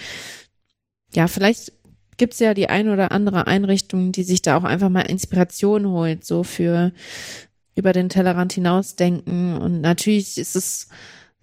[1.15, 1.73] ja, vielleicht
[2.19, 6.25] gibt's ja die ein oder andere Einrichtung, die sich da auch einfach mal Inspiration holt,
[6.25, 6.93] so für
[7.77, 9.57] über den Tellerrand hinausdenken.
[9.57, 10.89] Und natürlich ist es,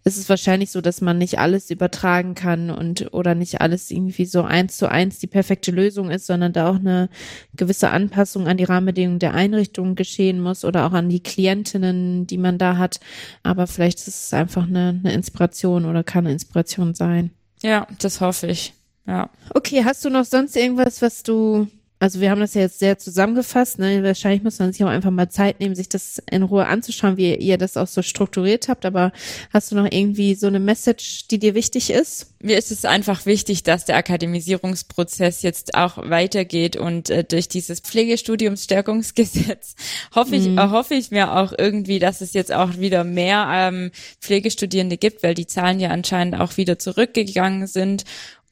[0.03, 4.25] ist es wahrscheinlich so, dass man nicht alles übertragen kann und oder nicht alles irgendwie
[4.25, 7.07] so eins zu eins die perfekte Lösung ist, sondern da auch eine
[7.55, 12.37] gewisse Anpassung an die Rahmenbedingungen der Einrichtung geschehen muss oder auch an die Klientinnen, die
[12.37, 12.99] man da hat.
[13.43, 17.31] Aber vielleicht ist es einfach eine, eine Inspiration oder kann eine Inspiration sein.
[17.61, 18.73] Ja, das hoffe ich.
[19.05, 19.29] Ja.
[19.53, 21.67] Okay, hast du noch sonst irgendwas, was du
[22.03, 23.79] also wir haben das ja jetzt sehr zusammengefasst.
[23.79, 24.03] Ne?
[24.03, 27.33] Wahrscheinlich muss man sich auch einfach mal Zeit nehmen, sich das in Ruhe anzuschauen, wie
[27.33, 28.85] ihr das auch so strukturiert habt.
[28.85, 29.13] Aber
[29.53, 32.33] hast du noch irgendwie so eine Message, die dir wichtig ist?
[32.41, 37.79] Mir ist es einfach wichtig, dass der Akademisierungsprozess jetzt auch weitergeht und äh, durch dieses
[37.79, 39.75] Pflegestudiumsstärkungsgesetz
[40.13, 40.57] hoffe ich, mhm.
[40.57, 45.23] äh, hoffe ich mir auch irgendwie, dass es jetzt auch wieder mehr ähm, Pflegestudierende gibt,
[45.23, 48.03] weil die Zahlen ja anscheinend auch wieder zurückgegangen sind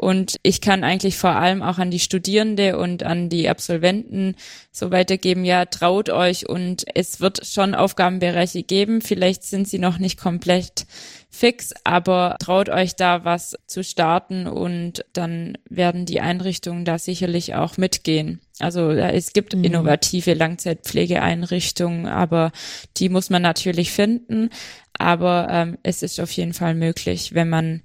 [0.01, 4.35] und ich kann eigentlich vor allem auch an die Studierende und an die Absolventen
[4.71, 9.01] so weitergeben, ja, traut euch und es wird schon Aufgabenbereiche geben.
[9.01, 10.87] Vielleicht sind sie noch nicht komplett
[11.29, 17.53] fix, aber traut euch da was zu starten und dann werden die Einrichtungen da sicherlich
[17.53, 18.41] auch mitgehen.
[18.57, 19.63] Also es gibt mhm.
[19.63, 22.51] innovative Langzeitpflegeeinrichtungen, aber
[22.97, 24.49] die muss man natürlich finden.
[24.97, 27.81] Aber ähm, es ist auf jeden Fall möglich, wenn man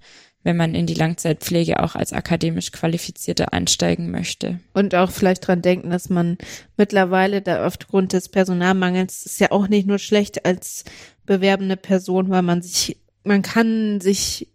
[0.47, 4.61] wenn man in die Langzeitpflege auch als akademisch Qualifizierte einsteigen möchte.
[4.75, 6.39] Und auch vielleicht dran denken, dass man
[6.77, 10.85] mittlerweile da aufgrund des Personalmangels ist ja auch nicht nur schlecht als
[11.25, 14.47] bewerbende Person, weil man sich, man kann sich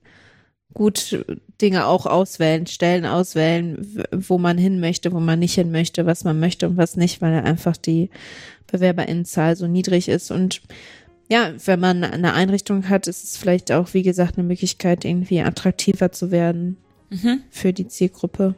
[0.73, 1.25] gut
[1.61, 6.23] Dinge auch auswählen, Stellen auswählen, wo man hin möchte, wo man nicht hin möchte, was
[6.23, 8.09] man möchte und was nicht, weil einfach die
[8.71, 10.61] Bewerberinnenzahl so niedrig ist und
[11.31, 15.41] ja, wenn man eine Einrichtung hat, ist es vielleicht auch, wie gesagt, eine Möglichkeit, irgendwie
[15.41, 16.77] attraktiver zu werden
[17.09, 17.41] Mhm.
[17.49, 18.53] für die Zielgruppe.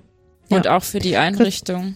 [0.50, 0.76] Und Ja.
[0.78, 1.96] auch für die Einrichtung.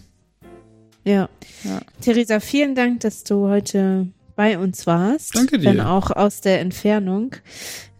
[1.04, 1.28] Ja.
[1.64, 1.80] Ja.
[2.00, 5.34] Theresa, vielen Dank, dass du heute bei uns warst.
[5.34, 5.70] Danke dir.
[5.70, 7.32] Wenn auch aus der Entfernung.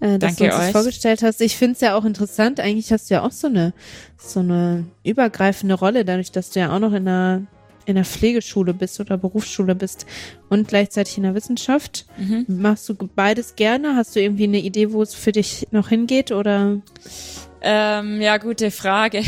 [0.00, 0.72] Äh, dass Danke du uns das euch.
[0.72, 1.40] vorgestellt hast.
[1.40, 2.60] Ich finde es ja auch interessant.
[2.60, 3.72] Eigentlich hast du ja auch so eine,
[4.16, 7.42] so eine übergreifende Rolle, dadurch, dass du ja auch noch in einer,
[7.88, 10.06] in der Pflegeschule bist oder Berufsschule bist
[10.50, 12.04] und gleichzeitig in der Wissenschaft.
[12.18, 12.44] Mhm.
[12.46, 13.96] Machst du beides gerne?
[13.96, 16.82] Hast du irgendwie eine Idee, wo es für dich noch hingeht oder?
[17.62, 19.22] Ähm, ja, gute Frage.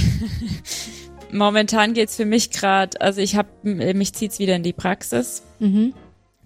[1.33, 5.43] Momentan geht's für mich gerade, also ich habe mich zieht's wieder in die Praxis.
[5.59, 5.95] Mhm.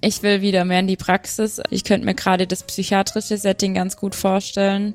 [0.00, 1.60] Ich will wieder mehr in die Praxis.
[1.70, 4.94] Ich könnte mir gerade das psychiatrische Setting ganz gut vorstellen.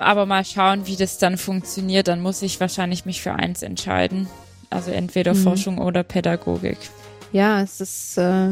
[0.00, 2.08] Aber mal schauen, wie das dann funktioniert.
[2.08, 4.28] Dann muss ich wahrscheinlich mich für eins entscheiden.
[4.70, 5.38] Also entweder Mhm.
[5.38, 6.78] Forschung oder Pädagogik.
[7.32, 8.50] Ja, es ist äh,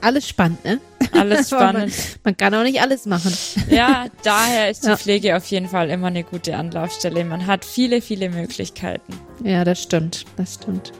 [0.00, 0.80] alles spannend, ne?
[1.12, 1.92] Alles spannend.
[2.24, 3.32] Man kann auch nicht alles machen.
[3.70, 4.96] Ja, daher ist die Ja.
[4.96, 7.24] Pflege auf jeden Fall immer eine gute Anlaufstelle.
[7.24, 9.12] Man hat viele, viele Möglichkeiten.
[9.44, 10.24] Ja, das stimmt.
[10.36, 10.92] Das stimmt.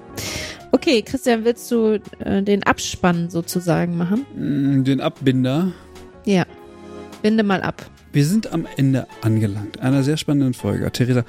[0.71, 4.25] Okay, Christian, willst du äh, den Abspann sozusagen machen?
[4.35, 5.73] Mm, Den Abbinder.
[6.25, 6.45] Ja.
[7.21, 7.85] Binde mal ab.
[8.13, 9.81] Wir sind am Ende angelangt.
[9.81, 10.91] Einer sehr spannenden Folge.
[10.91, 11.25] Theresa,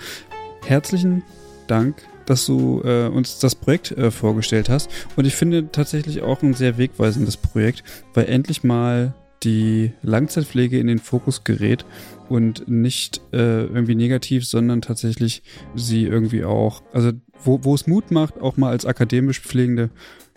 [0.66, 1.24] herzlichen
[1.68, 4.90] Dank, dass du äh, uns das Projekt äh, vorgestellt hast.
[5.16, 7.84] Und ich finde tatsächlich auch ein sehr wegweisendes Projekt,
[8.14, 9.14] weil endlich mal
[9.44, 11.86] die Langzeitpflege in den Fokus gerät
[12.30, 15.44] und nicht äh, irgendwie negativ, sondern tatsächlich
[15.76, 17.12] sie irgendwie auch, also
[17.44, 19.90] wo, wo es Mut macht, auch mal als akademisch Pflegende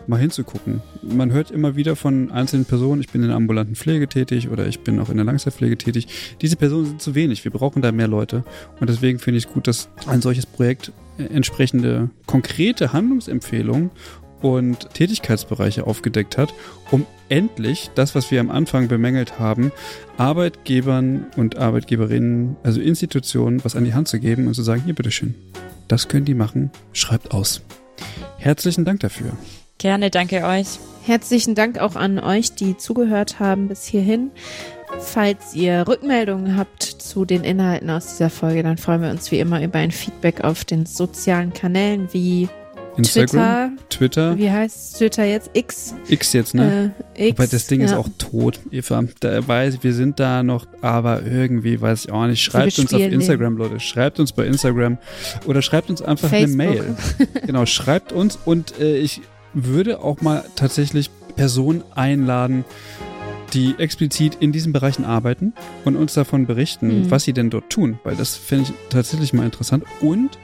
[0.09, 0.83] mal hinzugucken.
[1.03, 4.67] Man hört immer wieder von einzelnen Personen, ich bin in der ambulanten Pflege tätig oder
[4.67, 6.07] ich bin auch in der Langzeitpflege tätig.
[6.41, 7.45] Diese Personen sind zu wenig.
[7.45, 8.45] Wir brauchen da mehr Leute.
[8.81, 13.91] Und deswegen finde ich es gut, dass ein solches Projekt entsprechende konkrete Handlungsempfehlungen
[14.43, 16.53] und Tätigkeitsbereiche aufgedeckt hat,
[16.91, 19.73] um endlich das, was wir am Anfang bemängelt haben,
[20.17, 24.95] Arbeitgebern und Arbeitgeberinnen, also Institutionen, was an die Hand zu geben und zu sagen, hier
[24.95, 25.35] bitteschön,
[25.89, 27.63] das können die machen, schreibt aus.
[28.39, 29.33] Herzlichen Dank dafür.
[29.79, 30.79] Gerne, danke euch.
[31.05, 34.31] Herzlichen Dank auch an euch, die zugehört haben bis hierhin.
[34.99, 39.39] Falls ihr Rückmeldungen habt zu den Inhalten aus dieser Folge, dann freuen wir uns wie
[39.39, 42.49] immer über ein Feedback auf den sozialen Kanälen wie
[42.97, 43.89] Instagram, Twitter.
[43.91, 45.51] Twitter, Wie heißt Twitter jetzt?
[45.53, 45.95] X.
[46.09, 46.95] X jetzt, ne?
[47.15, 47.39] Äh, X.
[47.39, 47.99] Aber das Ding ist ja.
[47.99, 49.05] auch tot, Eva.
[49.21, 52.43] Da weiß, wir sind da noch, aber irgendwie weiß ich auch nicht.
[52.43, 53.21] Schreibt uns auf bespielen den.
[53.21, 53.81] Instagram, Leute.
[53.81, 54.99] Schreibt uns bei Instagram
[55.47, 56.61] oder schreibt uns einfach Facebook.
[56.61, 56.97] eine Mail.
[57.47, 59.21] genau, schreibt uns und äh, ich
[59.53, 62.65] würde auch mal tatsächlich Personen einladen,
[63.55, 65.53] die explizit in diesen Bereichen arbeiten
[65.85, 67.11] und uns davon berichten, Mhm.
[67.11, 70.39] was sie denn dort tun, weil das fände ich tatsächlich mal interessant und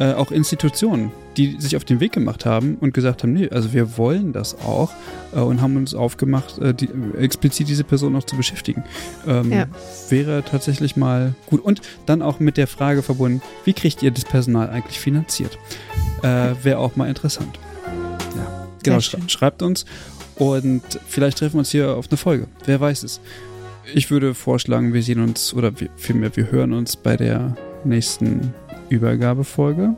[0.00, 3.72] äh, auch Institutionen, die sich auf den Weg gemacht haben und gesagt haben, nee, also
[3.72, 4.90] wir wollen das auch
[5.32, 8.82] äh, und haben uns aufgemacht, äh, die, explizit diese Person noch zu beschäftigen.
[9.24, 9.66] Ähm, Ja.
[10.08, 11.60] Wäre tatsächlich mal gut.
[11.64, 15.58] Und dann auch mit der Frage verbunden, wie kriegt ihr das Personal eigentlich finanziert?
[16.24, 17.56] Äh, Wäre auch mal interessant.
[18.36, 19.28] Ja, genau, schön.
[19.28, 19.84] schreibt uns
[20.36, 22.46] und vielleicht treffen wir uns hier auf eine Folge.
[22.64, 23.20] Wer weiß es.
[23.92, 27.54] Ich würde vorschlagen, wir sehen uns oder wir, vielmehr wir hören uns bei der
[27.84, 28.54] nächsten
[28.88, 29.94] Übergabefolge.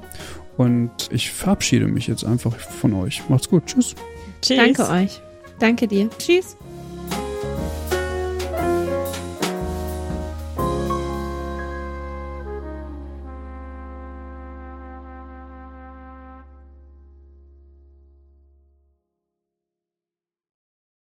[0.57, 3.23] Und ich verabschiede mich jetzt einfach von euch.
[3.29, 3.67] Macht's gut.
[3.67, 3.95] Tschüss.
[4.43, 4.57] Tschüss.
[4.57, 5.21] Danke euch.
[5.59, 6.09] Danke dir.
[6.19, 6.57] Tschüss.